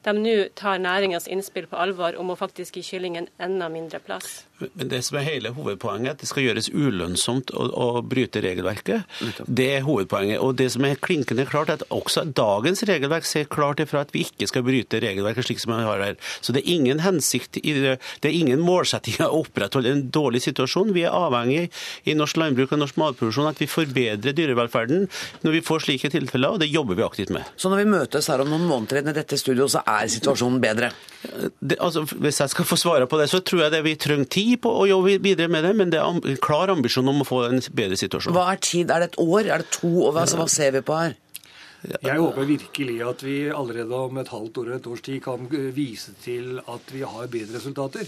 de 0.07 0.15
nå 0.17 0.37
tar 0.57 0.81
næringas 0.81 1.29
innspill 1.29 1.67
på 1.69 1.77
alvor 1.77 2.17
om 2.17 2.33
å 2.33 2.39
faktisk 2.39 2.79
gi 2.79 2.87
kyllingen 2.95 3.29
enda 3.43 3.69
mindre 3.69 4.01
plass. 4.01 4.45
Men 4.61 4.91
det 4.93 5.03
som 5.07 5.19
er 5.19 5.27
hele 5.27 5.53
hovedpoenget, 5.57 6.17
at 6.17 6.23
det 6.23 6.29
skal 6.31 6.45
gjøres 6.45 6.71
ulønnsomt 6.73 7.53
å, 7.57 7.67
å 7.71 8.03
bryte 8.05 8.43
regelverket. 8.45 9.07
Det 9.47 9.69
er 9.79 9.87
hovedpoenget. 9.87 10.41
Og 10.45 10.57
det 10.59 10.71
som 10.75 10.85
er 10.87 11.01
klinkende 11.01 11.47
klart, 11.49 11.71
er 11.73 11.81
at 11.81 11.95
også 11.95 12.27
dagens 12.37 12.85
regelverk 12.89 13.29
ser 13.29 13.49
klart 13.51 13.81
ifra 13.83 14.05
at 14.05 14.15
vi 14.15 14.25
ikke 14.27 14.49
skal 14.51 14.65
bryte 14.67 15.01
regelverket 15.03 15.49
slik 15.49 15.63
som 15.63 15.75
vi 15.75 15.87
har 15.87 16.05
her. 16.05 16.19
Så 16.41 16.55
det 16.57 16.65
er 16.65 16.73
ingen 16.75 17.03
hensikt 17.05 17.61
i 17.63 17.75
det, 17.77 17.97
det 18.23 18.31
er 18.31 18.39
ingen 18.39 18.63
målsetting 18.65 19.21
å 19.25 19.31
opprettholde 19.43 19.95
en 19.95 20.05
dårlig 20.13 20.43
situasjon. 20.47 20.95
Vi 20.97 21.07
er 21.07 21.17
avhengig 21.17 21.69
i 22.09 22.17
norsk 22.19 22.41
landbruk 22.41 22.75
og 22.75 22.83
norsk 22.85 23.01
matproduksjon 23.01 23.51
at 23.51 23.61
vi 23.61 23.71
forbedrer 23.71 24.37
dyrevelferden 24.37 25.07
når 25.45 25.57
vi 25.57 25.65
får 25.65 25.87
slike 25.87 26.13
tilfeller, 26.13 26.57
og 26.57 26.63
det 26.63 26.71
jobber 26.71 26.99
vi 26.99 27.07
aktivt 27.07 27.33
med. 27.35 27.49
Så 27.57 27.73
når 27.73 27.85
vi 27.85 27.93
møtes 27.95 28.29
her 28.31 28.43
om 28.43 28.51
noen 28.51 28.69
måneder 28.69 29.03
i 29.03 29.17
dette 29.17 29.39
studioet, 29.41 29.73
så 29.75 29.85
er 29.89 30.11
situasjonen 30.11 30.61
bedre? 30.63 30.93
Det, 31.61 31.77
altså, 31.83 32.07
hvis 32.17 32.41
jeg 32.41 32.53
skal 32.55 32.67
få 32.67 32.79
svare 32.81 33.09
på 33.11 33.19
det, 33.21 33.29
så 33.31 33.43
tror 33.45 33.67
jeg 33.67 33.75
det 33.75 33.83
vi 33.85 33.97
trenger 34.01 34.31
tid 34.33 34.50
tid 34.51 34.63
på 34.65 34.73
å 34.83 34.87
jobbe 34.91 35.19
videre 35.25 35.51
med 35.53 35.65
det, 35.67 35.73
men 35.79 35.93
det 35.93 36.01
er 36.01 36.11
en 36.11 36.39
klar 36.43 36.73
ambisjon 36.73 37.09
om 37.11 37.23
å 37.25 37.29
få 37.29 37.43
en 37.49 37.63
bedre 37.73 37.99
situasjon. 38.01 38.35
Hva 38.37 38.51
er 38.53 38.63
tid? 38.65 38.91
Er 38.91 39.05
det 39.05 39.13
et 39.13 39.21
år? 39.23 39.47
Er 39.47 39.65
det 39.65 39.71
to 39.79 39.91
Hva, 40.11 40.25
Altså, 40.25 40.41
hva 40.41 40.49
ser 40.51 40.75
vi 40.77 40.85
på 40.85 40.99
her? 40.99 41.17
Jeg 41.81 42.21
håper 42.21 42.45
virkelig 42.45 42.99
at 43.09 43.23
vi 43.25 43.37
allerede 43.49 43.97
om 43.97 44.19
et 44.21 44.29
halvt 44.29 44.59
år 44.61 44.67
eller 44.67 44.83
et 44.83 44.91
års 44.91 45.01
tid 45.07 45.23
kan 45.25 45.49
vise 45.73 46.13
til 46.21 46.61
at 46.69 46.93
vi 46.93 47.01
har 47.09 47.33
bedre 47.33 47.57
resultater. 47.57 48.05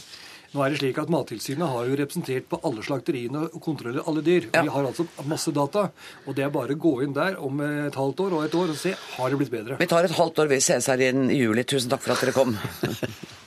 Nå 0.52 0.61
er 0.61 0.74
det 0.74 0.83
slik 0.83 0.98
at 1.00 1.09
Mattilsynet 1.09 1.64
har 1.64 1.87
jo 1.88 1.94
representert 1.96 2.44
på 2.50 2.59
alle 2.68 2.83
slakteriene 2.85 3.46
og 3.46 3.57
kontrollerer 3.64 4.05
alle 4.11 4.20
dyr. 4.26 4.50
Ja. 4.52 4.66
Vi 4.66 4.72
har 4.74 4.85
altså 4.90 5.07
masse 5.24 5.55
data. 5.57 5.87
og 6.26 6.37
Det 6.37 6.44
er 6.44 6.52
bare 6.52 6.76
å 6.76 6.83
gå 6.83 6.92
inn 7.07 7.16
der 7.16 7.38
om 7.40 7.62
et 7.64 7.96
halvt 7.96 8.20
år 8.26 8.37
og 8.37 8.44
et 8.44 8.59
år 8.61 8.74
og 8.74 8.76
se 8.76 8.92
har 8.92 9.33
det 9.33 9.38
blitt 9.40 9.55
bedre. 9.55 9.81
Vi 9.81 9.88
tar 9.88 10.05
et 10.05 10.18
halvt 10.18 10.42
år, 10.44 10.52
vi 10.52 10.61
ses 10.61 10.90
her 10.92 11.00
i 11.00 11.09
juli. 11.38 11.64
Tusen 11.64 11.88
takk 11.88 12.05
for 12.05 12.12
at 12.12 12.20
dere 12.20 12.37
kom. 12.37 12.52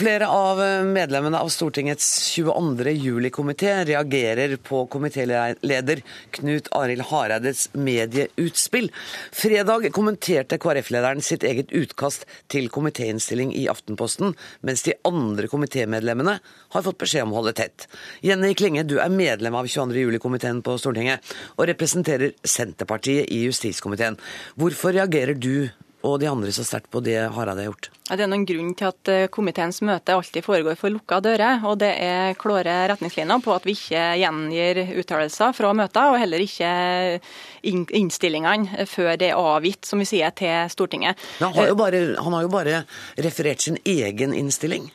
Flere 0.00 0.28
av 0.28 0.58
medlemmene 0.86 1.38
av 1.38 1.48
Stortingets 1.52 2.06
22. 2.32 2.90
juli-komité 2.90 3.84
reagerer 3.84 4.54
på 4.56 4.86
komitéleder 4.88 6.00
Knut 6.30 6.70
Arild 6.72 7.04
Hareides 7.10 7.66
medieutspill. 7.76 8.88
Fredag 9.32 9.90
kommenterte 9.92 10.56
KrF-lederen 10.62 11.20
sitt 11.20 11.44
eget 11.44 11.74
utkast 11.76 12.24
til 12.48 12.70
komitéinnstilling 12.72 13.52
i 13.52 13.66
Aftenposten, 13.68 14.32
mens 14.64 14.86
de 14.88 14.96
andre 15.04 15.52
komitémedlemmene 15.52 16.38
har 16.72 16.88
fått 16.88 17.02
beskjed 17.04 17.28
om 17.28 17.36
å 17.36 17.42
holde 17.42 17.58
tett. 17.60 17.84
Jenny 18.24 18.54
Klinge, 18.56 18.88
du 18.88 19.02
er 19.04 19.12
medlem 19.12 19.60
av 19.60 19.68
22. 19.68 20.00
juli-komiteen 20.06 20.64
på 20.64 20.80
Stortinget 20.80 21.36
og 21.58 21.68
representerer 21.74 22.32
Senterpartiet 22.40 23.28
i 23.28 23.44
justiskomiteen. 23.50 24.16
Hvorfor 24.56 24.96
reagerer 24.96 25.36
du 25.36 25.68
og 26.00 26.22
de 26.24 26.32
andre 26.32 26.56
så 26.56 26.64
sterkt 26.64 26.88
på 26.88 27.04
det 27.04 27.20
Hareide 27.36 27.66
har 27.66 27.74
gjort? 27.74 27.92
Det 28.10 28.24
er 28.24 28.30
noen 28.30 28.46
grunn 28.48 28.72
til 28.74 28.88
at 28.88 29.10
eh, 29.12 29.28
komiteens 29.30 29.80
møte 29.86 30.16
alltid 30.16 30.42
foregår 30.42 30.78
for 30.78 30.90
lukka 30.90 31.20
dører. 31.22 31.62
og 31.68 31.78
Det 31.78 31.90
er 32.02 32.38
klare 32.40 32.76
retningslinjer 32.90 33.44
på 33.44 33.54
at 33.54 33.68
vi 33.68 33.76
ikke 33.76 34.04
gjengir 34.18 34.82
uttalelser 35.02 35.54
fra 35.54 35.72
møter, 35.76 36.10
og 36.10 36.18
heller 36.18 36.42
ikke 36.42 36.70
innstillingene 37.62 38.86
før 38.90 39.14
det 39.20 39.30
er 39.30 39.38
avgitt, 39.38 39.86
som 39.86 40.02
vi 40.02 40.08
sier, 40.08 40.34
til 40.34 40.70
Stortinget. 40.72 41.20
Han 41.38 41.54
har 41.54 41.70
jo 41.70 41.78
bare, 41.78 42.00
han 42.18 42.38
har 42.38 42.46
jo 42.46 42.52
bare 42.52 42.82
referert 43.20 43.62
sin 43.62 43.78
egen 43.84 44.34
innstilling. 44.34 44.90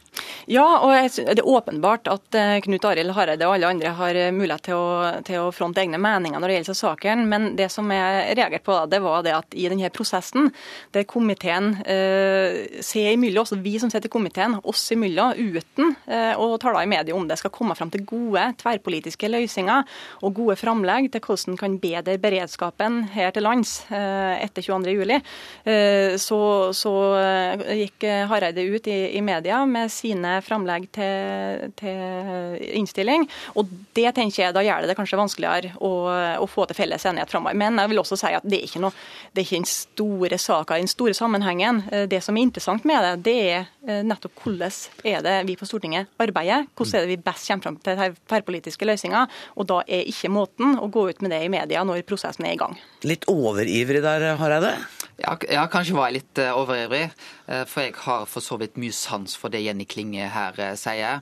Ja, 0.47 0.65
og 0.85 0.93
det 1.17 1.39
er 1.39 1.47
åpenbart 1.49 2.07
at 2.07 2.37
eh, 2.37 2.59
Knut 2.63 2.85
Arild 2.87 3.15
Hareide 3.17 3.47
og 3.47 3.55
alle 3.55 3.71
andre 3.73 3.93
har 3.97 4.19
eh, 4.19 4.31
mulighet 4.35 4.67
til 4.67 4.77
å, 4.77 5.21
til 5.25 5.41
å 5.41 5.51
fronte 5.55 5.81
egne 5.81 5.99
meninger 6.01 6.39
når 6.39 6.51
det 6.51 6.57
gjelder 6.59 6.77
saken. 6.79 7.25
Men 7.31 7.47
det 7.59 7.67
som 7.73 7.89
jeg 7.91 8.35
reagerte 8.37 8.65
på, 8.67 8.77
det 8.91 9.01
var 9.03 9.25
det 9.25 9.33
at 9.35 9.57
i 9.57 9.67
denne 9.71 9.89
prosessen, 9.93 10.51
der 10.95 11.07
komiteen 11.09 11.73
eh, 11.81 12.79
ser 12.85 13.04
imellom, 13.13 13.43
også 13.45 13.57
vi 13.61 13.75
som 13.79 13.91
sitter 13.91 14.09
i 14.09 14.13
komiteen, 14.13 14.57
oss 14.65 14.83
imellom, 14.95 15.35
uten 15.35 15.93
eh, 16.09 16.33
å 16.37 16.57
tale 16.61 16.83
i 16.83 16.89
media 16.89 17.15
om 17.15 17.27
det, 17.27 17.37
skal 17.39 17.53
komme 17.53 17.75
fram 17.77 17.91
til 17.93 18.05
gode 18.07 18.43
tverrpolitiske 18.61 19.29
løsninger 19.29 19.85
og 20.25 20.35
gode 20.37 20.57
framlegg 20.59 21.09
til 21.13 21.23
hvordan 21.23 21.59
kan 21.59 21.77
bedre 21.81 22.17
beredskapen 22.21 23.03
her 23.15 23.33
til 23.35 23.45
lands 23.45 23.77
eh, 23.89 24.41
etter 24.45 24.65
22.07, 24.65 25.13
eh, 25.71 26.15
så, 26.21 26.39
så 26.75 26.93
gikk 27.75 28.05
Hareide 28.29 28.63
ut 28.65 28.87
i, 28.91 28.97
i, 29.17 29.21
media 29.25 29.61
med 29.69 29.91
sine 29.93 30.37
framlegg 30.45 30.87
til, 30.95 31.71
til, 31.79 32.57
innstilling. 32.77 33.25
Og 33.59 33.69
det 33.97 34.11
tenker 34.17 34.45
jeg 34.45 34.55
da 34.55 34.63
gjør 34.65 34.87
det 34.87 34.97
kanskje 34.97 35.19
vanskeligere 35.19 35.73
å, 35.83 35.91
å 36.41 36.47
få 36.49 36.67
til 36.69 36.77
felles 36.77 37.05
enighet 37.07 37.31
framover. 37.31 37.57
Men 37.57 37.81
jeg 37.81 37.91
vil 37.91 38.01
også 38.01 38.19
si 38.19 38.33
at 38.37 38.45
det 38.45 38.59
er 38.59 38.67
ikke 38.69 38.83
noe, 38.83 39.05
det 39.33 39.41
er 39.41 39.47
ikke 39.47 39.61
den 39.61 39.69
store 39.69 40.39
saka, 40.41 40.79
den 40.79 40.91
store 40.91 41.15
sammenhengen. 41.17 41.83
Det 42.11 42.21
som 42.23 42.37
er 42.37 42.47
interessant 42.47 42.85
med 42.87 42.94
med 42.95 43.05
det, 43.05 43.13
det 43.25 43.35
er 43.43 43.67
eh, 43.87 44.01
nettopp 44.05 44.43
hvordan 44.43 44.75
er 45.05 45.23
det 45.25 45.35
vi 45.49 45.55
på 45.59 45.67
Stortinget 45.67 46.11
arbeider. 46.21 46.67
Hvordan 46.75 46.99
er 46.99 47.05
det 47.05 47.13
vi 47.13 47.21
best 47.25 47.49
kommer 47.49 47.67
fram 47.67 47.79
til 47.83 48.17
tverrpolitiske 48.29 48.87
løsninger. 48.87 49.39
Og 49.55 49.69
da 49.69 49.81
er 49.85 50.07
ikke 50.09 50.31
måten 50.33 50.77
å 50.79 50.89
gå 50.91 51.07
ut 51.09 51.23
med 51.25 51.35
det 51.35 51.43
i 51.45 51.51
media 51.51 51.83
når 51.87 52.05
prosessen 52.07 52.47
er 52.47 52.55
i 52.55 52.61
gang. 52.61 52.77
Litt 53.05 53.27
overivrig 53.31 54.03
der, 54.05 54.31
Hareide? 54.39 54.75
Ja, 55.21 55.37
ja, 55.47 55.63
kanskje 55.71 55.95
var 55.95 56.09
jeg 56.09 56.19
litt 56.19 56.41
uh, 56.43 56.57
overivrig. 56.59 57.05
For 57.45 57.85
jeg 57.85 57.93
har 58.05 58.25
for 58.29 58.41
så 58.41 58.57
vidt 58.57 58.79
mye 58.81 58.93
sans 58.95 59.35
for 59.37 59.53
det 59.53 59.61
Jenny 59.65 59.85
Klinge 59.85 60.29
her 60.33 60.57
sier. 60.79 61.21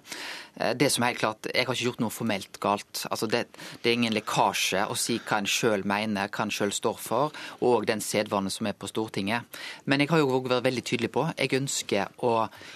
Det 0.53 0.87
som 0.93 1.01
er 1.03 1.13
helt 1.13 1.19
klart, 1.19 1.47
Jeg 1.49 1.65
har 1.65 1.73
ikke 1.73 1.83
gjort 1.83 2.01
noe 2.03 2.13
formelt 2.13 2.59
galt. 2.61 3.07
Altså 3.09 3.25
det, 3.27 3.47
det, 3.81 3.89
er 3.89 3.95
ingen 3.97 4.13
lekkasje 4.13 4.85
å 4.85 4.95
si 4.95 5.17
hva 5.17 5.39
en 5.41 5.49
sjøl 5.49 5.81
mener, 5.83 6.29
hva 6.29 6.45
en 6.45 6.53
sjøl 6.53 6.71
står 6.71 6.99
for, 7.01 7.33
og 7.65 7.87
den 7.89 8.01
sedvanen 8.01 8.53
som 8.53 8.69
er 8.69 8.77
på 8.77 8.87
Stortinget. 8.87 9.49
Men 9.85 9.99
jeg 9.99 10.11
har 10.11 10.21
jo 10.21 10.29
òg 10.29 10.51
vært 10.51 10.67
veldig 10.67 10.83
tydelig 10.85 11.09
på 11.11 11.25
jeg 11.33 11.57
ønsker 11.57 12.13
å 12.23 12.33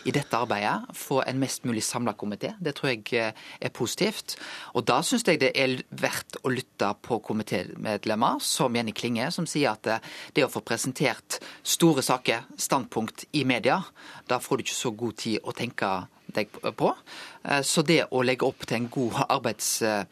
i 0.10 0.13
dette 0.15 0.38
arbeidet 0.38 0.95
få 0.97 1.21
en 1.23 1.39
mest 1.39 1.67
mulig 1.69 1.83
samla 1.86 2.15
komité. 2.17 2.55
Det 2.60 2.73
tror 2.77 2.91
jeg 2.91 3.33
er 3.62 3.73
positivt. 3.73 4.38
Og 4.74 4.86
da 4.88 4.99
syns 5.05 5.28
jeg 5.28 5.41
det 5.41 5.53
er 5.55 5.78
verdt 5.89 6.39
å 6.43 6.51
lytte 6.53 6.89
på 7.05 7.19
komitémedlemmer 7.30 8.41
som 8.43 8.76
Jenny 8.76 8.95
Klinge, 8.97 9.30
som 9.32 9.47
sier 9.49 9.76
at 9.76 10.01
det 10.34 10.45
å 10.45 10.51
få 10.51 10.63
presentert 10.65 11.39
store 11.63 12.03
saker, 12.05 12.49
standpunkt 12.57 13.28
i 13.36 13.36
media, 13.45 13.81
da 14.27 14.39
får 14.41 14.57
du 14.57 14.65
ikke 14.65 14.77
så 14.77 14.91
god 14.97 15.17
tid 15.21 15.43
å 15.43 15.53
tenke 15.55 15.91
deg 16.33 16.51
på. 16.77 16.91
Eh, 17.43 17.61
så 17.61 17.83
det 17.85 18.05
å 18.11 18.23
legge 18.25 18.47
opp 18.47 18.65
til 18.67 18.81
en 18.81 18.89
god, 18.91 19.21
arbeids, 19.27 19.69
eh, 19.81 20.03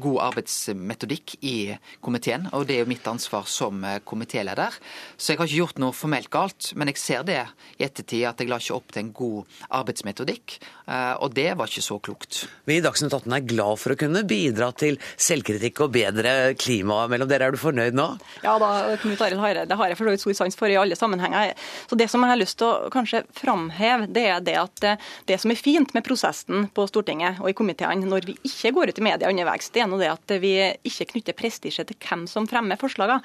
god 0.00 0.18
arbeidsmetodikk 0.22 1.36
i 1.42 1.54
komiteen, 2.02 2.46
og 2.54 2.66
det 2.68 2.76
er 2.76 2.84
jo 2.84 2.90
mitt 2.90 3.06
ansvar 3.10 3.48
som 3.50 3.82
eh, 3.84 3.98
komitéleder. 4.06 4.76
Så 5.16 5.32
jeg 5.32 5.40
har 5.40 5.50
ikke 5.50 5.62
gjort 5.62 5.82
noe 5.82 5.96
formelt 5.96 6.30
galt, 6.30 6.72
men 6.78 6.90
jeg 6.90 7.00
ser 7.02 7.24
det 7.26 7.40
i 7.78 7.86
ettertid 7.86 8.26
at 8.28 8.40
jeg 8.40 8.50
la 8.50 8.60
ikke 8.60 8.76
opp 8.76 8.94
til 8.94 9.04
en 9.04 9.12
god 9.14 9.58
arbeidsmetodikk, 9.80 10.60
og 10.90 11.34
det 11.36 11.52
var 11.54 11.70
ikke 11.70 11.84
så 11.84 11.96
klokt. 12.02 12.40
Vi 12.66 12.80
i 12.80 12.82
Dagsnytt 12.82 13.12
18 13.14 13.34
er 13.36 13.44
glad 13.46 13.78
for 13.78 13.94
å 13.94 13.98
kunne 13.98 14.24
bidra 14.26 14.72
til 14.74 14.96
selvkritikk 15.14 15.84
og 15.84 15.92
bedre 15.94 16.32
klima 16.58 17.04
mellom 17.10 17.28
dere. 17.30 17.46
Er 17.46 17.54
du 17.54 17.60
fornøyd 17.62 17.94
nå? 17.94 18.06
Ja 18.42 18.56
da, 18.58 18.96
Knut 18.98 19.22
Arild 19.22 19.38
Hareide 19.42 19.68
det 19.70 19.78
har 19.78 19.92
jeg 19.92 19.98
for 20.00 20.08
så 20.08 20.14
vidt 20.16 20.24
stor 20.24 20.38
sans 20.40 20.58
for 20.58 20.72
i 20.72 20.78
alle 20.80 20.98
sammenhenger. 20.98 21.54
Så 21.86 21.98
Det 22.00 22.08
som 22.10 22.24
jeg 22.26 22.32
har 22.32 22.40
lyst 22.40 22.58
til 22.58 22.66
å 22.66 22.90
kanskje 22.90 23.22
framheve, 23.38 24.10
det 24.10 24.26
er 24.32 24.42
det 24.42 24.56
at 24.58 24.84
det 25.30 25.38
som 25.40 25.54
er 25.54 25.60
fint 25.60 25.94
med 25.94 25.99
prosessen 26.04 26.68
på 26.74 26.86
Stortinget 26.90 27.40
og 27.42 27.50
i 27.50 27.56
komiteene 27.56 28.08
når 28.08 28.26
vi 28.28 28.36
ikke 28.46 28.72
går 28.76 28.92
ut 28.92 29.00
i 29.00 29.04
media 29.04 29.30
underveis, 29.30 29.70
det 29.74 29.82
er 29.84 29.88
noe 29.90 30.00
det 30.00 30.10
at 30.12 30.34
vi 30.42 30.52
ikke 30.86 31.08
knytter 31.12 31.36
prestisje 31.36 31.84
til 31.88 31.98
hvem 32.04 32.26
som 32.30 32.48
fremmer 32.50 32.80
forslagene. 32.80 33.20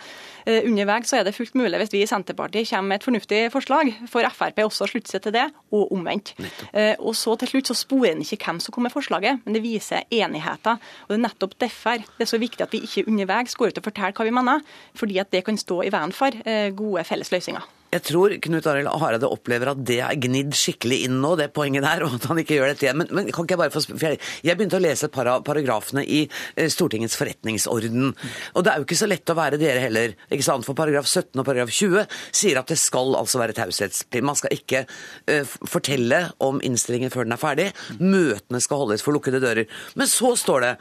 Uh, 0.47 0.61
underveis 0.67 1.11
så 1.11 1.19
er 1.19 1.28
det 1.28 1.36
fullt 1.38 1.55
mulig 1.57 1.80
hvis 1.82 1.93
vi 1.93 2.03
i 2.03 2.09
Senterpartiet 2.09 2.69
kommer 2.69 2.93
med 2.93 3.01
et 3.01 3.07
fornuftig 3.07 3.41
forslag, 3.53 3.91
for 4.11 4.28
Frp 4.36 4.63
også 4.65 4.86
å 4.88 4.91
slutte 4.91 5.13
seg 5.13 5.26
til 5.26 5.36
det, 5.38 5.45
og 5.76 5.93
omvendt. 5.95 6.34
Uh, 6.73 6.95
og 6.99 7.15
så 7.17 7.38
til 7.41 7.53
slutt 7.53 7.71
så 7.71 7.78
sporer 7.78 8.13
en 8.13 8.26
ikke 8.26 8.41
hvem 8.43 8.61
som 8.63 8.76
kommer 8.76 8.89
med 8.89 8.95
forslaget, 8.97 9.45
men 9.45 9.57
det 9.57 9.63
viser 9.65 10.05
enigheten. 10.13 10.82
Og 11.05 11.13
Det 11.13 11.19
er 11.19 11.26
nettopp 11.28 11.57
derfor 11.61 12.03
det 12.05 12.28
er 12.28 12.32
så 12.32 12.41
viktig 12.41 12.65
at 12.65 12.76
vi 12.76 12.84
ikke 12.86 13.07
underveis 13.09 13.55
går 13.57 13.73
ut 13.73 13.82
og 13.82 13.89
forteller 13.89 14.15
hva 14.17 14.28
vi 14.28 14.36
mener, 14.36 14.76
fordi 14.97 15.19
at 15.21 15.32
det 15.34 15.45
kan 15.47 15.57
stå 15.59 15.84
i 15.86 15.93
veien 15.93 16.15
for 16.15 16.36
uh, 16.45 16.69
gode 16.76 17.07
felles 17.07 17.34
løsninger. 17.34 17.65
Jeg 17.96 18.04
tror 18.10 18.34
Knut 18.43 18.66
Arild 18.68 18.89
Hareide 19.00 19.30
opplever 19.32 19.72
at 19.72 19.82
det 19.88 20.02
er 20.04 20.18
gnidd 20.20 20.56
skikkelig 20.58 20.98
inn 21.08 21.20
nå, 21.24 21.36
det 21.39 21.52
poenget 21.56 21.86
der, 21.86 22.04
og 22.04 22.18
at 22.18 22.28
han 22.28 22.41
ikke 22.41 22.58
gjør 22.58 22.74
dette 22.74 22.88
igjen. 22.88 23.00
Men, 23.00 23.12
men 23.16 23.30
kan 23.32 23.48
ikke 23.48 23.56
jeg 23.56 23.62
bare 23.62 23.72
få 23.72 23.84
Jeg, 24.02 24.20
jeg 24.43 24.58
begynte 24.58 24.80
å 24.80 24.84
lese 24.84 25.08
et 25.08 25.14
par 25.16 25.30
av 25.32 25.46
paragrafene 25.48 26.04
i 26.04 26.26
eh, 26.28 26.68
Stortingets 26.72 27.16
forretningsorden. 27.20 28.12
Og 28.54 28.66
det 28.66 28.74
er 28.74 28.82
jo 28.82 28.88
ikke 28.88 29.00
så 29.00 29.08
lett 29.08 29.32
å 29.32 29.38
være 29.38 29.60
dere 29.62 29.86
heller. 29.86 30.16
ikke 30.28 30.48
sant? 30.48 30.68
For 30.68 30.78
paragraf 30.78 31.08
17 31.08 31.39
og 31.39 31.48
paragraf 31.48 31.72
20 31.72 32.04
sier 32.36 32.60
at 32.60 32.72
det 32.74 32.80
skal 32.82 33.16
altså 33.16 33.39
være 33.39 33.56
taushetsplikt. 33.56 34.26
Man 34.26 34.39
skal 34.39 34.56
ikke 34.56 34.84
uh, 34.89 35.56
fortelle 35.70 36.22
om 36.43 36.60
innstillingen 36.66 37.14
før 37.14 37.30
den 37.30 37.38
er 37.38 37.41
ferdig. 37.41 37.70
Møtene 38.02 38.62
skal 38.64 38.84
holdes 38.84 39.06
for 39.06 39.16
lukkede 39.16 39.39
dører. 39.43 39.72
Men 39.96 40.12
så 40.12 40.34
står 40.39 40.66
det 40.66 40.74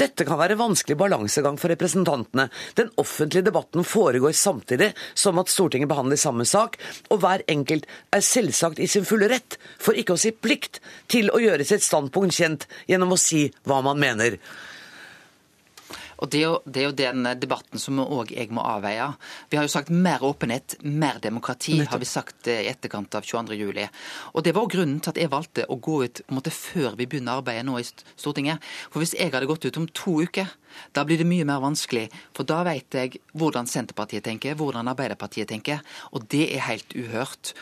dette 0.00 0.24
kan 0.28 0.38
være 0.40 0.58
vanskelig 0.60 0.98
balansegang 1.00 1.58
for 1.60 1.72
representantene. 1.72 2.48
Den 2.78 2.92
offentlige 3.00 3.48
debatten 3.48 3.84
foregår 3.86 4.36
samtidig 4.36 4.92
som 5.14 5.40
at 5.40 5.50
Stortinget 5.52 5.90
behandler 5.90 6.20
sammen 6.20 6.48
sak, 6.50 6.78
og 7.10 7.22
hver 7.22 7.44
enkelt 7.50 7.86
er 8.14 8.24
selvsagt 8.26 8.82
i 8.82 8.88
sin 8.90 9.06
fulle 9.08 9.30
rett, 9.30 9.58
for 9.78 9.96
ikke 9.96 10.16
å 10.16 10.20
si 10.20 10.34
plikt, 10.34 10.82
til 11.10 11.30
å 11.30 11.40
gjøre 11.42 11.66
sitt 11.68 11.86
standpunkt 11.86 12.36
kjent 12.36 12.66
gjennom 12.90 13.14
å 13.14 13.20
si 13.20 13.46
hva 13.68 13.80
man 13.86 14.02
mener. 14.02 14.40
Og 16.20 16.30
det 16.32 16.40
er, 16.40 16.46
jo, 16.46 16.56
det 16.66 16.82
er, 16.82 16.86
jo, 16.88 16.96
den 16.96 17.28
debatten 17.40 17.80
som 17.80 18.00
òg 18.02 18.34
jeg 18.34 18.50
må 18.54 18.64
avveie. 18.66 19.06
Vi 19.50 19.58
har 19.58 19.66
jo 19.66 19.72
sagt 19.72 19.92
mer 19.92 20.22
åpenhet, 20.26 20.76
mer 20.84 21.20
demokrati, 21.22 21.78
har 21.88 22.00
vi 22.00 22.08
sagt 22.08 22.50
eh, 22.50 22.64
i 22.66 22.70
etterkant 22.70 23.16
av 23.16 23.26
22.07. 23.26 23.86
Og 24.34 24.44
det 24.44 24.54
var 24.56 24.70
grunnen 24.72 25.00
til 25.00 25.14
at 25.14 25.20
jeg 25.22 25.32
valgte 25.32 25.66
å 25.68 25.78
gå 25.80 26.02
ut 26.04 26.22
måte 26.34 26.52
før 26.54 26.98
vi 26.98 27.08
begynner 27.08 27.40
arbeidet 27.40 27.66
nå 27.68 27.78
i 27.80 27.86
Stortinget. 27.88 28.60
For 28.92 29.02
hvis 29.02 29.16
jeg 29.16 29.32
hadde 29.32 29.48
gått 29.50 29.66
ut 29.66 29.80
om 29.80 29.88
to 29.96 30.20
uker, 30.20 30.52
da 30.94 31.04
blir 31.06 31.20
det 31.20 31.28
mye 31.28 31.46
mer 31.48 31.62
vanskelig. 31.64 32.08
For 32.36 32.46
da 32.48 32.62
vet 32.68 32.94
jeg 32.94 33.20
hvordan 33.32 33.68
Senterpartiet 33.70 34.26
tenker, 34.28 34.58
hvordan 34.58 34.92
Arbeiderpartiet 34.92 35.50
tenker. 35.50 35.80
Og 36.12 36.28
det 36.30 36.46
er 36.54 36.68
helt 36.68 36.96
uhørt 36.96 37.54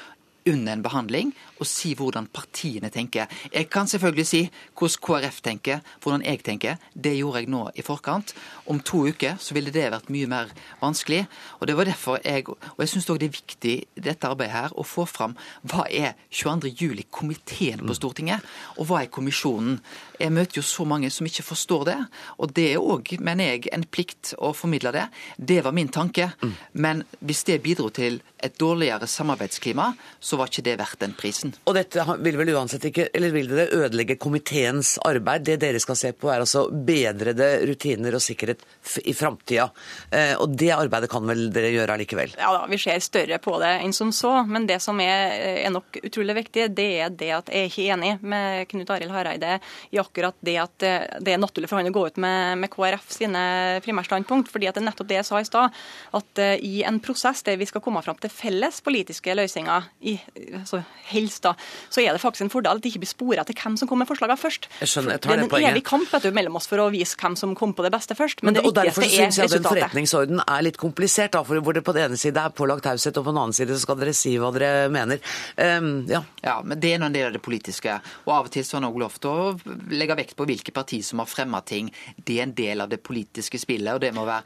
under 0.48 0.72
en 0.72 0.82
behandling 0.84 1.32
og 1.58 1.66
si 1.66 1.94
hvordan 1.98 2.28
partiene 2.32 2.90
tenker. 2.94 3.26
Jeg 3.52 3.68
kan 3.70 3.88
selvfølgelig 3.90 4.26
si 4.26 4.42
hvordan 4.78 5.02
KrF 5.08 5.40
tenker, 5.42 5.80
hvordan 6.02 6.24
jeg 6.24 6.42
tenker. 6.46 6.76
Det 6.94 7.16
gjorde 7.16 7.42
jeg 7.42 7.50
nå 7.52 7.64
i 7.74 7.84
forkant. 7.84 8.34
Om 8.66 8.80
to 8.80 9.04
uker 9.08 9.38
så 9.42 9.56
ville 9.56 9.72
det 9.74 9.88
vært 9.92 10.10
mye 10.12 10.28
mer 10.30 10.52
vanskelig. 10.82 11.24
Og 11.60 11.66
det 11.68 11.76
var 11.76 11.88
derfor 11.88 12.20
jeg 12.24 12.48
Og 12.48 12.80
jeg 12.80 12.88
syns 12.88 13.08
òg 13.10 13.18
det 13.20 13.28
er 13.28 13.34
viktig 13.34 13.74
i 13.96 14.02
dette 14.02 14.28
arbeidet 14.28 14.54
her 14.54 14.74
å 14.78 14.84
få 14.86 15.04
fram 15.08 15.34
hva 15.68 15.84
er 15.90 16.14
22. 16.30 16.70
juli-komiteen 16.78 17.82
på 17.86 17.96
Stortinget, 17.96 18.44
og 18.78 18.88
hva 18.88 19.02
er 19.02 19.10
kommisjonen. 19.12 19.80
Jeg 20.18 20.34
møter 20.34 20.60
jo 20.60 20.64
så 20.66 20.86
mange 20.88 21.10
som 21.14 21.26
ikke 21.28 21.46
forstår 21.46 21.84
det, 21.88 21.98
og 22.38 22.54
det 22.56 22.66
er 22.72 22.82
òg, 22.82 23.14
mener 23.22 23.52
jeg, 23.52 23.68
en 23.74 23.86
plikt 23.86 24.34
å 24.38 24.52
formidle 24.56 24.92
det. 24.94 25.06
Det 25.36 25.60
var 25.64 25.76
min 25.76 25.90
tanke. 25.92 26.30
Men 26.72 27.04
hvis 27.20 27.44
det 27.48 27.60
bidro 27.62 27.88
til 27.94 28.20
et 28.38 28.54
dårligere 28.58 29.06
samarbeidsklima, 29.10 29.92
så 30.20 30.38
var 30.38 30.50
ikke 30.50 30.64
det 30.66 30.76
verdt 30.78 31.00
den 31.02 31.14
prisen. 31.18 31.54
Og 31.66 31.74
dette 31.78 32.04
vil 32.22 32.38
vel 32.38 32.52
uansett 32.54 32.84
ikke, 32.90 33.08
eller 33.14 33.34
vil 33.34 33.50
det 33.50 33.68
ødelegge 33.74 34.18
komiteens 34.20 34.96
arbeid? 35.06 35.46
Det 35.48 35.58
dere 35.62 35.80
skal 35.82 35.98
se 35.98 36.12
på 36.14 36.30
er 36.30 36.42
altså 36.44 36.66
bedrede 36.70 37.48
rutiner 37.68 38.14
og 38.18 38.22
sikkerhet 38.22 38.62
i 39.04 39.14
framtida. 39.16 39.68
Eh, 40.10 40.34
og 40.38 40.54
det 40.58 40.70
arbeidet 40.74 41.10
kan 41.10 41.26
vel 41.28 41.48
dere 41.54 41.72
gjøre 41.74 41.98
allikevel? 41.98 42.34
Ja 42.38 42.52
da, 42.54 42.64
vi 42.70 42.78
ser 42.80 43.02
større 43.04 43.40
på 43.42 43.56
det 43.62 43.74
enn 43.82 43.94
som 43.96 44.12
så. 44.14 44.34
Men 44.46 44.68
det 44.70 44.80
som 44.84 44.98
er, 45.02 45.34
er 45.64 45.74
nok 45.74 46.00
utrolig 46.02 46.38
viktig, 46.42 46.68
det 46.78 46.88
er 47.02 47.14
det 47.14 47.32
at 47.40 47.52
jeg 47.52 47.66
er 47.66 47.72
ikke 47.72 47.88
enig 47.96 48.12
med 48.22 48.68
Knut 48.70 48.94
Arild 48.94 49.14
Hareide 49.14 49.58
i 49.90 50.00
akkurat 50.08 50.36
det 50.44 50.56
at 50.60 50.76
det 51.22 51.34
er 51.34 51.40
naturlig 51.40 51.70
for 51.70 51.80
han 51.80 51.90
å 51.90 51.94
gå 51.94 52.04
ut 52.08 52.20
med, 52.20 52.58
med 52.62 52.72
KrF 52.72 53.08
sine 53.14 53.42
primærstandpunkt. 53.84 54.50
fordi 54.52 54.68
at 54.68 54.76
det 54.76 54.82
er 54.82 54.88
nettopp 54.88 55.08
det 55.10 55.20
jeg 55.20 55.28
sa 55.28 55.40
i 55.40 55.48
stad, 55.48 55.76
at 56.18 56.42
uh, 56.42 56.54
i 56.64 56.82
en 56.88 57.00
prosess 57.04 57.44
der 57.46 57.58
vi 57.60 57.68
skal 57.68 57.82
komme 57.84 58.02
fram 58.04 58.18
til 58.20 58.32
felles 58.32 58.80
politiske 58.84 59.34
løsninger, 59.36 59.88
i, 60.08 60.16
altså 60.60 60.82
helst 61.10 61.44
da, 61.46 61.54
så 61.92 62.02
er 62.02 62.14
det 62.14 62.22
faktisk 62.22 62.46
en 62.46 62.52
fordel 62.52 62.78
at 62.78 62.84
det 62.84 62.92
ikke 62.92 63.04
blir 63.04 63.12
spora 63.12 63.44
til 63.48 63.56
hvem 63.58 63.78
som 63.80 63.90
kommer 63.90 64.06
med 64.06 64.12
forslagene 64.12 64.38
først. 64.40 64.68
Jeg 64.82 64.92
skjønner, 64.92 65.16
jeg 65.16 65.24
tar 65.24 65.34
det, 65.34 65.46
det 65.48 65.58
er 65.58 65.66
en 65.66 65.70
evig 65.72 65.84
kamp 65.88 66.08
vet 66.12 66.26
du, 66.28 66.30
mellom 66.36 66.58
oss 66.60 66.68
for 66.70 66.82
å 66.82 66.88
vise 66.94 67.18
hvem 67.18 67.36
som 67.38 67.54
kom 67.58 67.74
på 67.76 67.86
det 67.86 67.92
beste 67.94 68.16
først. 68.18 68.42
Men, 68.42 68.52
men 68.52 68.60
det 68.60 68.66
og 68.68 68.76
derfor 68.76 69.06
syns 69.08 69.40
jeg 69.40 69.52
den 69.52 69.66
forretningsorden 69.66 70.42
er 70.44 70.64
litt 70.66 70.80
komplisert. 70.80 71.34
Da, 71.34 71.42
for 71.46 71.60
hvor 71.64 71.76
det 71.76 71.84
på 71.86 71.94
den 71.96 72.08
ene 72.08 72.20
side 72.20 72.40
er 72.40 72.54
pålagt 72.54 72.86
taushet, 72.86 73.16
og 73.18 73.26
på 73.26 73.34
den 73.34 73.42
annen 73.42 73.56
side 73.56 73.74
så 73.74 73.84
skal 73.84 73.98
dere 74.00 74.14
si 74.16 74.34
hva 74.40 74.52
dere 74.54 74.88
mener. 74.92 75.20
Um, 75.56 75.90
ja. 76.10 76.22
ja, 76.44 76.58
men 76.64 76.80
det 76.80 76.94
er 76.94 77.02
en 77.02 77.14
del 77.14 77.28
av 77.30 77.36
det 77.36 77.42
politiske. 77.44 77.98
Og 78.26 78.34
av 78.34 78.48
og 78.48 78.54
til 78.54 78.66
så 78.66 78.80
har 78.82 79.18
til 79.18 79.30
å 79.30 79.76
legge 79.98 80.16
vekt 80.18 80.36
på 80.38 80.46
hvilke 80.48 80.74
partier 80.74 81.04
som 81.06 81.22
har 81.22 81.30
fremma 81.30 81.60
ting. 81.66 81.90
Det 82.16 82.38
er 82.38 82.46
en 82.46 82.56
del 82.56 82.84
av 82.84 82.90
det 82.92 83.00
politiske 83.04 83.60
spillet, 83.60 83.92
og 83.94 84.02
det 84.02 84.12
må, 84.16 84.24
være, 84.28 84.44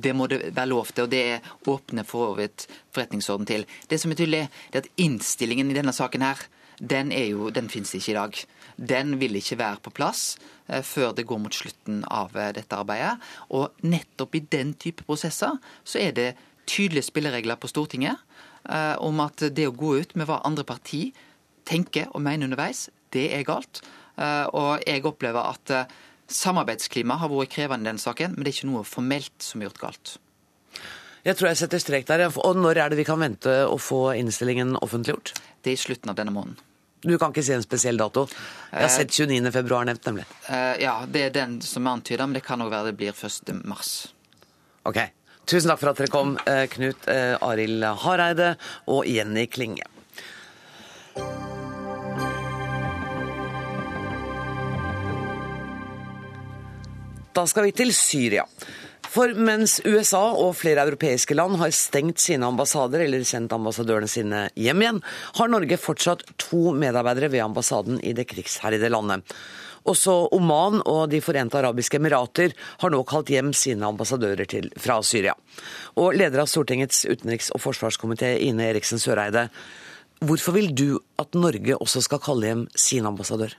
det 0.00 0.14
må 0.16 0.28
det 0.30 0.40
være 0.50 0.70
lov 0.72 0.92
til. 0.92 1.06
Og 1.06 1.12
det 1.12 1.40
åpner 1.68 2.08
for 2.08 2.38
forretningsorden 2.94 3.48
til. 3.48 3.66
Det 3.88 4.00
som 4.00 4.12
er 4.12 4.20
tydelig, 4.20 4.44
det 4.72 4.80
er 4.80 4.86
at 4.86 5.02
innstillingen 5.04 5.70
i 5.72 5.76
denne 5.78 5.94
saken 5.96 6.24
her, 6.26 6.46
den, 6.78 7.10
er 7.12 7.32
jo, 7.32 7.48
den 7.50 7.70
finnes 7.70 7.94
ikke 7.98 8.12
i 8.12 8.18
dag. 8.18 8.42
Den 8.78 9.16
vil 9.18 9.38
ikke 9.38 9.58
være 9.58 9.82
på 9.82 9.90
plass 9.94 10.36
eh, 10.68 10.82
før 10.86 11.14
det 11.16 11.26
går 11.26 11.40
mot 11.42 11.54
slutten 11.54 12.04
av 12.06 12.36
eh, 12.38 12.52
dette 12.54 12.78
arbeidet. 12.78 13.16
Og 13.50 13.74
nettopp 13.82 14.38
i 14.38 14.44
den 14.46 14.74
type 14.78 15.06
prosesser 15.08 15.58
så 15.82 16.02
er 16.02 16.14
det 16.14 16.28
tydelige 16.68 17.08
spilleregler 17.08 17.58
på 17.58 17.70
Stortinget 17.70 18.20
eh, 18.68 18.94
om 19.02 19.24
at 19.24 19.48
det 19.54 19.66
å 19.66 19.74
gå 19.74 19.96
ut 19.98 20.14
med 20.14 20.28
hva 20.28 20.42
andre 20.46 20.66
parti 20.68 21.08
tenker 21.68 22.08
og 22.14 22.22
mener 22.24 22.48
underveis, 22.48 22.88
det 23.12 23.28
er 23.34 23.46
galt. 23.48 23.82
Og 24.18 24.84
jeg 24.84 25.04
opplever 25.06 25.50
at 25.54 25.92
samarbeidsklimaet 26.28 27.22
har 27.22 27.30
vært 27.32 27.54
krevende 27.54 27.86
i 27.86 27.92
den 27.92 28.00
saken, 28.02 28.34
men 28.34 28.44
det 28.44 28.50
er 28.52 28.56
ikke 28.58 28.70
noe 28.72 28.84
formelt 28.84 29.36
som 29.44 29.62
er 29.62 29.70
gjort 29.70 29.82
galt. 29.84 30.14
Jeg 31.26 31.36
tror 31.38 31.48
jeg 31.50 31.58
setter 31.60 31.80
strek 31.82 32.06
der. 32.08 32.26
Og 32.30 32.56
når 32.56 32.78
er 32.82 32.92
det 32.92 32.98
vi 33.00 33.06
kan 33.08 33.20
vente 33.20 33.52
å 33.66 33.76
få 33.80 34.14
innstillingen 34.16 34.76
offentliggjort? 34.80 35.34
Det 35.62 35.72
er 35.72 35.76
i 35.76 35.80
slutten 35.80 36.12
av 36.12 36.16
denne 36.18 36.32
måneden. 36.34 36.58
Du 37.04 37.14
kan 37.14 37.30
ikke 37.30 37.44
si 37.46 37.52
en 37.54 37.62
spesiell 37.62 37.98
dato? 38.00 38.24
Jeg 38.72 38.82
har 38.82 38.90
sett 38.90 39.12
29. 39.14 39.52
februar 39.54 39.86
nevnt, 39.86 40.02
nemlig. 40.08 40.24
Ja, 40.82 40.96
det 41.06 41.22
er 41.28 41.34
den 41.34 41.60
som 41.62 41.86
er 41.86 41.98
antyda, 41.98 42.26
men 42.26 42.34
det 42.38 42.42
kan 42.46 42.62
òg 42.64 42.72
være 42.72 42.90
det 42.90 42.98
blir 42.98 43.14
1. 43.14 43.52
mars. 43.70 43.92
Ok. 44.88 44.98
Tusen 45.48 45.70
takk 45.70 45.80
for 45.80 45.92
at 45.92 46.00
dere 46.00 46.12
kom, 46.12 46.34
Knut 46.74 47.06
Arild 47.08 47.86
Hareide 48.02 48.50
og 48.90 49.06
Jenny 49.08 49.46
Klinge. 49.46 49.86
Da 57.38 57.44
skal 57.46 57.68
vi 57.68 57.74
til 57.76 57.92
Syria. 57.94 58.42
For 59.06 59.30
mens 59.38 59.76
USA 59.86 60.24
og 60.34 60.56
flere 60.58 60.82
europeiske 60.82 61.36
land 61.38 61.54
har 61.60 61.70
stengt 61.70 62.18
sine 62.18 62.48
ambassader 62.48 63.04
eller 63.04 63.22
sendt 63.28 63.54
ambassadørene 63.54 64.08
sine 64.10 64.40
hjem 64.58 64.82
igjen, 64.82 64.98
har 65.38 65.52
Norge 65.52 65.78
fortsatt 65.78 66.24
to 66.42 66.72
medarbeidere 66.74 67.30
ved 67.30 67.44
ambassaden 67.44 68.00
i 68.02 68.10
det 68.18 68.26
krigsherjede 68.32 68.90
landet. 68.90 69.36
Også 69.86 70.16
Oman 70.34 70.82
og 70.82 71.12
De 71.12 71.20
forente 71.22 71.60
arabiske 71.60 72.00
emirater 72.00 72.56
har 72.82 72.90
nå 72.90 73.04
kalt 73.06 73.30
hjem 73.30 73.54
sine 73.54 73.86
ambassadører 73.86 74.50
til, 74.50 74.66
fra 74.74 74.98
Syria. 75.06 75.36
Og 75.94 76.18
leder 76.18 76.42
av 76.42 76.50
Stortingets 76.50 77.04
utenriks- 77.06 77.52
og 77.54 77.62
forsvarskomité, 77.62 78.34
Ine 78.50 78.66
Eriksen 78.72 78.98
Søreide, 78.98 79.46
hvorfor 80.26 80.58
vil 80.58 80.74
du 80.74 80.98
at 81.22 81.38
Norge 81.38 81.78
også 81.78 82.02
skal 82.02 82.24
kalle 82.26 82.50
hjem 82.50 82.68
sin 82.74 83.06
ambassadør? 83.06 83.54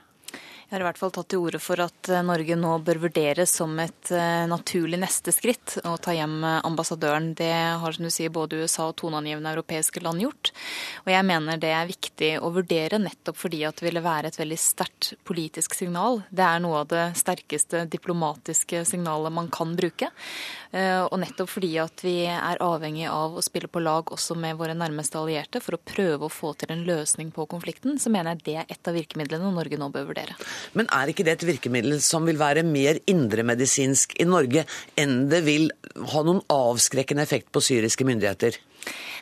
Jeg 0.70 0.76
har 0.76 0.84
i 0.84 0.86
hvert 0.86 0.98
fall 1.00 1.10
tatt 1.10 1.26
til 1.32 1.40
orde 1.42 1.58
for 1.58 1.80
at 1.82 2.08
eh, 2.14 2.20
Norge 2.22 2.54
nå 2.54 2.76
bør 2.86 3.00
vurderes 3.02 3.50
som 3.58 3.72
et 3.82 4.12
eh, 4.14 4.44
naturlig 4.46 5.00
neste 5.02 5.32
skritt 5.34 5.80
å 5.82 5.96
ta 5.98 6.14
hjem 6.14 6.36
eh, 6.46 6.60
ambassadøren. 6.68 7.32
Det 7.34 7.48
har 7.82 7.96
som 7.96 8.06
du 8.06 8.10
sier, 8.14 8.30
både 8.30 8.60
USA 8.62 8.86
og 8.86 8.94
toneangivende 9.02 9.50
europeiske 9.50 9.98
land 10.04 10.22
gjort. 10.22 10.52
Og 11.02 11.10
jeg 11.10 11.26
mener 11.26 11.58
det 11.58 11.72
er 11.74 11.90
viktig 11.90 12.28
å 12.38 12.52
vurdere 12.54 13.00
nettopp 13.02 13.40
fordi 13.40 13.64
at 13.66 13.82
det 13.82 13.88
ville 13.88 14.04
være 14.04 14.30
et 14.30 14.38
veldig 14.38 14.60
sterkt 14.62 15.10
politisk 15.26 15.74
signal. 15.74 16.22
Det 16.30 16.46
er 16.46 16.62
noe 16.62 16.84
av 16.84 16.92
det 16.94 17.08
sterkeste 17.18 17.82
diplomatiske 17.90 18.84
signalet 18.86 19.34
man 19.40 19.50
kan 19.50 19.74
bruke. 19.74 20.12
Og 20.70 21.16
nettopp 21.18 21.50
fordi 21.50 21.72
at 21.82 22.02
vi 22.04 22.14
er 22.30 22.60
avhengig 22.62 23.08
av 23.10 23.34
å 23.34 23.42
spille 23.42 23.66
på 23.70 23.82
lag 23.82 24.12
også 24.14 24.36
med 24.38 24.58
våre 24.60 24.76
nærmeste 24.78 25.18
allierte 25.18 25.58
for 25.64 25.74
å 25.74 25.80
prøve 25.82 26.28
å 26.28 26.30
få 26.30 26.52
til 26.60 26.70
en 26.70 26.84
løsning 26.86 27.32
på 27.34 27.46
konflikten, 27.50 27.98
så 27.98 28.12
mener 28.14 28.36
jeg 28.36 28.44
det 28.46 28.56
er 28.62 28.70
et 28.70 28.90
av 28.90 28.94
virkemidlene 28.94 29.50
Norge 29.56 29.80
nå 29.80 29.90
bør 29.90 30.06
vurdere. 30.12 30.36
Men 30.78 30.86
er 30.94 31.10
ikke 31.10 31.26
det 31.26 31.34
et 31.38 31.46
virkemiddel 31.50 31.98
som 32.04 32.28
vil 32.28 32.38
være 32.40 32.62
mer 32.66 33.02
indremedisinsk 33.10 34.14
i 34.22 34.28
Norge 34.28 34.66
enn 35.00 35.24
det 35.32 35.42
vil 35.48 35.70
ha 36.14 36.24
noen 36.26 36.44
avskrekkende 36.54 37.26
effekt 37.26 37.50
på 37.50 37.64
syriske 37.64 38.06
myndigheter? 38.06 38.60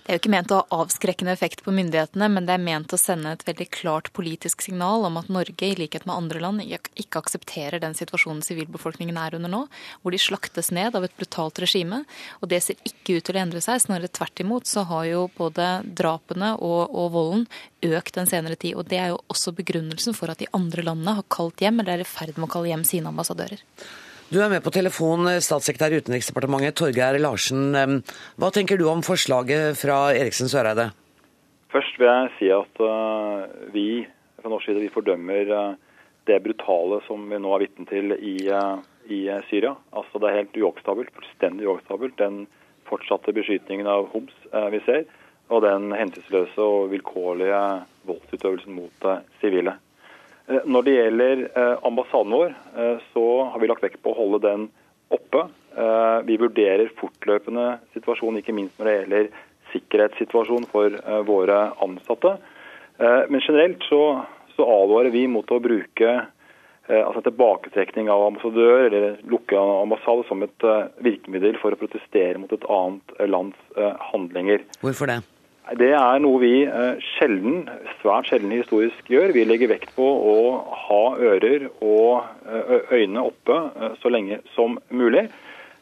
Det 0.08 0.14
er 0.14 0.16
jo 0.16 0.20
ikke 0.22 0.30
ment 0.32 0.52
å 0.56 0.58
ha 0.62 0.76
avskrekkende 0.80 1.32
effekt 1.36 1.60
på 1.66 1.72
myndighetene, 1.76 2.30
men 2.32 2.46
det 2.48 2.54
er 2.54 2.62
ment 2.64 2.92
å 2.96 2.96
sende 2.96 3.34
et 3.36 3.42
veldig 3.44 3.66
klart 3.76 4.06
politisk 4.16 4.62
signal 4.64 5.04
om 5.04 5.18
at 5.20 5.28
Norge, 5.28 5.68
i 5.68 5.76
likhet 5.76 6.06
med 6.08 6.14
andre 6.14 6.40
land, 6.40 6.62
ikke 6.64 7.20
aksepterer 7.20 7.76
den 7.82 7.92
situasjonen 7.92 8.40
sivilbefolkningen 8.46 9.20
er 9.20 9.36
under 9.36 9.52
nå, 9.52 9.60
hvor 10.00 10.16
de 10.16 10.22
slaktes 10.24 10.72
ned 10.72 10.96
av 10.96 11.04
et 11.04 11.18
brutalt 11.20 11.60
regime. 11.60 12.00
Og 12.40 12.48
det 12.48 12.62
ser 12.64 12.80
ikke 12.88 13.18
ut 13.18 13.28
til 13.28 13.36
å 13.36 13.42
endre 13.44 13.60
seg, 13.60 13.84
snarere 13.84 14.08
tvert 14.08 14.40
imot 14.40 14.72
så 14.72 14.88
har 14.88 15.04
jo 15.10 15.28
både 15.36 15.68
drapene 16.00 16.54
og, 16.56 16.88
og 16.88 17.12
volden 17.12 17.46
økt 17.92 18.16
den 18.16 18.32
senere 18.32 18.56
tid. 18.56 18.80
Og 18.80 18.88
det 18.88 19.04
er 19.04 19.12
jo 19.12 19.20
også 19.28 19.52
begrunnelsen 19.60 20.16
for 20.16 20.32
at 20.32 20.40
de 20.40 20.48
andre 20.56 20.88
landene 20.88 21.18
har 21.20 21.28
kalt 21.28 21.60
hjem, 21.60 21.84
eller 21.84 21.98
er 21.98 22.08
i 22.08 22.12
ferd 22.16 22.38
med 22.40 22.48
å 22.48 22.54
kalle 22.56 22.72
hjem 22.72 22.88
sine 22.96 23.12
ambassadører. 23.12 23.60
Du 24.28 24.42
er 24.44 24.50
med 24.52 24.60
på 24.60 24.68
telefon, 24.68 25.24
eh, 25.24 25.40
statssekretær 25.40 25.94
i 25.94 25.98
Utenriksdepartementet 26.02 26.74
Torgeir 26.76 27.16
Larsen. 27.16 27.72
Hva 28.36 28.50
tenker 28.52 28.76
du 28.76 28.84
om 28.90 29.00
forslaget 29.00 29.72
fra 29.80 30.12
Eriksen 30.12 30.50
Søreide? 30.52 30.90
Først 31.72 31.96
vil 31.96 32.10
jeg 32.10 32.34
si 32.36 32.50
at 32.52 32.82
uh, 32.84 33.48
vi 33.72 34.04
fra 34.36 34.52
norsk 34.52 34.68
side 34.68 34.84
vi 34.84 34.92
fordømmer 34.92 35.48
uh, 35.48 36.04
det 36.28 36.42
brutale 36.44 37.00
som 37.06 37.24
vi 37.32 37.40
nå 37.40 37.54
er 37.56 37.64
vitne 37.64 37.88
til 37.88 38.12
i, 38.20 38.36
i 39.08 39.20
Syria. 39.48 39.72
Altså 39.96 40.20
Det 40.20 40.28
er 40.28 40.40
helt 40.42 40.60
uakseptabelt, 40.60 41.14
fullstendig 41.16 41.64
uakseptabelt, 41.64 42.20
den 42.20 42.44
fortsatte 42.84 43.32
beskytningen 43.32 43.88
av 43.88 44.12
Homs 44.12 44.36
vi 44.72 44.84
ser, 44.84 45.08
og 45.48 45.64
den 45.64 45.88
hensynsløse 45.96 46.60
og 46.60 46.92
vilkårlige 46.92 47.64
voldsutøvelsen 48.04 48.76
mot 48.76 49.08
sivile. 49.40 49.78
Eh, 50.48 50.64
når 50.64 50.86
det 50.86 50.96
gjelder 50.96 51.42
eh, 51.48 51.74
ambassaden 51.86 52.34
vår, 52.34 52.54
eh, 52.76 52.96
så 53.12 53.26
har 53.52 53.60
vi 53.60 53.68
lagt 53.70 53.84
vekt 53.84 54.00
på 54.02 54.14
å 54.14 54.18
holde 54.18 54.44
den 54.46 54.68
oppe. 55.12 55.48
Vi 56.26 56.34
vurderer 56.40 56.88
fortløpende 56.98 57.78
situasjonen, 57.94 58.40
ikke 58.40 58.52
minst 58.56 58.80
når 58.80 58.88
det 58.88 58.94
gjelder 58.96 59.28
sikkerhetssituasjonen 59.70 60.66
for 60.72 60.96
våre 61.28 61.58
ansatte. 61.84 62.32
Men 62.98 63.44
generelt 63.44 63.86
så, 63.86 64.00
så 64.56 64.66
advarer 64.66 65.14
vi 65.14 65.22
mot 65.30 65.48
å 65.54 65.60
bruke 65.62 66.16
altså 66.90 67.22
tilbaketrekning 67.28 68.10
av 68.10 68.26
ambassadør 68.26 68.88
eller 68.90 69.22
lukke 69.30 69.62
ambassade 69.62 70.26
som 70.26 70.42
et 70.44 70.68
virkemiddel 71.06 71.60
for 71.62 71.72
å 71.72 71.80
protestere 71.80 72.42
mot 72.42 72.52
et 72.52 72.68
annet 72.74 73.16
lands 73.30 73.80
handlinger. 74.10 74.66
Hvorfor 74.82 75.14
det? 75.14 75.22
Det 75.76 75.90
er 75.92 76.20
noe 76.24 76.38
vi 76.40 76.62
eh, 76.64 77.00
sjelden, 77.18 77.66
svært 78.00 78.30
sjelden 78.30 78.54
historisk 78.54 79.10
gjør. 79.12 79.34
Vi 79.36 79.42
legger 79.44 79.68
vekt 79.68 79.90
på 79.98 80.06
å 80.06 80.36
ha 80.86 81.02
ører 81.20 81.66
og 81.84 82.24
eh, 82.48 82.94
øyne 82.96 83.26
oppe 83.28 83.58
eh, 83.76 83.98
så 84.00 84.08
lenge 84.12 84.40
som 84.54 84.78
mulig. 84.88 85.26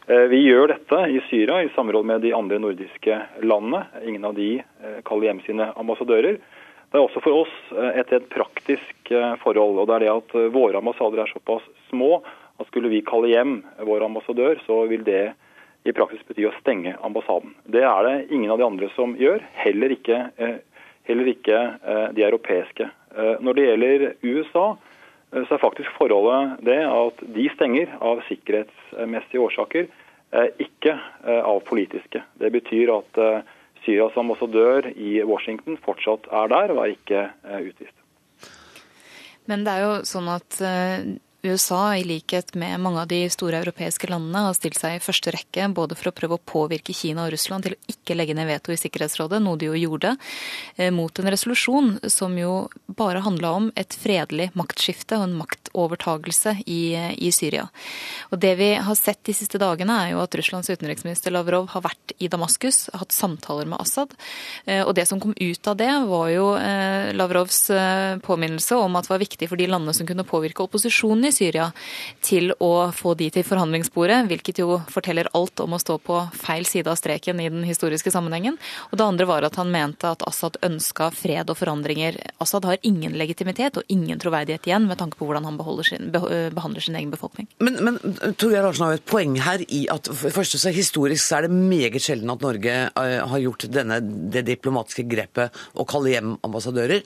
Vi 0.06 0.38
gjør 0.38 0.70
dette 0.70 1.00
i 1.10 1.18
Syria 1.26 1.64
i 1.64 1.70
samråd 1.74 2.06
med 2.06 2.20
de 2.22 2.30
andre 2.30 2.60
nordiske 2.62 3.16
landene. 3.42 3.80
Ingen 4.06 4.28
av 4.28 4.36
de 4.36 4.60
kaller 5.02 5.26
hjem 5.26 5.40
sine 5.42 5.66
ambassadører. 5.74 6.36
Det 6.38 6.94
er 6.94 7.02
også 7.02 7.22
for 7.24 7.40
oss 7.40 7.56
et, 7.74 8.12
helt 8.14 8.28
praktisk 8.30 9.10
forhold. 9.42 9.80
og 9.82 9.88
det 9.90 9.96
er 9.96 10.04
det 10.04 10.12
at 10.12 10.36
Våre 10.54 10.78
ambassader 10.78 11.24
er 11.24 11.32
såpass 11.32 11.66
små 11.88 12.20
at 12.22 12.70
skulle 12.70 12.92
vi 12.92 13.02
kalle 13.02 13.32
hjem 13.32 13.56
vår 13.82 14.06
ambassadør, 14.06 14.62
så 14.62 14.84
vil 14.86 15.02
det 15.02 15.32
i 15.86 15.94
praksis 15.94 16.24
bety 16.26 16.46
å 16.48 16.54
stenge 16.60 16.96
ambassaden. 17.06 17.54
Det 17.70 17.82
er 17.86 18.06
det 18.06 18.34
ingen 18.34 18.50
av 18.50 18.58
de 18.60 18.66
andre 18.66 18.88
som 18.96 19.14
gjør, 19.18 19.44
heller 19.62 19.94
ikke, 19.94 20.18
eh, 20.36 20.58
heller 21.08 21.30
ikke 21.30 21.58
eh, 21.58 22.06
de 22.16 22.24
europeiske. 22.26 22.88
Eh, 23.16 23.34
når 23.40 23.58
det 23.58 23.66
gjelder 23.68 24.06
USA, 24.22 24.66
så 25.36 25.56
er 25.56 25.60
faktisk 25.60 25.90
forholdet 25.98 26.62
det 26.64 26.78
at 26.86 27.20
de 27.34 27.48
stenger 27.52 27.90
av 28.00 28.20
sikkerhetsmessige 28.28 29.42
årsaker, 29.42 29.88
ikke 30.62 30.92
av 31.26 31.58
politiske. 31.66 32.22
Det 32.38 32.48
betyr 32.54 32.92
at 32.94 33.18
Syrias 33.82 34.16
ambassadør 34.16 34.86
i 34.94 35.18
Washington 35.26 35.76
fortsatt 35.82 36.30
er 36.30 36.48
der 36.54 36.72
og 36.72 36.80
er 36.84 36.94
ikke 36.94 37.24
utvist. 37.66 37.98
Men 39.50 39.66
det 39.66 39.74
er 39.74 39.84
jo 39.84 39.92
sånn 40.08 40.30
at 40.30 40.60
USA, 41.42 41.96
i 41.96 42.04
likhet 42.04 42.54
med 42.54 42.80
mange 42.80 43.02
av 43.02 43.08
de 43.10 43.20
store 43.30 43.60
europeiske 43.60 44.08
landene, 44.10 44.46
har 44.46 44.56
stilt 44.56 44.78
seg 44.78 44.96
i 44.96 45.02
første 45.02 45.34
rekke 45.34 45.68
både 45.76 45.98
for 45.98 46.10
å 46.10 46.14
prøve 46.16 46.38
å 46.38 46.44
påvirke 46.52 46.94
Kina 46.96 47.26
og 47.26 47.34
Russland 47.34 47.66
til 47.66 47.76
å 47.76 47.92
ikke 47.92 48.16
legge 48.16 48.36
ned 48.36 48.48
veto 48.48 48.72
i 48.74 48.78
Sikkerhetsrådet, 48.80 49.42
noe 49.44 49.60
de 49.60 49.70
jo 49.70 49.78
gjorde, 49.78 50.16
eh, 50.76 50.90
mot 50.90 51.18
en 51.18 51.30
resolusjon 51.30 51.98
som 52.10 52.36
jo 52.38 52.68
bare 52.88 53.24
handla 53.26 53.52
om 53.60 53.72
et 53.76 53.94
fredelig 53.94 54.50
maktskifte 54.54 55.18
og 55.18 55.28
en 55.28 55.38
maktovertagelse 55.76 56.62
i, 56.66 56.96
i, 57.18 57.32
Syria. 57.32 57.68
Og 58.30 58.38
Det 58.38 58.54
vi 58.56 58.74
har 58.74 58.94
sett 58.94 59.24
de 59.24 59.34
siste 59.34 59.58
dagene, 59.58 59.92
er 59.92 60.12
jo 60.12 60.22
at 60.22 60.34
Russlands 60.34 60.70
utenriksminister 60.70 61.30
Lavrov 61.30 61.68
har 61.68 61.82
vært 61.82 62.14
i 62.18 62.28
Damaskus, 62.28 62.88
hatt 62.94 63.12
samtaler 63.12 63.66
med 63.66 63.80
Assad. 63.80 64.14
Eh, 64.64 64.82
og 64.82 64.94
det 64.94 65.06
som 65.06 65.20
kom 65.20 65.34
ut 65.36 65.68
av 65.68 65.76
det, 65.76 65.90
var 66.06 66.28
jo 66.30 66.56
eh, 66.56 67.12
Lavrovs 67.14 67.70
påminnelse 68.22 68.76
om 68.76 68.96
at 68.96 69.06
det 69.06 69.12
var 69.12 69.22
viktig 69.22 69.48
for 69.48 69.56
de 69.56 69.66
landene 69.66 69.94
som 69.94 70.06
kunne 70.06 70.26
påvirke 70.26 70.64
opposisjonen 70.64 71.28
i 71.28 71.32
Syria 71.34 71.70
til 72.24 72.52
å 72.60 72.90
få 72.94 73.14
de 73.18 73.28
til 73.30 73.44
forhandlingsbordet, 73.46 74.26
hvilket 74.30 74.60
jo 74.62 74.80
forteller 74.90 75.28
alt 75.36 75.60
om 75.60 75.74
å 75.76 75.80
stå 75.80 75.98
på 75.98 76.20
feil 76.36 76.66
side 76.66 76.90
av 76.90 76.98
streken 76.98 77.40
i 77.40 77.48
den 77.50 77.64
historiske 77.66 78.10
sammenhengen. 78.12 78.58
Og 78.90 78.98
det 78.98 79.06
andre 79.06 79.28
var 79.28 79.46
at 79.46 79.58
han 79.60 79.72
mente 79.72 80.08
at 80.10 80.24
Assad 80.26 80.58
ønska 80.66 81.10
fred 81.14 81.50
og 81.50 81.58
forandringer. 81.58 82.18
Assad 82.42 82.66
har 82.68 82.80
ingen 82.86 83.16
legitimitet 83.18 83.80
og 83.80 83.92
ingen 83.92 84.20
troverdighet 84.22 84.66
igjen 84.68 84.86
med 84.88 85.00
tanke 85.00 85.18
på 85.18 85.26
hvordan 85.28 85.46
han 85.48 85.58
sin, 85.86 86.10
behandler 86.12 86.84
sin 86.84 86.96
egen 86.98 87.12
befolkning. 87.12 87.48
Men, 87.62 87.78
men 87.84 87.98
Torgeir 88.38 88.64
Larsen 88.64 88.86
har 88.86 88.94
jo 88.94 89.00
et 89.00 89.08
poeng 89.08 89.36
her 89.42 89.64
i 89.66 89.84
at 89.92 90.10
for 90.10 90.34
første 90.34 90.60
så 90.60 90.72
historisk 90.74 91.24
så 91.24 91.38
er 91.38 91.46
det 91.46 91.54
meget 91.56 92.00
sjelden 92.02 92.32
at 92.32 92.44
Norge 92.44 92.76
uh, 92.96 93.18
har 93.32 93.44
gjort 93.44 93.68
denne, 93.72 94.00
det 94.32 94.46
diplomatiske 94.48 95.06
grepet 95.10 95.62
å 95.74 95.86
kalle 95.88 96.14
hjem 96.14 96.36
ambassadører. 96.46 97.04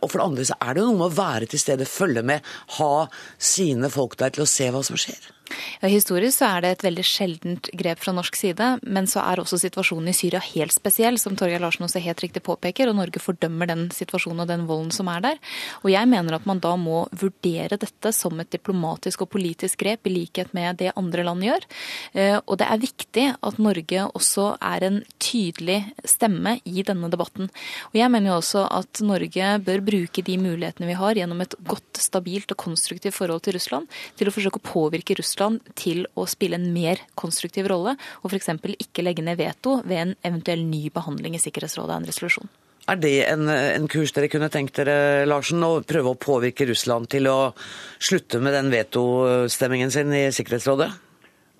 Og 0.00 0.06
for 0.10 0.20
det 0.20 0.26
andre 0.26 0.46
så 0.48 0.56
er 0.62 0.76
det 0.76 0.82
jo 0.82 0.90
noe 0.90 1.00
med 1.00 1.10
å 1.10 1.18
være 1.18 1.50
til 1.50 1.62
stede, 1.62 1.88
følge 1.88 2.24
med, 2.26 2.46
ha 2.78 2.94
sine 3.38 3.90
folk 3.92 4.16
der 4.20 4.34
til 4.34 4.46
å 4.46 4.50
se 4.50 4.70
hva 4.72 4.82
som 4.86 4.98
skjer. 5.00 5.30
Ja, 5.80 5.88
Historisk 5.90 6.38
så 6.38 6.48
er 6.48 6.64
det 6.64 6.70
et 6.74 6.84
veldig 6.84 7.04
sjeldent 7.06 7.70
grep 7.76 8.02
fra 8.02 8.14
norsk 8.14 8.36
side, 8.38 8.68
men 8.86 9.08
så 9.10 9.22
er 9.24 9.40
også 9.42 9.58
situasjonen 9.60 10.10
i 10.12 10.16
Syria 10.16 10.40
helt 10.44 10.74
spesiell, 10.74 11.18
som 11.20 11.36
Torgeir 11.38 11.62
Larsen 11.62 11.86
også 11.86 12.02
helt 12.04 12.22
riktig 12.22 12.42
påpeker, 12.46 12.90
og 12.90 12.98
Norge 12.98 13.22
fordømmer 13.22 13.70
den 13.70 13.86
situasjonen 13.94 14.44
og 14.44 14.50
den 14.50 14.66
volden 14.68 14.92
som 14.94 15.10
er 15.12 15.24
der. 15.24 15.40
Og 15.82 15.90
jeg 15.92 16.08
mener 16.10 16.36
at 16.36 16.46
man 16.48 16.62
da 16.62 16.74
må 16.80 17.02
vurdere 17.16 17.80
dette 17.80 18.12
som 18.14 18.38
et 18.40 18.52
diplomatisk 18.52 19.24
og 19.24 19.32
politisk 19.34 19.82
grep, 19.82 20.06
i 20.06 20.14
likhet 20.14 20.54
med 20.56 20.78
det 20.80 20.92
andre 20.96 21.24
land 21.26 21.44
gjør. 21.44 21.66
Eh, 22.14 22.36
og 22.40 22.60
det 22.60 22.68
er 22.68 22.84
viktig 22.84 23.26
at 23.34 23.60
Norge 23.60 24.06
også 24.16 24.46
er 24.60 24.86
en 24.86 25.00
tydelig 25.20 25.80
stemme 26.08 26.58
i 26.68 26.84
denne 26.86 27.10
debatten. 27.12 27.50
Og 27.90 27.98
jeg 27.98 28.12
mener 28.12 28.32
jo 28.32 28.38
også 28.38 28.64
at 28.70 29.02
Norge 29.04 29.52
bør 29.66 29.84
bruke 29.84 30.24
de 30.24 30.38
mulighetene 30.40 30.88
vi 30.88 30.98
har 30.98 31.18
gjennom 31.18 31.42
et 31.44 31.58
godt, 31.66 32.00
stabilt 32.00 32.54
og 32.54 32.60
konstruktivt 32.68 33.16
forhold 33.18 33.44
til 33.44 33.58
Russland, 33.58 33.90
til 34.16 34.30
å 34.30 34.34
forsøke 34.34 34.60
å 34.60 34.68
påvirke 34.70 35.18
Russland 35.18 35.39
Russland 35.40 35.60
til 35.74 36.04
å 36.16 36.26
spille 36.28 36.58
en 36.58 36.72
mer 36.74 37.00
konstruktiv 37.16 37.68
rolle, 37.70 37.96
og 38.22 38.30
f.eks. 38.30 38.50
ikke 38.76 39.02
legge 39.02 39.24
ned 39.24 39.38
veto 39.38 39.80
ved 39.84 39.98
en 39.98 40.14
eventuell 40.22 40.64
ny 40.68 40.90
behandling 40.92 41.34
i 41.34 41.40
Sikkerhetsrådet 41.40 41.94
av 41.94 42.02
en 42.02 42.08
resolusjon. 42.08 42.50
Er 42.90 42.98
det 42.98 43.24
en, 43.28 43.48
en, 43.48 43.86
kurs 43.88 44.12
dere 44.12 44.28
kunne 44.28 44.50
tenkt 44.50 44.76
dere, 44.76 45.24
Larsen, 45.24 45.62
å 45.62 45.80
prøve 45.80 46.12
å 46.12 46.18
påvirke 46.18 46.66
Russland 46.66 47.08
til 47.12 47.28
å 47.30 47.52
slutte 48.00 48.40
med 48.40 48.52
den 48.56 48.70
vetostemmingen 48.72 49.92
sin 49.94 50.12
i 50.12 50.26
Sikkerhetsrådet? 50.32 50.90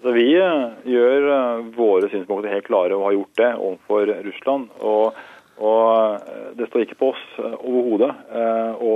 Så 0.01 0.13
vi 0.17 0.29
gjør 0.33 1.29
våre 1.77 2.09
synspunkter 2.11 2.53
helt 2.53 2.67
klare 2.67 2.97
og 2.97 3.07
har 3.07 3.19
gjort 3.19 3.37
det 3.41 3.51
overfor 3.57 4.15
Russland. 4.27 4.71
Og, 4.81 5.19
og 5.61 6.57
det 6.57 6.69
står 6.69 6.87
ikke 6.87 7.01
på 7.01 7.13
oss 7.13 7.27
overhodet 7.61 8.11
å, 8.81 8.95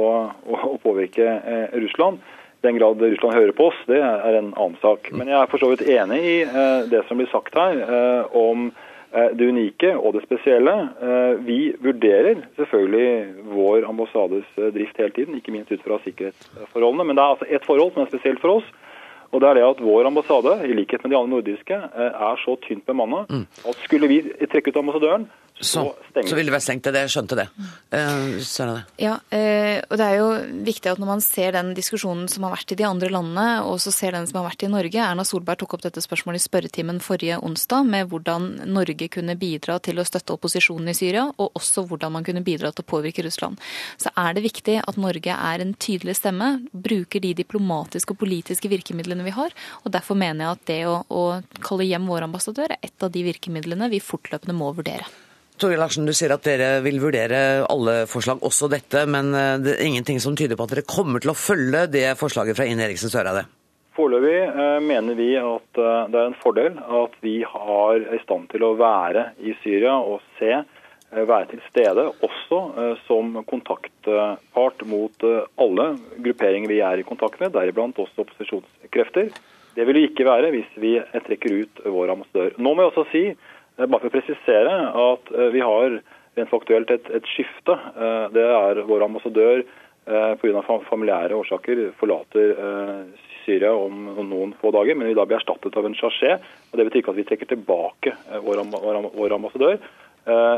å 0.48 0.78
påvirke 0.82 1.36
Russland 1.76 2.24
den 2.64 2.78
grad 2.78 3.02
Russland 3.02 3.36
hører 3.36 3.52
på 3.56 3.68
oss, 3.70 3.78
det 3.90 4.00
er 4.00 4.38
en 4.38 4.52
annen 4.56 4.78
sak. 4.82 5.10
Men 5.12 5.30
jeg 5.30 5.38
er 5.38 5.50
for 5.52 5.62
så 5.62 5.70
vidt 5.72 5.84
enig 5.86 6.20
i 6.24 6.36
eh, 6.44 6.86
det 6.90 7.04
som 7.08 7.20
blir 7.20 7.30
sagt 7.32 7.56
her 7.58 7.80
eh, 7.84 8.36
om 8.36 8.70
eh, 9.12 9.30
det 9.36 9.50
unike 9.52 9.92
og 9.96 10.16
det 10.16 10.24
spesielle. 10.24 10.74
Vi 11.44 11.58
vurderer 11.84 12.46
selvfølgelig 12.58 13.44
vår 13.52 13.88
ambassades 13.88 14.48
drift 14.56 14.98
hele 15.00 15.14
tiden, 15.16 15.36
ikke 15.38 15.54
minst 15.54 15.72
ut 15.72 15.84
fra 15.84 16.00
sikkerhetsforholdene. 16.06 17.06
Men 17.08 17.18
det 17.18 17.24
er 17.24 17.36
altså 17.36 17.50
ett 17.50 17.68
forhold 17.68 17.94
som 17.94 18.04
er 18.04 18.10
spesielt 18.12 18.42
for 18.42 18.58
oss. 18.58 18.72
Og 19.34 19.40
det 19.42 19.48
er 19.48 19.58
det 19.58 19.64
at 19.66 19.80
Vår 19.82 20.06
ambassade, 20.06 20.52
i 20.62 20.76
likhet 20.78 21.02
med 21.02 21.10
de 21.10 21.16
andre 21.18 21.32
nordiske, 21.32 21.74
er 21.74 22.36
så 22.44 22.54
tynt 22.62 22.84
bemanna 22.86 23.24
mm. 23.26 23.46
at 23.66 23.80
skulle 23.82 24.06
vi 24.06 24.20
trekke 24.46 24.70
ut 24.70 24.78
ambassadøren, 24.78 25.24
så, 25.60 25.94
så 26.14 26.34
ville 26.34 26.48
det 26.48 26.54
vært 26.56 26.64
stengt. 26.64 26.88
Det, 26.90 27.04
jeg 27.04 27.12
skjønte 27.14 27.36
det. 27.38 27.44
Uh, 27.94 28.40
det. 28.42 28.80
Ja, 28.98 29.12
uh, 29.14 29.76
og 29.86 30.00
det 30.00 30.06
er 30.06 30.16
jo 30.18 30.26
viktig 30.66 30.90
at 30.90 30.98
når 30.98 31.10
man 31.12 31.22
ser 31.22 31.54
den 31.54 31.70
diskusjonen 31.76 32.26
som 32.30 32.42
har 32.46 32.56
vært 32.56 32.74
i 32.74 32.78
de 32.80 32.86
andre 32.88 33.10
landene, 33.14 33.62
og 33.62 33.78
så 33.82 33.92
ser 33.94 34.16
den 34.16 34.26
som 34.26 34.40
har 34.40 34.48
vært 34.48 34.64
i 34.66 34.70
Norge 34.72 34.98
Erna 34.98 35.22
Solberg 35.26 35.62
tok 35.62 35.76
opp 35.76 35.84
dette 35.86 36.02
spørsmålet 36.02 36.42
i 36.42 36.44
spørretimen 36.48 36.98
forrige 37.04 37.38
onsdag, 37.38 37.86
med 37.86 38.10
hvordan 38.10 38.48
Norge 38.66 39.08
kunne 39.14 39.36
bidra 39.38 39.78
til 39.78 40.02
å 40.02 40.06
støtte 40.08 40.34
opposisjonen 40.34 40.90
i 40.90 40.96
Syria, 40.98 41.28
og 41.38 41.54
også 41.60 41.86
hvordan 41.86 42.16
man 42.16 42.26
kunne 42.26 42.42
bidra 42.42 42.72
til 42.74 42.82
å 42.82 42.90
påvirke 42.90 43.22
Russland. 43.22 43.62
Så 43.94 44.10
er 44.10 44.34
det 44.34 44.42
viktig 44.48 44.80
at 44.82 44.98
Norge 44.98 45.38
er 45.38 45.62
en 45.62 45.74
tydelig 45.78 46.18
stemme, 46.18 46.64
bruker 46.74 47.22
de 47.22 47.30
diplomatiske 47.44 48.10
og 48.10 48.24
politiske 48.24 48.70
virkemidlene 48.74 49.26
vi 49.26 49.36
har, 49.38 49.54
og 49.84 49.94
derfor 49.94 50.18
mener 50.18 50.48
jeg 50.48 50.58
at 50.58 50.66
det 50.72 50.80
å, 50.90 50.98
å 51.06 51.62
kalle 51.62 51.86
hjem 51.86 52.10
vår 52.10 52.26
ambassadør 52.26 52.74
er 52.74 52.90
et 52.90 53.06
av 53.06 53.14
de 53.14 53.22
virkemidlene 53.30 53.92
vi 53.94 54.02
fortløpende 54.02 54.58
må 54.58 54.74
vurdere. 54.74 55.06
Torgeir 55.54 55.78
Larsen, 55.78 56.02
du 56.02 56.10
sier 56.10 56.32
at 56.34 56.42
dere 56.42 56.80
vil 56.82 56.96
vurdere 56.98 57.62
alle 57.70 57.92
forslag, 58.10 58.40
også 58.42 58.66
dette. 58.72 59.04
Men 59.06 59.30
eh, 59.38 59.52
det 59.62 59.76
er 59.76 59.86
ingenting 59.86 60.18
som 60.22 60.34
tyder 60.34 60.58
på 60.58 60.66
at 60.66 60.74
dere 60.74 60.88
kommer 60.88 61.22
til 61.22 61.30
å 61.30 61.38
følge 61.38 61.84
det 61.92 62.08
forslaget 62.18 62.58
fra 62.58 62.66
Ine 62.66 62.88
Eriksen 62.88 63.12
Søreide? 63.12 63.44
Foreløpig 63.94 64.34
eh, 64.50 64.80
mener 64.82 65.14
vi 65.14 65.28
at 65.38 65.78
eh, 65.78 66.08
det 66.10 66.18
er 66.18 66.32
en 66.32 66.40
fordel 66.42 66.80
at 66.82 67.14
vi 67.22 67.36
har 67.46 68.02
i 68.02 68.20
stand 68.24 68.50
til 68.50 68.66
å 68.66 68.74
være 68.80 69.28
i 69.46 69.54
Syria 69.62 69.94
og 70.02 70.24
se, 70.40 70.64
være 71.14 71.52
til 71.52 71.60
stede, 71.68 72.08
også 72.26 72.56
som 73.06 73.36
kontaktpart 73.46 74.80
mot 74.90 75.26
alle 75.62 75.84
grupperinger 76.24 76.72
vi 76.72 76.80
er 76.82 76.98
i 76.98 77.04
kontakt 77.06 77.38
med, 77.38 77.52
deriblant 77.54 78.00
også 78.02 78.24
opposisjonskrefter. 78.24 79.28
Det 79.78 79.86
vil 79.86 80.00
vi 80.00 80.08
ikke 80.08 80.26
være 80.26 80.50
hvis 80.50 80.72
vi 80.82 80.96
trekker 81.28 81.54
ut 81.60 81.84
vår 81.86 82.16
ambassadør. 82.16 82.58
Nå 82.58 82.72
må 82.74 82.82
jeg 82.82 82.90
også 82.90 83.06
si 83.12 83.22
bare 83.76 84.00
for 84.00 84.10
å 84.10 84.14
presisere 84.14 84.74
at 84.90 85.32
eh, 85.34 85.50
vi 85.54 85.62
har 85.64 85.98
rent 86.34 86.50
faktuelt 86.50 86.92
et, 86.94 87.10
et 87.14 87.26
skifte. 87.34 87.74
Eh, 87.74 88.26
det 88.34 88.44
er 88.46 88.82
vår 88.86 89.06
ambassadør 89.08 89.64
eh, 89.64 90.32
pga. 90.40 90.62
familiære 90.90 91.38
årsaker 91.40 91.84
forlater 91.98 92.54
Syria 93.44 93.74
om 93.76 94.06
noen 94.30 94.54
få 94.60 94.70
dager, 94.72 94.96
men 94.96 95.10
vil 95.10 95.18
da 95.18 95.26
bli 95.28 95.36
erstattet 95.36 95.76
av 95.76 95.84
en 95.84 95.98
og 96.00 96.78
Det 96.78 96.86
betyr 96.86 97.02
ikke 97.02 97.12
at 97.12 97.18
vi 97.18 97.26
trekker 97.28 97.50
tilbake 97.50 98.14
vår, 98.40 98.62
vår 99.12 99.34
ambassadør, 99.36 99.76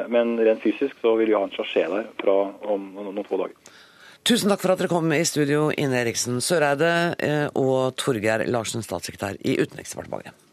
men 0.06 0.36
rent 0.38 0.62
fysisk 0.62 0.94
så 1.02 1.16
vil 1.18 1.32
vi 1.32 1.34
ha 1.34 1.42
en 1.42 1.50
chargé 1.50 1.82
der 1.90 2.06
fra 2.20 2.36
om 2.70 2.86
noen 2.94 3.26
få 3.26 3.42
dager. 3.42 3.74
Tusen 4.22 4.54
takk 4.54 4.62
for 4.62 4.76
at 4.76 4.78
dere 4.78 4.92
kom 4.94 5.10
i 5.10 5.24
studio, 5.26 5.66
Ine 5.74 5.98
Eriksen 6.04 6.38
Søreide 6.38 6.94
og 7.58 7.98
Torgeir 7.98 8.46
Larsen, 8.46 8.86
statssekretær 8.86 9.42
i 9.42 9.58
Utenriksdepartementet. 9.58 10.45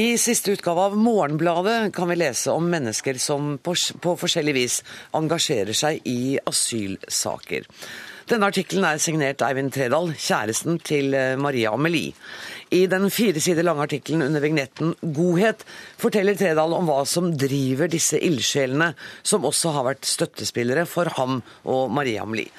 I 0.00 0.18
siste 0.18 0.54
utgave 0.54 0.80
av 0.80 0.96
Morgenbladet 0.96 1.92
kan 1.92 2.08
vi 2.08 2.14
lese 2.16 2.52
om 2.56 2.68
mennesker 2.72 3.18
som 3.20 3.58
på, 3.60 3.74
på 4.00 4.14
forskjellig 4.16 4.54
vis 4.56 4.76
engasjerer 5.18 5.76
seg 5.76 6.06
i 6.08 6.38
asylsaker. 6.48 7.66
Denne 8.30 8.48
artikkelen 8.48 8.86
er 8.86 9.02
signert 9.02 9.44
Eivind 9.44 9.74
Tredal, 9.74 10.12
kjæresten 10.14 10.78
til 10.86 11.12
eh, 11.18 11.34
Maria 11.36 11.74
Amelie. 11.76 12.14
I 12.72 12.86
den 12.88 13.10
fire 13.12 13.42
sider 13.44 13.66
lange 13.66 13.84
artikkelen 13.84 14.24
under 14.30 14.40
vignetten 14.40 14.94
'Godhet' 15.02 15.66
forteller 16.00 16.38
Tredal 16.38 16.72
om 16.78 16.88
hva 16.88 17.02
som 17.04 17.32
driver 17.36 17.90
disse 17.90 18.16
ildsjelene, 18.16 18.94
som 19.22 19.44
også 19.44 19.74
har 19.74 19.90
vært 19.90 20.08
støttespillere 20.08 20.86
for 20.88 21.12
ham 21.18 21.42
og 21.66 21.90
Maria 21.92 22.22
Amelie. 22.24 22.54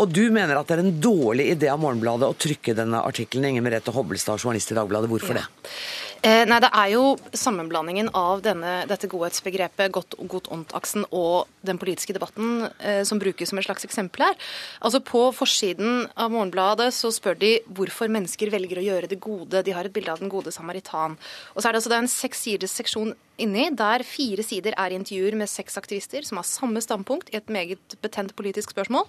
Og 0.00 0.08
du 0.08 0.22
mener 0.32 0.56
at 0.56 0.68
det 0.68 0.78
er 0.78 0.84
en 0.84 1.00
dårlig 1.02 1.50
idé 1.54 1.68
av 1.68 1.80
Morgenbladet 1.82 2.28
å 2.30 2.36
trykke 2.40 2.76
denne 2.78 3.02
artikkelen. 3.04 3.50
Inger 3.50 3.66
Merete 3.66 3.92
Hobbelstad, 3.92 4.40
journalist 4.40 4.72
i 4.72 4.78
Dagbladet. 4.78 5.10
Hvorfor 5.12 5.36
ja. 5.36 5.44
det? 5.44 5.74
Eh, 6.22 6.44
nei, 6.44 6.58
Det 6.60 6.68
er 6.76 6.88
jo 6.92 7.16
sammenblandingen 7.32 8.10
av 8.16 8.42
denne, 8.44 8.84
dette 8.88 9.08
godhetsbegrepet, 9.08 9.92
godt-ondt-aksen, 9.92 11.06
og 11.16 11.48
den 11.64 11.80
politiske 11.80 12.12
debatten 12.16 12.66
eh, 12.78 13.00
som 13.08 13.20
brukes 13.20 13.48
som 13.48 13.60
et 13.60 13.64
slags 13.64 13.84
eksempel 13.88 14.26
her. 14.26 14.36
Altså 14.80 15.00
På 15.00 15.30
forsiden 15.32 16.10
av 16.16 16.32
Morgenbladet 16.32 16.90
så 16.96 17.12
spør 17.12 17.40
de 17.40 17.54
hvorfor 17.72 18.12
mennesker 18.12 18.52
velger 18.52 18.80
å 18.80 18.84
gjøre 18.84 19.08
det 19.08 19.20
gode. 19.20 19.64
De 19.64 19.72
har 19.76 19.88
et 19.88 19.96
bilde 19.96 20.12
av 20.12 20.20
den 20.20 20.32
gode 20.32 20.52
samaritan. 20.52 21.16
Og 21.54 21.62
så 21.62 21.68
er 21.68 21.72
det 21.72 21.80
altså 21.80 21.94
det 21.94 22.02
en 22.02 22.12
seks 22.12 22.44
siders 22.44 22.76
seksjon 22.76 23.14
inni, 23.42 23.68
der 23.76 24.04
fire 24.06 24.44
sider 24.46 24.76
er 24.76 24.94
intervjuer 24.96 25.36
med 25.38 25.50
seks 25.50 25.78
aktivister 25.80 26.26
som 26.26 26.40
har 26.40 26.48
samme 26.48 26.82
standpunkt 26.84 27.32
i 27.32 27.38
et 27.40 27.52
meget 27.52 27.98
betent 28.04 28.34
politisk 28.38 28.74
spørsmål, 28.74 29.06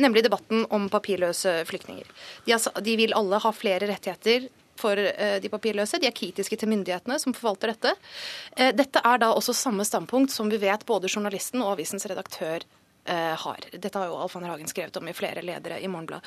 nemlig 0.00 0.24
debatten 0.26 0.66
om 0.70 0.88
papirløse 0.92 1.58
flyktninger. 1.68 2.06
De, 2.46 2.54
har, 2.56 2.80
de 2.82 2.96
vil 2.98 3.16
alle 3.16 3.42
ha 3.42 3.52
flere 3.54 3.90
rettigheter 3.90 4.48
for 4.80 5.00
eh, 5.00 5.38
de 5.40 5.50
papirløse. 5.52 6.00
De 6.00 6.08
er 6.08 6.16
kritiske 6.16 6.58
til 6.60 6.70
myndighetene 6.70 7.18
som 7.22 7.34
forvalter 7.36 7.72
dette. 7.72 7.94
Eh, 8.56 8.72
dette 8.76 9.02
er 9.02 9.22
da 9.22 9.32
også 9.32 9.56
samme 9.56 9.86
standpunkt 9.88 10.34
som 10.34 10.50
vi 10.52 10.60
vet 10.62 10.86
både 10.88 11.10
journalisten 11.12 11.64
og 11.64 11.76
avisens 11.76 12.08
redaktør 12.10 12.66
har. 13.06 13.66
Dette 13.72 13.98
har 13.98 14.10
jo 14.10 14.18
Alf 14.18 14.36
Anner 14.38 14.52
Hagen 14.52 14.70
skrevet 14.70 14.96
om 14.98 15.08
i 15.08 15.14
flere 15.16 15.42
ledere 15.44 15.78
i 15.80 15.88
Morgenbladet. 15.90 16.26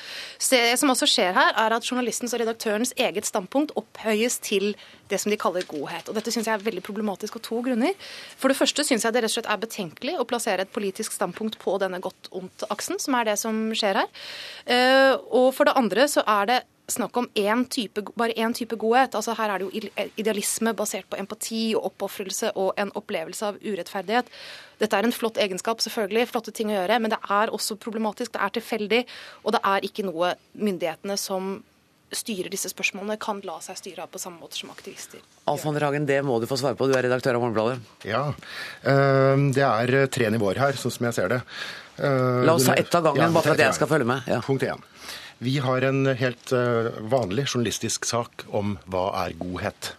Det 0.50 0.78
som 0.80 0.92
også 0.92 1.08
skjer 1.10 1.34
her, 1.36 1.52
er 1.60 1.76
at 1.76 1.86
journalistens 1.86 2.34
og 2.34 2.42
redaktørens 2.42 2.94
eget 2.96 3.28
standpunkt 3.28 3.74
opphøyes 3.78 4.38
til 4.44 4.72
det 5.10 5.20
som 5.20 5.32
de 5.32 5.38
kaller 5.40 5.66
godhet. 5.68 6.08
Og 6.08 6.16
Dette 6.16 6.32
syns 6.34 6.48
jeg 6.48 6.56
er 6.56 6.64
veldig 6.64 6.84
problematisk 6.86 7.38
av 7.38 7.44
to 7.46 7.60
grunner. 7.66 7.94
For 8.40 8.52
det 8.52 8.58
første 8.58 8.86
syns 8.86 9.06
jeg 9.06 9.14
det 9.14 9.24
rett 9.24 9.32
og 9.32 9.36
slett 9.38 9.52
er 9.52 9.62
betenkelig 9.62 10.16
å 10.18 10.26
plassere 10.28 10.66
et 10.66 10.74
politisk 10.74 11.14
standpunkt 11.16 11.58
på 11.62 11.76
denne 11.82 12.00
godt-ondt-aksen, 12.02 13.00
som 13.02 13.16
er 13.18 13.30
det 13.30 13.38
som 13.40 13.62
skjer 13.76 14.02
her. 14.02 14.12
Og 15.30 15.50
for 15.56 15.68
det 15.68 15.78
andre 15.78 16.08
så 16.10 16.24
er 16.26 16.50
det 16.50 16.60
snakk 16.92 17.16
om 17.20 17.28
én 17.38 17.64
type, 17.70 18.04
bare 18.18 18.36
én 18.36 18.54
type 18.56 18.76
godhet. 18.80 19.14
Altså 19.18 19.34
Her 19.38 19.54
er 19.54 19.62
det 19.62 19.68
jo 19.68 20.04
idealisme 20.20 20.74
basert 20.76 21.08
på 21.10 21.18
empati 21.20 21.62
og 21.78 21.90
oppofrelse 21.92 22.52
og 22.56 22.74
en 22.80 22.92
opplevelse 22.98 23.46
av 23.52 23.58
urettferdighet. 23.62 24.30
Dette 24.80 24.96
er 24.96 25.06
en 25.06 25.14
flott 25.14 25.40
egenskap, 25.40 25.82
selvfølgelig, 25.84 26.28
flotte 26.30 26.54
ting 26.56 26.72
å 26.72 26.78
gjøre, 26.78 27.00
men 27.00 27.12
det 27.12 27.20
er 27.28 27.52
også 27.52 27.76
problematisk. 27.80 28.32
Det 28.34 28.44
er 28.44 28.54
tilfeldig, 28.56 29.02
og 29.44 29.56
det 29.56 29.64
er 29.72 29.88
ikke 29.88 30.06
noe 30.06 30.34
myndighetene 30.54 31.18
som 31.20 31.58
styrer 32.10 32.50
disse 32.50 32.70
spørsmålene, 32.72 33.14
kan 33.22 33.38
la 33.46 33.60
seg 33.62 33.78
styre 33.78 34.04
av 34.04 34.10
på 34.10 34.18
samme 34.18 34.42
måte 34.42 34.58
som 34.58 34.72
aktivister. 34.72 35.22
Alf 35.50 35.62
Ragen, 35.64 35.82
Hagen, 35.84 36.08
det 36.08 36.18
må 36.26 36.40
du 36.42 36.48
få 36.50 36.58
svare 36.58 36.78
på, 36.78 36.88
du 36.90 36.96
er 36.98 37.06
redaktør 37.06 37.38
av 37.38 37.44
Morgenbladet. 37.44 37.78
Ja, 38.08 38.24
eh, 38.82 39.44
det 39.54 39.66
er 39.66 40.10
tre 40.10 40.30
nivåer 40.34 40.58
her, 40.58 40.78
sånn 40.80 40.94
som 40.96 41.06
jeg 41.06 41.18
ser 41.20 41.36
det. 41.36 41.40
Eh, 42.00 42.44
la 42.48 42.56
oss 42.56 42.66
ta 42.66 42.74
ett 42.74 42.94
av 42.94 43.04
gangen, 43.04 43.26
ja, 43.28 43.32
bare 43.34 43.46
for 43.46 43.54
at 43.54 43.66
jeg 43.66 43.78
skal 43.78 43.90
følge 43.90 44.08
med. 44.08 44.26
Ja. 44.30 44.40
Punkt 44.44 44.64
én. 44.66 44.82
Vi 45.40 45.54
har 45.58 45.80
en 45.82 46.04
helt 46.20 46.50
eh, 46.52 46.90
vanlig 47.08 47.46
journalistisk 47.48 48.04
sak 48.04 48.42
om 48.52 48.74
hva 48.92 49.06
er 49.22 49.32
godhet. 49.40 49.94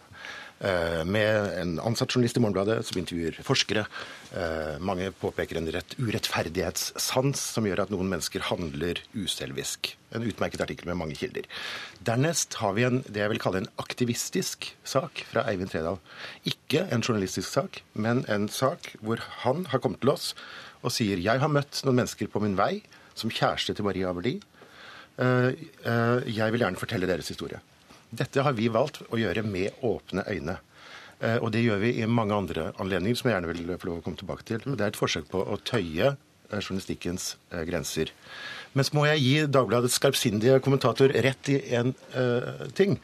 Eh, 0.61 0.99
med 1.01 1.47
en 1.57 1.71
ansatt 1.81 2.13
journalist 2.13 2.37
i 2.37 2.43
Morgenbladet 2.43 2.83
som 2.85 2.99
intervjuer 3.01 3.39
forskere. 3.41 3.87
Eh, 4.37 4.75
mange 4.85 5.07
påpeker 5.17 5.57
en 5.57 5.71
rett 5.73 5.95
urettferdighetssans 5.97 7.41
som 7.55 7.65
gjør 7.65 7.81
at 7.81 7.89
noen 7.89 8.11
mennesker 8.13 8.45
handler 8.51 9.01
uselvisk. 9.17 9.95
En 10.13 10.27
utmerket 10.29 10.61
artikkel 10.61 10.91
med 10.91 11.01
mange 11.01 11.17
kilder. 11.17 11.49
Dernest 12.05 12.59
har 12.61 12.77
vi 12.77 12.85
en, 12.85 13.01
det 13.09 13.25
jeg 13.25 13.33
vil 13.33 13.41
kalle 13.41 13.63
en 13.63 13.71
aktivistisk 13.81 14.69
sak 14.85 15.25
fra 15.31 15.47
Eivind 15.49 15.73
Tredal. 15.73 15.97
Ikke 16.45 16.85
en 16.85 17.01
journalistisk 17.01 17.49
sak, 17.49 17.81
men 17.97 18.27
en 18.29 18.45
sak 18.45 18.93
hvor 19.01 19.25
han 19.41 19.65
har 19.73 19.81
kommet 19.81 20.05
til 20.05 20.13
oss 20.13 20.35
og 20.85 20.93
sier 20.93 21.17
jeg 21.17 21.41
har 21.41 21.49
møtt 21.49 21.81
noen 21.81 22.03
mennesker 22.03 22.29
på 22.29 22.45
min 22.45 22.61
vei 22.61 22.75
som 23.17 23.33
kjæreste 23.33 23.73
til 23.73 23.89
Maria 23.89 24.13
Averdi 24.13 24.37
eh, 24.37 24.50
jeg 25.17 26.53
vil 26.53 26.63
gjerne 26.63 26.79
fortelle 26.79 27.09
deres 27.09 27.27
historie. 27.29 27.59
Dette 28.11 28.43
har 28.43 28.55
vi 28.57 28.67
valgt 28.71 29.01
å 29.07 29.19
gjøre 29.19 29.43
med 29.47 29.83
åpne 29.87 30.25
øyne. 30.27 30.57
Eh, 31.21 31.37
og 31.37 31.51
det 31.53 31.61
gjør 31.63 31.79
vi 31.83 31.93
i 32.01 32.09
mange 32.09 32.35
andre 32.35 32.71
anledninger, 32.81 33.19
som 33.19 33.29
jeg 33.29 33.37
gjerne 33.37 33.51
vil 33.53 33.75
få 33.77 33.89
lov 33.89 34.01
å 34.01 34.05
komme 34.05 34.19
tilbake 34.19 34.47
til. 34.47 34.65
Det 34.65 34.83
er 34.83 34.91
et 34.91 34.99
forsøk 34.99 35.29
på 35.31 35.43
å 35.45 35.59
tøye 35.67 36.15
journalistikkens 36.51 37.37
grenser. 37.63 38.09
Men 38.75 38.83
så 38.83 38.95
må 38.97 39.05
jeg 39.07 39.21
gi 39.23 39.35
Dagbladets 39.47 39.95
skarpsindige 39.95 40.57
kommentator 40.63 41.13
rett 41.23 41.51
i 41.51 41.61
én 41.77 41.93
uh, 42.11 42.65
ting. 42.75 42.97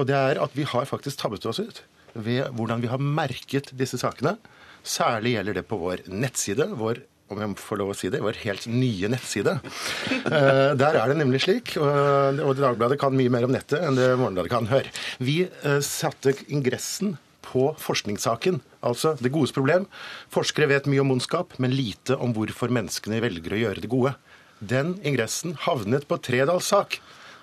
Og 0.00 0.06
det 0.08 0.16
er 0.16 0.40
at 0.40 0.56
vi 0.56 0.64
har 0.64 0.88
faktisk 0.88 1.20
tabbet 1.20 1.44
oss 1.44 1.60
ut. 1.60 1.82
ved 2.16 2.48
hvordan 2.56 2.80
vi 2.80 2.88
har 2.88 2.96
merket 2.96 3.68
disse 3.76 3.98
sakene. 4.00 4.38
Særlig 4.80 5.34
gjelder 5.34 5.58
det 5.58 5.66
på 5.68 5.76
vår 5.76 6.06
nettside, 6.08 6.64
vår 6.72 7.02
om 7.32 7.42
jeg 7.42 7.58
får 7.58 7.80
lov 7.80 7.92
å 7.92 7.96
si 7.98 8.10
det, 8.12 8.22
vår 8.22 8.38
helt 8.44 8.66
nye 8.70 9.10
nettside. 9.10 9.56
Uh, 10.28 10.72
der 10.78 10.98
er 11.00 11.10
det 11.10 11.18
nemlig 11.18 11.42
slik, 11.46 11.74
og, 11.80 12.42
og 12.46 12.56
Dagbladet 12.58 13.00
kan 13.02 13.16
mye 13.16 13.32
mer 13.32 13.46
om 13.48 13.54
nettet 13.54 13.82
enn 13.82 13.98
det 13.98 14.12
Morgenbladet 14.14 14.52
kan. 14.52 14.70
høre. 14.70 14.92
Vi 15.18 15.42
uh, 15.66 15.80
satte 15.84 16.36
ingressen 16.46 17.16
på 17.46 17.68
forskningssaken. 17.80 18.60
Altså 18.86 19.14
det 19.20 19.32
godes 19.34 19.54
problem. 19.54 19.86
Forskere 20.34 20.70
vet 20.70 20.88
mye 20.90 21.02
om 21.02 21.14
ondskap, 21.16 21.54
men 21.62 21.74
lite 21.74 22.18
om 22.18 22.34
hvorfor 22.36 22.72
menneskene 22.74 23.22
velger 23.24 23.54
å 23.54 23.62
gjøre 23.64 23.84
det 23.84 23.92
gode. 23.92 24.16
Den 24.58 24.96
ingressen 25.06 25.56
havnet 25.66 26.08
på 26.08 26.18
Tredals 26.22 26.70
sak. 26.72 27.00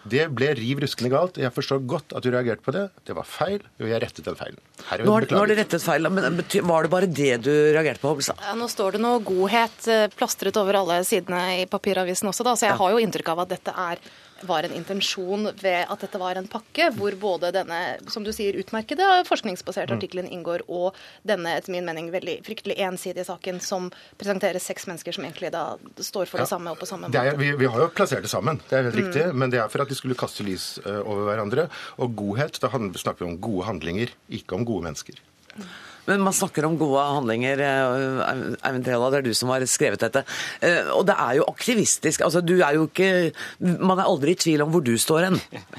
Det 0.09 0.25
ble 0.35 0.49
riv 0.57 0.81
ruskende 0.83 1.11
galt. 1.13 1.37
Jeg 1.39 1.53
forstår 1.55 1.83
godt 1.87 2.15
at 2.17 2.25
du 2.25 2.29
reagerte 2.33 2.65
på 2.65 2.73
det. 2.75 2.87
Det 3.07 3.15
var 3.15 3.27
feil, 3.27 3.63
og 3.79 3.87
jeg 3.87 4.01
rettet 4.03 4.27
den 4.27 4.37
feilen. 4.39 4.59
Nå 4.83 5.15
har, 5.15 5.27
nå 5.31 5.39
har 5.39 5.51
du 5.51 5.55
rettet 5.55 5.83
feil, 5.83 6.09
men 6.11 6.41
Var 6.43 6.87
det 6.87 6.91
bare 6.91 7.07
det 7.07 7.31
du 7.45 7.51
reagerte 7.75 8.03
på? 8.03 8.15
Ja, 8.27 8.55
nå 8.59 8.67
står 8.71 8.97
det 8.97 9.03
noe 9.03 9.21
godhet 9.23 9.87
eh, 9.87 10.09
plastret 10.13 10.59
over 10.59 10.81
alle 10.81 10.99
sidene 11.07 11.41
i 11.61 11.65
papiravisen 11.71 12.29
også, 12.31 12.45
da, 12.47 12.55
så 12.59 12.67
jeg 12.69 12.79
har 12.81 12.93
jo 12.95 13.01
inntrykk 13.03 13.33
av 13.33 13.45
at 13.45 13.55
dette 13.55 13.75
er 13.85 14.03
var 14.47 14.67
en 14.67 14.75
intensjon 14.75 15.49
ved 15.61 15.85
at 15.87 16.03
dette 16.03 16.19
var 16.21 16.39
en 16.39 16.47
pakke 16.49 16.89
hvor 16.97 17.15
både 17.19 17.51
denne 17.55 17.79
som 18.11 18.25
du 18.25 18.31
sier, 18.35 18.57
utmerkede 18.59 19.07
forskningsbaserte 19.27 19.93
mm. 19.93 19.99
artikkelen 19.99 20.29
inngår, 20.31 20.65
og 20.67 20.97
denne 21.27 21.55
etter 21.57 21.73
min 21.73 21.87
mening 21.87 22.11
veldig 22.13 22.39
fryktelig 22.47 22.77
ensidige 22.83 23.27
saken 23.27 23.61
som 23.63 23.89
presenterer 24.21 24.61
seks 24.63 24.87
mennesker 24.89 25.15
som 25.15 25.27
egentlig 25.27 25.53
da 25.55 25.65
står 25.97 26.31
for 26.31 26.43
det 26.43 26.49
samme 26.51 26.73
og 26.73 26.81
på 26.81 26.89
samme 26.89 27.09
måte. 27.09 27.23
Er, 27.23 27.39
vi, 27.39 27.53
vi, 27.59 27.69
har 27.69 27.85
jo 27.85 27.89
plassert 27.95 28.25
det 28.25 28.33
sammen, 28.33 28.61
det 28.69 28.79
er 28.79 28.87
helt 28.89 28.97
mm. 28.97 29.01
riktig, 29.03 29.25
men 29.33 29.53
det 29.53 29.61
er 29.63 29.71
for 29.71 29.85
at 29.85 29.91
de 29.91 29.97
skulle 29.99 30.17
kaste 30.19 30.45
lys 30.45 30.75
uh, 30.85 31.01
over 31.01 31.25
hverandre. 31.31 31.69
Og 32.03 32.15
godhet, 32.19 32.59
da 32.63 32.71
snakker 32.73 33.23
vi 33.23 33.31
om 33.31 33.39
gode 33.41 33.67
handlinger, 33.69 34.13
ikke 34.33 34.57
om 34.57 34.67
gode 34.67 34.89
mennesker. 34.89 35.19
Mm. 35.55 35.67
Men 36.05 36.21
man 36.21 36.33
snakker 36.33 36.65
om 36.65 36.77
gode 36.77 37.03
handlinger. 37.15 37.59
Eh, 37.63 38.55
Eivind 38.67 38.85
Trela, 38.85 39.09
det 39.11 39.21
er 39.21 39.27
du 39.27 39.33
som 39.37 39.51
har 39.53 39.63
skrevet 39.69 40.03
dette. 40.03 40.23
Eh, 40.63 40.89
og 40.91 41.05
det 41.07 41.15
er 41.15 41.37
jo 41.39 41.47
aktivistisk. 41.47 42.25
Altså, 42.25 42.41
du 42.43 42.57
er 42.59 42.75
jo 42.77 42.87
ikke 42.89 43.31
Man 43.59 43.99
er 43.99 44.07
aldri 44.07 44.33
i 44.33 44.39
tvil 44.39 44.63
om 44.65 44.71
hvor 44.73 44.83
du 44.83 44.93
står 44.99 45.27
hen, 45.27 45.37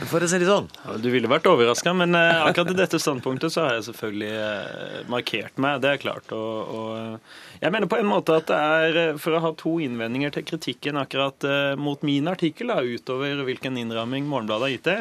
for 0.09 0.25
å 0.25 0.29
si 0.31 0.41
det 0.41 0.49
sånn. 0.49 0.69
Du 1.03 1.11
ville 1.13 1.31
vært 1.31 1.49
overraska, 1.51 1.93
men 1.97 2.17
eh, 2.19 2.45
akkurat 2.49 2.73
i 2.73 2.79
dette 2.79 3.01
standpunktet 3.03 3.53
så 3.53 3.67
har 3.67 3.79
jeg 3.79 3.89
selvfølgelig 3.91 5.11
markert 5.13 5.61
meg. 5.61 5.83
Det 5.85 5.93
er 5.93 6.03
klart. 6.03 6.33
Og, 6.33 6.73
og 6.75 7.61
jeg 7.61 7.75
mener 7.75 7.91
på 7.91 8.01
en 8.01 8.09
måte 8.09 8.39
at 8.41 8.49
det 8.49 8.63
er 8.79 9.21
for 9.21 9.37
å 9.37 9.43
ha 9.45 9.53
to 9.59 9.77
innvendinger 9.85 10.35
til 10.35 10.49
kritikken 10.49 10.99
akkurat 11.01 11.47
mot 11.81 12.01
min 12.07 12.29
artikkel, 12.31 12.73
da, 12.73 12.81
utover 12.81 13.45
hvilken 13.47 13.79
innramming 13.81 14.27
Morgenbladet 14.31 14.69
har 14.69 14.75
gitt 14.75 14.89
det 14.89 14.99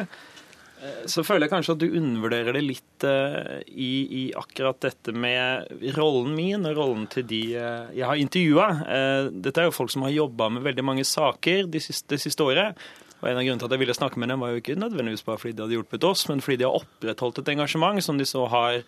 så 1.08 1.22
føler 1.24 1.46
jeg 1.46 1.52
kanskje 1.52 1.74
at 1.76 1.80
du 1.80 1.96
undervurderer 1.96 2.56
det 2.56 2.62
litt 2.64 3.06
uh, 3.06 3.60
i, 3.68 3.92
i, 4.04 4.22
akkurat 4.36 4.80
dette 4.84 5.14
med 5.16 5.70
rollen 5.96 6.34
min 6.36 6.66
og 6.68 6.76
rollen 6.76 7.06
til 7.12 7.26
de 7.30 7.40
uh, 7.56 7.92
jeg 7.94 8.04
har 8.08 8.20
intervjua. 8.20 8.66
Uh, 8.82 9.30
dette 9.44 9.62
er 9.62 9.68
jo 9.68 9.76
folk 9.76 9.92
som 9.94 10.04
har 10.04 10.14
jobba 10.14 10.50
med 10.52 10.66
veldig 10.66 10.84
mange 10.84 11.06
saker 11.08 11.70
det 11.72 11.84
siste, 11.84 12.10
de 12.12 12.20
siste, 12.20 12.44
året. 12.44 12.76
Og 13.20 13.30
En 13.30 13.38
av 13.38 13.46
grunnene 13.46 13.62
til 13.62 13.70
at 13.70 13.76
jeg 13.76 13.84
ville 13.84 13.96
snakke 13.96 14.20
med 14.20 14.32
dem, 14.32 14.44
var 14.44 14.52
jo 14.52 14.60
ikke 14.60 14.76
nødvendigvis 14.76 15.24
bare 15.24 15.40
fordi 15.40 15.56
de 15.56 15.64
hadde 15.64 15.78
hjulpet 15.78 16.06
oss, 16.10 16.26
men 16.28 16.44
fordi 16.44 16.60
de 16.60 16.68
har 16.68 16.76
opprettholdt 16.82 17.40
et 17.40 17.52
engasjement 17.54 18.04
som 18.04 18.20
de 18.20 18.28
så 18.28 18.44
har 18.52 18.82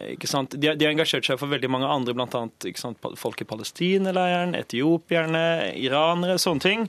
ikke 0.00 0.28
sant? 0.30 0.54
De, 0.56 0.70
har 0.70 0.92
engasjert 0.92 1.26
seg 1.26 1.40
for 1.40 1.52
veldig 1.52 1.68
mange 1.68 1.88
andre, 1.90 2.14
bl.a. 2.16 3.10
folk 3.20 3.42
i 3.42 3.48
Palestina-leiren, 3.48 4.54
etiopierne, 4.56 5.72
iranere, 5.76 6.38
sånne 6.40 6.64
ting. 6.64 6.86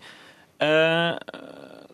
Uh, 0.64 1.18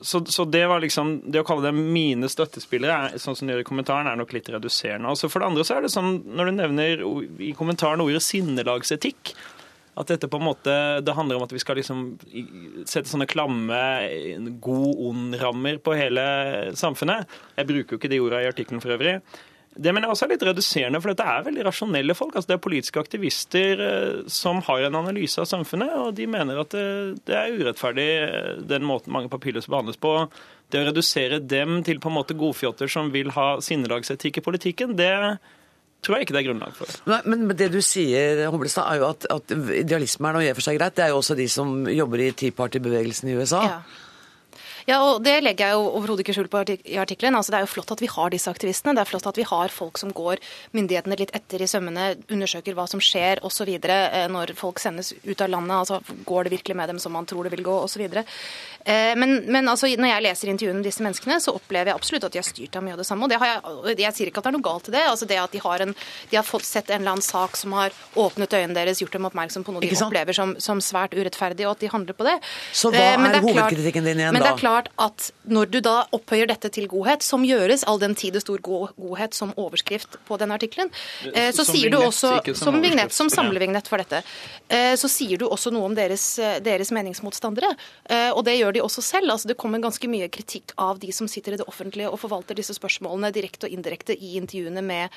så, 0.01 0.21
så, 0.25 0.45
det 0.45 0.63
var 0.71 0.81
liksom, 0.83 1.15
det 1.31 1.41
å 1.41 1.47
kalle 1.47 1.69
dem 1.69 1.79
mine 1.93 2.29
støttespillere, 2.31 3.19
sånn 3.19 3.35
som 3.35 3.47
de 3.47 3.55
gjør 3.55 3.63
i 3.63 3.67
kommentaren, 3.67 4.07
er 4.07 4.19
nok 4.19 4.33
litt 4.35 4.49
reduserende. 4.51 5.11
Altså 5.11 5.29
for 5.31 5.41
det 5.43 5.49
andre 5.51 5.65
så 5.67 5.77
er 5.77 5.85
det 5.85 5.93
sånn, 5.93 6.21
når 6.25 6.49
du 6.49 6.57
nevner 6.57 7.03
i 7.43 7.53
kommentaren 7.57 8.03
ordet 8.03 8.23
sinnelagsetikk, 8.23 9.33
at 9.99 10.07
dette 10.07 10.29
på 10.31 10.39
en 10.39 10.45
måte, 10.47 10.73
det 11.03 11.15
handler 11.17 11.35
om 11.35 11.43
at 11.43 11.51
vi 11.51 11.59
skal 11.59 11.75
liksom 11.75 12.03
sette 12.87 13.09
sånne 13.09 13.27
klamme 13.27 13.79
god-ond-rammer 14.63 15.81
på 15.83 15.95
hele 15.99 16.23
samfunnet. 16.79 17.27
Jeg 17.57 17.67
bruker 17.67 17.95
jo 17.95 17.99
ikke 17.99 18.11
de 18.13 18.21
ordene 18.23 18.45
i 18.45 18.51
artikkelen 18.51 18.83
for 18.83 18.95
øvrig. 18.95 19.17
Det 19.79 19.93
mener 19.95 20.09
jeg 20.09 20.15
også 20.15 20.25
er 20.25 20.31
litt 20.33 20.43
reduserende, 20.43 20.99
for 20.99 21.13
dette 21.13 21.25
er 21.31 21.45
veldig 21.45 21.65
rasjonelle 21.69 22.15
folk. 22.17 22.35
altså 22.35 22.51
Det 22.51 22.55
er 22.57 22.63
politiske 22.65 22.99
aktivister 22.99 23.83
eh, 23.85 24.17
som 24.31 24.59
har 24.67 24.83
en 24.85 24.97
analyse 24.99 25.39
av 25.39 25.47
samfunnet, 25.47 25.93
og 25.95 26.17
de 26.17 26.27
mener 26.27 26.59
at 26.59 26.73
det, 26.75 26.87
det 27.29 27.37
er 27.37 27.55
urettferdig 27.55 28.09
eh, 28.25 28.49
den 28.67 28.87
måten 28.87 29.15
mange 29.15 29.31
papirløse 29.31 29.71
behandles 29.71 29.99
på. 30.01 30.11
Det 30.69 30.81
å 30.81 30.89
redusere 30.89 31.39
dem 31.39 31.79
til 31.87 32.01
på 32.03 32.11
en 32.11 32.17
måte 32.17 32.35
godfjotter 32.37 32.91
som 32.91 33.13
vil 33.13 33.31
ha 33.37 33.53
sinnelagsetikk 33.63 34.41
i 34.41 34.45
politikken, 34.45 34.97
det 34.99 35.13
tror 36.03 36.17
jeg 36.17 36.27
ikke 36.27 36.35
det 36.35 36.41
er 36.43 36.49
grunnlag 36.49 36.75
for. 36.75 36.99
Nei, 37.09 37.21
men 37.27 37.47
det 37.59 37.71
du 37.73 37.79
sier, 37.83 38.45
Hoblestad, 38.51 38.87
er 38.87 39.01
jo 39.01 39.09
at, 39.13 39.25
at 39.31 39.55
idealisme 39.79 40.29
er 40.29 40.37
noe 40.37 40.45
i 40.45 40.51
og 40.51 40.59
for 40.59 40.67
seg 40.67 40.79
greit. 40.79 40.95
Det 40.99 41.07
er 41.07 41.13
jo 41.13 41.23
også 41.23 41.39
de 41.39 41.47
som 41.51 41.73
jobber 41.91 42.23
i 42.23 42.29
Tea 42.35 42.55
Party-bevegelsen 42.55 43.31
i 43.31 43.39
USA. 43.39 43.65
Ja. 43.67 43.81
Ja, 44.87 45.01
og 45.03 45.23
Det 45.23 45.39
legger 45.43 45.69
jeg 45.69 45.77
jo 45.77 45.89
overhodet 45.99 46.23
ikke 46.23 46.35
skjul 46.37 46.49
på 46.51 46.63
i 46.87 46.97
artikkelen. 47.01 47.35
Altså, 47.35 47.51
det 47.51 47.59
er 47.59 47.65
jo 47.65 47.73
flott 47.73 47.91
at 47.91 48.01
vi 48.03 48.11
har 48.11 48.31
disse 48.33 48.51
aktivistene. 48.51 48.95
Det 48.95 49.03
er 49.03 49.09
flott 49.09 49.27
at 49.27 49.39
vi 49.39 49.47
har 49.47 49.73
folk 49.73 49.99
som 49.99 50.13
går 50.15 50.39
myndighetene 50.77 51.17
litt 51.19 51.33
etter 51.35 51.61
i 51.61 51.69
sømmene, 51.69 52.15
undersøker 52.29 52.77
hva 52.77 52.87
som 52.89 53.01
skjer 53.03 53.43
osv. 53.45 53.69
Eh, 53.69 54.25
når 54.31 54.53
folk 54.59 54.79
sendes 54.79 55.13
ut 55.23 55.41
av 55.41 55.49
landet. 55.49 55.75
altså 55.75 55.99
Går 56.25 56.47
det 56.47 56.55
virkelig 56.57 56.77
med 56.79 56.93
dem 56.93 56.99
som 56.99 57.13
man 57.15 57.27
tror 57.29 57.47
det 57.47 57.53
vil 57.55 57.65
gå, 57.65 57.77
osv. 57.85 58.05
Eh, 58.09 59.15
men, 59.19 59.43
men 59.51 59.67
altså, 59.67 59.89
når 59.99 60.13
jeg 60.13 60.25
leser 60.25 60.53
intervjuene 60.53 60.79
med 60.79 60.87
disse 60.87 61.03
menneskene, 61.03 61.39
så 61.43 61.53
opplever 61.57 61.91
jeg 61.91 61.99
absolutt 61.99 62.29
at 62.29 62.35
de 62.35 62.41
har 62.41 62.47
styrt 62.47 62.77
av 62.79 62.85
mye 62.85 62.95
av 62.95 63.03
det 63.03 63.07
samme. 63.09 63.25
og 63.25 63.33
det 63.33 63.39
har 63.41 63.49
Jeg, 63.49 63.97
jeg 64.05 64.15
sier 64.15 64.31
ikke 64.31 64.41
at 64.41 64.47
det 64.47 64.53
er 64.53 64.57
noe 64.57 64.67
galt 64.69 64.89
i 64.89 64.95
det. 64.95 65.03
altså 65.09 65.27
det 65.29 65.39
at 65.41 65.51
De 65.51 65.61
har, 65.63 65.83
en, 65.85 65.93
de 66.31 66.37
har 66.37 66.45
fått 66.47 66.67
sett 66.67 66.89
en 66.89 67.01
eller 67.01 67.17
annen 67.17 67.25
sak 67.25 67.57
som 67.59 67.73
har 67.77 67.95
åpnet 68.15 68.53
øynene 68.53 68.77
deres, 68.77 69.01
gjort 69.03 69.15
dem 69.17 69.27
oppmerksom 69.29 69.65
på 69.67 69.75
noe 69.75 69.83
de 69.83 69.91
opplever 69.95 70.37
som, 70.37 70.55
som, 70.61 70.81
svært 70.83 71.15
urettferdig, 71.17 71.65
og 71.67 71.75
at 71.75 71.83
de 71.83 71.91
handler 71.91 72.17
på 72.17 72.27
det. 72.27 72.37
Så 72.71 72.91
hva 72.93 73.01
eh, 73.01 73.17
er, 73.17 73.37
er 73.39 73.45
hovedkritikken 73.45 74.07
din 74.07 74.23
igjen 74.23 74.39
da? 74.39 74.55
Klart 74.79 74.89
at 74.97 75.31
når 75.49 75.69
du 75.71 75.79
da 75.81 76.05
opphøyer 76.15 76.47
dette 76.49 76.69
til 76.73 76.87
godhet, 76.89 77.23
som 77.23 77.43
gjøres 77.45 77.83
all 77.87 77.99
den 77.99 78.15
tid 78.15 78.33
det 78.33 78.43
står 78.43 78.61
godhet 78.61 79.33
som 79.33 79.53
overskrift 79.57 80.17
på 80.27 80.37
den 80.39 80.51
artikkelen, 80.51 80.91
eh, 81.33 81.51
så 81.51 81.65
som 81.65 81.75
sier 81.75 81.89
vignett, 81.89 81.99
du 81.99 82.07
også 82.07 82.31
som, 82.43 82.55
som 82.55 82.81
vignett, 82.81 83.13
som 83.13 83.29
samlevignett 83.29 83.87
for 83.87 84.01
dette, 84.01 84.21
eh, 84.69 84.95
så 84.95 85.09
sier 85.09 85.37
du 85.37 85.47
også 85.47 85.71
noe 85.73 85.89
om 85.89 85.95
deres, 85.95 86.39
eh, 86.39 86.59
deres 86.63 86.91
meningsmotstandere. 86.91 87.75
Og 88.35 88.41
det 88.45 88.55
gjør 88.57 88.73
de 88.73 88.81
også 88.81 89.01
selv. 89.03 89.31
altså 89.31 89.47
Det 89.47 89.57
kommer 89.57 89.79
ganske 89.81 90.07
mye 90.09 90.29
kritikk 90.29 90.73
av 90.77 90.99
de 90.99 91.11
som 91.13 91.27
sitter 91.27 91.53
i 91.53 91.59
det 91.59 91.67
offentlige 91.67 92.09
og 92.09 92.19
forvalter 92.19 92.57
disse 92.57 92.73
spørsmålene 92.73 93.31
direkte 93.33 93.67
og 93.67 93.73
indirekte 93.73 94.15
i 94.15 94.35
intervjuene 94.39 94.81
med, 94.81 95.09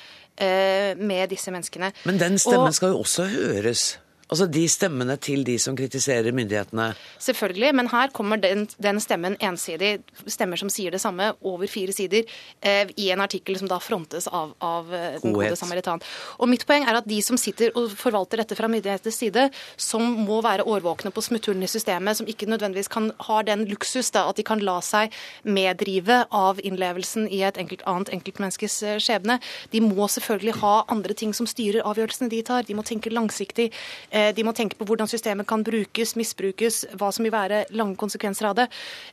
med 0.99 1.29
disse 1.29 1.51
menneskene. 1.51 1.91
Men 2.05 2.19
den 2.21 2.37
stemmen 2.41 2.69
og, 2.69 2.77
skal 2.77 2.93
jo 2.93 3.01
også 3.03 3.27
høres? 3.33 3.85
Altså 4.31 4.47
de 4.47 4.63
stemmene 4.71 5.15
til 5.21 5.43
de 5.45 5.57
som 5.59 5.75
kritiserer 5.77 6.33
myndighetene? 6.35 6.93
Selvfølgelig, 7.21 7.73
men 7.75 7.89
her 7.91 8.11
kommer 8.15 8.39
den, 8.41 8.65
den 8.81 9.01
stemmen 9.03 9.35
ensidig, 9.43 9.97
stemmer 10.31 10.59
som 10.59 10.71
sier 10.71 10.93
det 10.95 11.01
samme, 11.03 11.33
over 11.43 11.67
fire 11.67 11.91
sider, 11.93 12.23
eh, 12.63 12.89
i 12.97 13.09
en 13.11 13.21
artikkel 13.21 13.57
som 13.59 13.69
da 13.69 13.77
frontes 13.83 14.27
av, 14.31 14.53
av 14.63 14.93
eh, 14.93 15.19
Den 15.21 15.35
gode 15.35 15.57
samaritan. 15.59 16.01
Og 16.39 16.49
mitt 16.49 16.65
poeng 16.69 16.87
er 16.87 16.97
at 17.01 17.09
de 17.09 17.19
som 17.25 17.37
sitter 17.37 17.75
og 17.77 17.91
forvalter 17.99 18.41
dette 18.41 18.57
fra 18.57 18.69
myndighetenes 18.71 19.19
side, 19.19 19.49
som 19.77 20.01
må 20.25 20.39
være 20.45 20.65
årvåkne 20.71 21.11
på 21.13 21.25
smutthullene 21.27 21.67
i 21.67 21.73
systemet, 21.73 22.17
som 22.17 22.29
ikke 22.29 22.49
nødvendigvis 22.49 22.91
kan 22.91 23.11
ha 23.27 23.41
den 23.43 23.67
luksus 23.69 24.11
da, 24.15 24.25
at 24.29 24.39
de 24.39 24.47
kan 24.47 24.63
la 24.63 24.79
seg 24.85 25.13
meddrive 25.43 26.23
av 26.31 26.63
innlevelsen 26.63 27.27
i 27.27 27.43
et 27.43 27.59
enkelt, 27.59 27.83
annet 27.89 28.13
enkeltmenneskes 28.15 28.79
eh, 28.87 28.97
skjebne, 29.03 29.37
de 29.75 29.83
må 29.83 30.07
selvfølgelig 30.07 30.57
ha 30.63 30.73
andre 30.87 31.13
ting 31.17 31.35
som 31.35 31.49
styrer 31.49 31.83
avgjørelsene 31.83 32.31
de 32.31 32.41
tar. 32.47 32.63
De 32.67 32.75
må 32.77 32.87
tenke 32.87 33.11
langsiktig. 33.13 33.69
Eh, 34.13 34.29
de 34.35 34.45
må 34.45 34.53
tenke 34.53 34.77
på 34.77 34.85
hvordan 34.87 35.09
systemet 35.09 35.47
kan 35.49 35.65
brukes, 35.65 36.13
misbrukes, 36.19 36.83
hva 36.99 37.09
som 37.15 37.25
vil 37.25 37.33
være 37.33 37.63
lange 37.73 37.97
konsekvenser 37.99 38.51
av 38.51 38.59
det. 38.61 38.67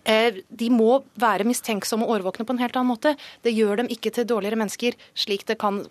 Eh, 0.05 0.43
de 0.49 0.71
må 0.75 1.01
være 1.21 1.49
mistenksomme 1.49 2.05
og 2.05 2.19
årvåkne 2.19 2.47
på 2.47 2.57
en 2.57 2.63
helt 2.63 2.77
annen 2.77 2.93
måte. 2.93 3.17
Det 3.47 3.55
gjør 3.57 3.83
dem 3.83 3.91
ikke 3.93 4.13
til 4.15 4.29
dårligere 4.29 4.61
mennesker, 4.61 4.99
slik, 5.17 5.47
det 5.49 5.59
kan, 5.63 5.83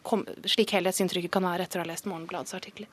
slik 0.45 0.78
helhetsinntrykket 0.78 1.34
kan 1.34 1.49
være 1.49 1.66
etter 1.66 1.82
å 1.82 1.88
ha 1.88 1.91
lest 1.91 2.10
Morgenbladets 2.10 2.57
artikler. 2.57 2.89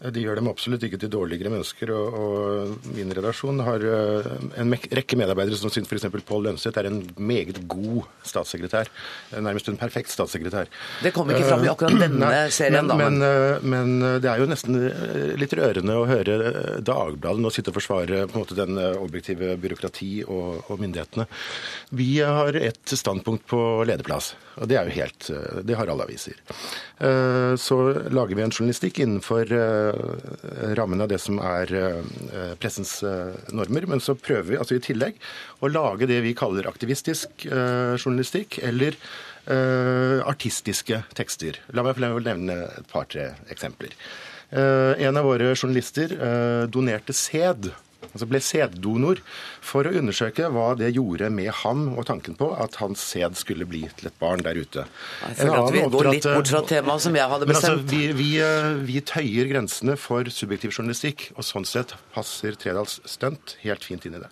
De 0.00 0.22
gjør 0.22 0.38
dem 0.38 0.48
absolutt 0.48 0.84
ikke 0.86 0.96
til 1.02 1.10
dårligere 1.12 1.50
mennesker. 1.52 1.90
og, 1.92 2.14
og 2.16 2.86
Min 2.96 3.12
redaksjon 3.12 3.60
har 3.66 3.82
eh, 3.84 4.28
en 4.62 4.72
rekke 4.72 5.18
medarbeidere 5.20 5.58
som 5.60 5.72
syns 5.72 5.90
f.eks. 5.90 6.06
Pål 6.24 6.46
Lønseth 6.46 6.80
er 6.80 6.88
en 6.88 7.02
meget 7.20 7.60
god 7.68 8.08
statssekretær. 8.24 8.88
Nærmest 9.36 9.68
en 9.68 9.76
perfekt 9.80 10.12
statssekretær. 10.12 10.70
Det 11.04 11.12
kom 11.12 11.28
ikke 11.28 11.44
fram 11.50 11.66
i 11.66 11.70
akkurat 11.72 11.96
eh, 11.98 12.04
denne 12.06 12.30
Nei, 12.32 12.46
serien, 12.54 12.88
men, 12.88 12.90
da. 12.90 12.96
Men, 13.02 13.26
eh, 13.26 13.66
men, 13.74 14.20
det 14.24 14.30
er 14.32 14.40
jo 14.40 14.48
nesten 14.48 14.78
litt 15.40 15.56
rørende 15.58 15.98
å 16.00 16.08
høre 16.08 16.38
Dagbladet 16.80 17.44
nå 17.44 17.52
sitte 17.52 17.72
og 17.72 17.76
forsvare 17.76 18.24
på 18.30 18.38
en 18.38 18.44
måte 18.44 18.56
den 18.56 18.80
objektive 18.80 19.52
byråkrati 19.60 20.10
og, 20.24 20.62
og 20.72 20.80
myndighetene. 20.80 21.28
Vi 22.00 22.10
har 22.24 22.56
et 22.56 22.96
standpunkt 22.96 23.44
på 23.50 23.60
lederplass, 23.88 24.32
og 24.56 24.70
det 24.70 24.80
er 24.80 24.88
jo 24.88 24.96
helt 24.96 25.28
Det 25.66 25.76
har 25.76 25.90
alle 25.90 26.06
aviser. 26.06 26.36
Så 27.60 27.76
lager 28.12 28.36
vi 28.36 28.44
en 28.44 28.52
journalistikk 28.52 29.00
innenfor 29.04 29.50
Eh, 29.89 29.89
rammen 30.78 31.00
av 31.00 31.10
det 31.10 31.18
som 31.22 31.40
er 31.42 31.72
eh, 31.76 32.54
pressens 32.60 32.98
eh, 33.06 33.34
normer. 33.56 33.86
Men 33.90 34.02
så 34.02 34.16
prøver 34.18 34.52
vi 34.52 34.60
altså 34.60 34.78
i 34.78 34.84
tillegg 34.84 35.20
å 35.60 35.70
lage 35.70 36.08
det 36.10 36.20
vi 36.24 36.36
kaller 36.38 36.68
aktivistisk 36.70 37.46
journalistikk, 37.50 38.60
eller 38.64 38.96
artistiske 40.30 41.00
tekster. 41.16 41.56
La 41.74 41.82
meg 41.82 41.98
nevne 41.98 42.56
et 42.68 42.86
par-tre 42.90 43.30
eksempler. 43.50 43.94
En 44.52 45.18
av 45.18 45.26
våre 45.26 45.54
journalister 45.56 46.12
donerte 46.70 47.16
sæd 47.16 47.70
altså 48.08 48.28
ble 48.30 48.40
sæddonor, 48.42 49.20
for 49.64 49.86
å 49.86 49.92
undersøke 50.00 50.48
hva 50.52 50.72
det 50.78 50.92
gjorde 50.96 51.30
med 51.34 51.50
ham 51.62 51.86
og 51.94 52.06
tanken 52.08 52.36
på 52.38 52.50
at 52.56 52.80
hans 52.80 53.02
sæd 53.12 53.38
skulle 53.38 53.68
bli 53.68 53.84
til 53.98 54.10
et 54.10 54.18
barn 54.22 54.42
der 54.46 54.58
ute. 54.58 54.86
Jeg 55.28 55.38
føler 55.42 55.60
at 55.60 55.74
vi 55.76 55.84
går 55.94 56.10
litt 56.10 56.28
bort 56.30 56.52
fra 56.54 56.64
temaet 56.72 57.06
som 57.06 57.20
jeg 57.20 57.34
hadde 57.34 57.50
bestemt. 57.50 57.68
Men 57.70 57.84
altså, 57.84 57.94
vi, 57.94 58.02
vi, 58.18 58.30
eh, 58.44 58.82
vi, 58.88 58.98
tøyer 59.12 59.50
grensene 59.52 59.96
for 60.00 60.28
subjektiv 60.34 60.74
journalistikk, 60.74 61.30
og 61.36 61.46
sånn 61.46 61.68
sett 61.68 61.96
passer 62.14 62.58
Tredals 62.60 62.98
stunt 63.08 63.56
helt 63.64 63.86
fint 63.86 64.08
inn 64.08 64.18
i 64.18 64.24
det. 64.24 64.30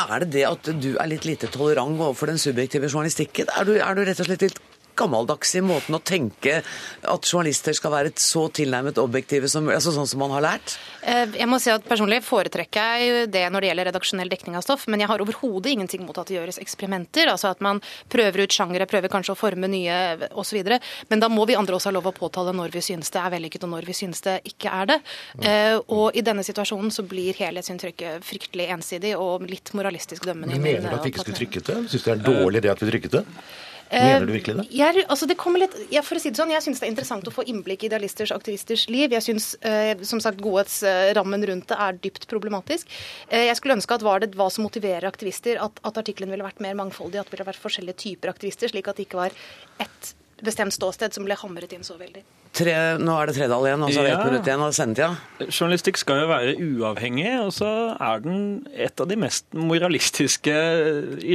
Er 0.00 0.22
det 0.22 0.30
det 0.32 0.44
at 0.46 0.68
du 0.80 0.92
er 0.94 1.08
litt 1.10 1.26
lite 1.26 1.50
tolerant 1.50 1.98
overfor 1.98 2.30
den 2.30 2.38
subjektive 2.40 2.88
journalistikken? 2.88 3.50
Er 3.58 3.66
du, 3.66 3.74
er 3.82 3.98
du 3.98 4.04
rett 4.06 4.22
og 4.22 4.28
slett 4.30 4.46
litt 4.46 4.60
gammeldags 5.00 5.54
i 5.58 5.64
måten 5.64 5.96
å 5.96 6.02
tenke 6.04 6.60
at 6.60 7.28
journalister 7.28 7.76
skal 7.76 7.94
være 7.94 8.14
så 8.20 8.46
tilnærmet 8.54 9.00
objektive 9.00 9.48
som, 9.50 9.68
altså 9.72 9.94
sånn 9.94 10.08
som 10.10 10.22
man 10.22 10.34
har 10.36 10.44
lært? 10.44 10.76
Eh, 11.02 11.26
jeg 11.40 11.48
må 11.48 11.58
si 11.62 11.72
at 11.72 11.86
Personlig 11.90 12.20
foretrekker 12.22 13.00
jeg 13.00 13.30
det 13.32 13.42
når 13.50 13.64
det 13.64 13.70
gjelder 13.70 13.88
redaksjonell 13.90 14.30
dekning 14.30 14.56
av 14.58 14.64
stoff, 14.64 14.86
men 14.90 15.02
jeg 15.02 15.10
har 15.10 15.22
overhodet 15.24 15.72
ingenting 15.72 16.04
mot 16.06 16.16
at 16.20 16.28
det 16.30 16.36
gjøres 16.36 16.60
eksperimenter. 16.62 17.30
altså 17.32 17.50
At 17.50 17.62
man 17.64 17.80
prøver 18.12 18.44
ut 18.44 18.54
sjangere, 18.54 18.86
prøver 18.90 19.10
kanskje 19.12 19.34
å 19.34 19.38
forme 19.38 19.70
nye 19.70 20.28
osv. 20.38 20.60
Men 21.10 21.22
da 21.22 21.30
må 21.32 21.46
vi 21.48 21.56
andre 21.58 21.78
også 21.78 21.90
ha 21.90 21.96
lov 21.96 22.10
å 22.10 22.14
påtale 22.16 22.54
når 22.56 22.74
vi 22.76 22.84
synes 22.84 23.10
det 23.10 23.22
er 23.22 23.34
vellykket 23.34 23.66
og 23.66 23.72
når 23.74 23.88
vi 23.88 23.96
synes 23.96 24.22
det 24.26 24.36
ikke 24.52 24.74
er 24.82 24.92
det. 24.92 24.98
Eh, 25.42 25.76
og 25.88 26.16
i 26.16 26.24
denne 26.26 26.44
situasjonen 26.46 26.92
så 26.94 27.04
blir 27.08 27.38
helhetsinntrykket 27.40 28.22
fryktelig 28.26 28.70
ensidig 28.76 29.16
og 29.18 29.48
litt 29.50 29.74
moralistisk 29.76 30.28
dømmende. 30.28 30.54
Men 30.56 30.66
mener 30.68 30.88
du 30.88 31.00
at 31.00 31.08
vi 31.08 31.14
ikke 31.14 31.26
skulle 31.26 31.42
trykket 31.42 31.72
det? 31.72 31.80
Syns 31.90 32.06
du 32.06 32.10
det 32.10 32.16
er 32.18 32.24
dårlig 32.28 32.64
det 32.64 32.72
at 32.74 32.84
vi 32.84 32.92
trykket 32.92 33.18
det? 33.20 33.26
Mener 33.90 34.26
du 34.26 34.32
virkelig 34.32 34.56
det? 34.60 34.64
Eh, 34.68 34.76
jeg, 34.78 35.04
altså 35.10 35.26
det 35.26 35.36
litt, 35.58 35.74
jeg, 35.90 36.04
for 36.06 36.18
å 36.18 36.22
si 36.22 36.30
det 36.30 36.38
sånn, 36.38 36.52
jeg 36.54 36.62
syns 36.62 36.82
det 36.82 36.86
er 36.86 36.92
interessant 36.92 37.26
å 37.26 37.34
få 37.34 37.44
innblikk 37.50 37.82
i 37.84 37.88
idealisters 37.90 38.30
og 38.30 38.38
aktivisters 38.38 38.86
liv. 38.92 39.10
Jeg 39.16 39.26
syns 39.26 39.54
eh, 39.66 39.98
som 40.06 40.22
sagt 40.22 40.42
godhetsrammen 40.44 41.46
rundt 41.50 41.68
det 41.72 41.80
er 41.80 41.98
dypt 42.06 42.28
problematisk. 42.30 42.86
Eh, 43.28 43.48
jeg 43.48 43.58
skulle 43.58 43.78
ønske 43.80 43.98
at 43.98 44.06
var 44.06 44.22
det 44.22 44.32
hva 44.38 44.46
som 44.52 44.66
motiverer 44.66 45.08
aktivister, 45.10 45.58
at, 45.58 45.82
at 45.82 46.00
artikkelen 46.04 46.30
ville 46.30 46.46
vært 46.46 46.62
mer 46.62 46.78
mangfoldig, 46.78 47.18
at 47.18 47.30
det 47.30 47.36
ville 47.36 47.50
vært 47.50 47.62
forskjellige 47.62 48.02
typer 48.06 48.32
aktivister, 48.32 48.70
slik 48.70 48.90
at 48.90 49.00
det 49.00 49.08
ikke 49.08 49.24
var 49.24 49.38
ett 49.82 50.14
bestemt 50.44 50.74
ståsted 50.74 51.14
som 51.16 51.26
ble 51.26 51.36
hamret 51.38 51.72
inn 51.74 51.84
så 51.86 51.96
veldig. 52.00 52.22
Tre, 52.56 52.72
nå 52.98 53.14
er 53.14 53.30
det 53.30 53.36
Tredal 53.36 53.66
igjen, 53.68 53.82
og 53.86 53.92
så 53.94 54.02
ja. 54.02 54.16
ett 54.16 54.26
minutt 54.26 54.48
igjen 54.48 54.62
av 54.64 54.72
sendetida. 54.74 55.10
Journalistikk 55.46 56.00
skal 56.00 56.24
jo 56.24 56.30
være 56.32 56.54
uavhengig, 56.58 57.28
og 57.44 57.52
så 57.54 57.70
er 57.94 58.24
den 58.24 58.40
et 58.74 59.00
av 59.00 59.06
de 59.10 59.18
mest 59.22 59.46
moralistiske 59.54 60.56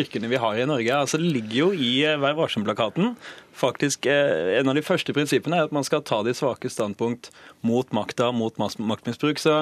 yrkene 0.01 0.31
vi 0.31 0.41
har 0.43 0.59
i 0.59 0.67
Norge. 0.67 0.91
Altså, 0.91 1.21
det 1.21 1.31
ligger 1.37 1.57
jo 1.61 1.69
i 1.71 1.91
eh, 2.03 2.19
Vær 2.19 2.35
varsom-plakaten. 2.35 3.15
Faktisk, 3.55 4.09
eh, 4.11 4.59
En 4.59 4.69
av 4.69 4.75
de 4.75 4.83
første 4.83 5.15
prinsippene 5.15 5.61
er 5.61 5.69
at 5.69 5.75
man 5.75 5.87
skal 5.87 6.03
ta 6.03 6.19
de 6.27 6.35
svake 6.35 6.67
standpunkt 6.67 7.31
mot 7.63 7.95
makta, 7.95 8.33
mot 8.35 8.59
maktmisbruk. 8.59 9.39
Så 9.39 9.57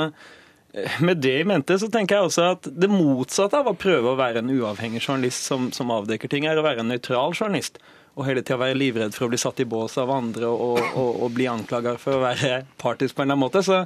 eh, 0.73 1.01
med 1.05 1.21
det 1.21 1.39
i 1.43 1.47
mente 1.47 1.77
så 1.77 1.91
tenker 1.93 2.17
jeg 2.17 2.31
også 2.31 2.51
at 2.57 2.71
det 2.73 2.89
motsatte 2.89 3.61
av 3.61 3.69
å 3.69 3.77
prøve 3.77 4.09
å 4.09 4.17
være 4.17 4.41
en 4.41 4.49
uavhengig 4.57 5.05
journalist 5.05 5.45
som, 5.45 5.69
som 5.69 5.93
avdekker 5.93 6.33
ting, 6.33 6.49
er 6.49 6.57
å 6.57 6.65
være 6.65 6.81
en 6.81 6.89
nøytral 6.89 7.37
journalist 7.37 7.77
og 8.13 8.27
hele 8.27 8.43
tida 8.43 8.59
være 8.61 8.77
livredd 8.77 9.15
for 9.15 9.27
å 9.27 9.31
bli 9.31 9.39
satt 9.41 9.61
i 9.63 9.69
bås 9.69 9.97
av 10.01 10.11
andre 10.13 10.49
og, 10.49 10.81
og, 10.93 11.23
og 11.25 11.31
bli 11.33 11.47
anklaga 11.49 11.95
for 12.01 12.17
å 12.17 12.23
være 12.23 12.63
partisk 12.81 13.15
på 13.15 13.23
en 13.23 13.31
eller 13.31 13.39
annen 13.39 13.45
måte. 13.45 13.63
Så 13.65 13.83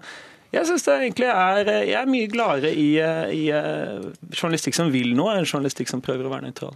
jeg 0.54 0.68
synes 0.68 0.86
det 0.88 0.94
egentlig 0.96 1.28
er 1.28 1.72
Jeg 1.90 1.98
er 2.00 2.12
mye 2.12 2.28
gladere 2.32 2.72
i, 2.72 2.90
i 3.36 3.46
journalistikk 4.36 4.78
som 4.78 4.92
vil 4.94 5.16
noe, 5.16 5.36
enn 5.36 5.48
journalistikk 5.48 5.92
som 5.92 6.04
prøver 6.04 6.28
å 6.28 6.34
være 6.36 6.50
nøytral. 6.50 6.76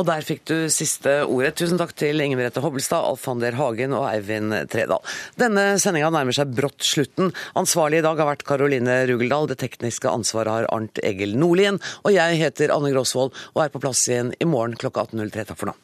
Og 0.00 0.06
der 0.08 0.24
fikk 0.24 0.44
du 0.48 0.56
siste 0.72 1.20
ordet. 1.26 1.52
Tusen 1.60 1.78
takk 1.80 1.92
til 1.98 2.22
Inger 2.24 2.40
Merete 2.40 2.62
Hobbelstad, 2.64 3.04
Alfander 3.04 3.56
Hagen 3.58 3.94
og 3.96 4.06
Eivind 4.08 4.54
Tredal. 4.72 5.02
Denne 5.38 5.76
sendinga 5.82 6.10
nærmer 6.14 6.36
seg 6.36 6.54
brått 6.56 6.82
slutten. 6.86 7.32
Ansvarlig 7.58 8.00
i 8.00 8.06
dag 8.06 8.18
har 8.18 8.30
vært 8.32 8.46
Karoline 8.48 9.02
Rugeldal. 9.10 9.50
Det 9.52 9.60
tekniske 9.62 10.10
ansvaret 10.10 10.54
har 10.54 10.70
Arnt 10.72 11.02
Egil 11.04 11.36
Nordlien. 11.38 11.80
Og 12.06 12.16
jeg 12.16 12.40
heter 12.40 12.72
Anne 12.74 12.94
Gråsvold 12.94 13.34
og 13.52 13.64
er 13.64 13.72
på 13.74 13.82
plass 13.84 14.06
igjen 14.08 14.32
i 14.40 14.48
morgen 14.48 14.78
klokka 14.80 15.06
18.03. 15.12 15.50
Takk 15.52 15.60
for 15.60 15.72
nå. 15.72 15.76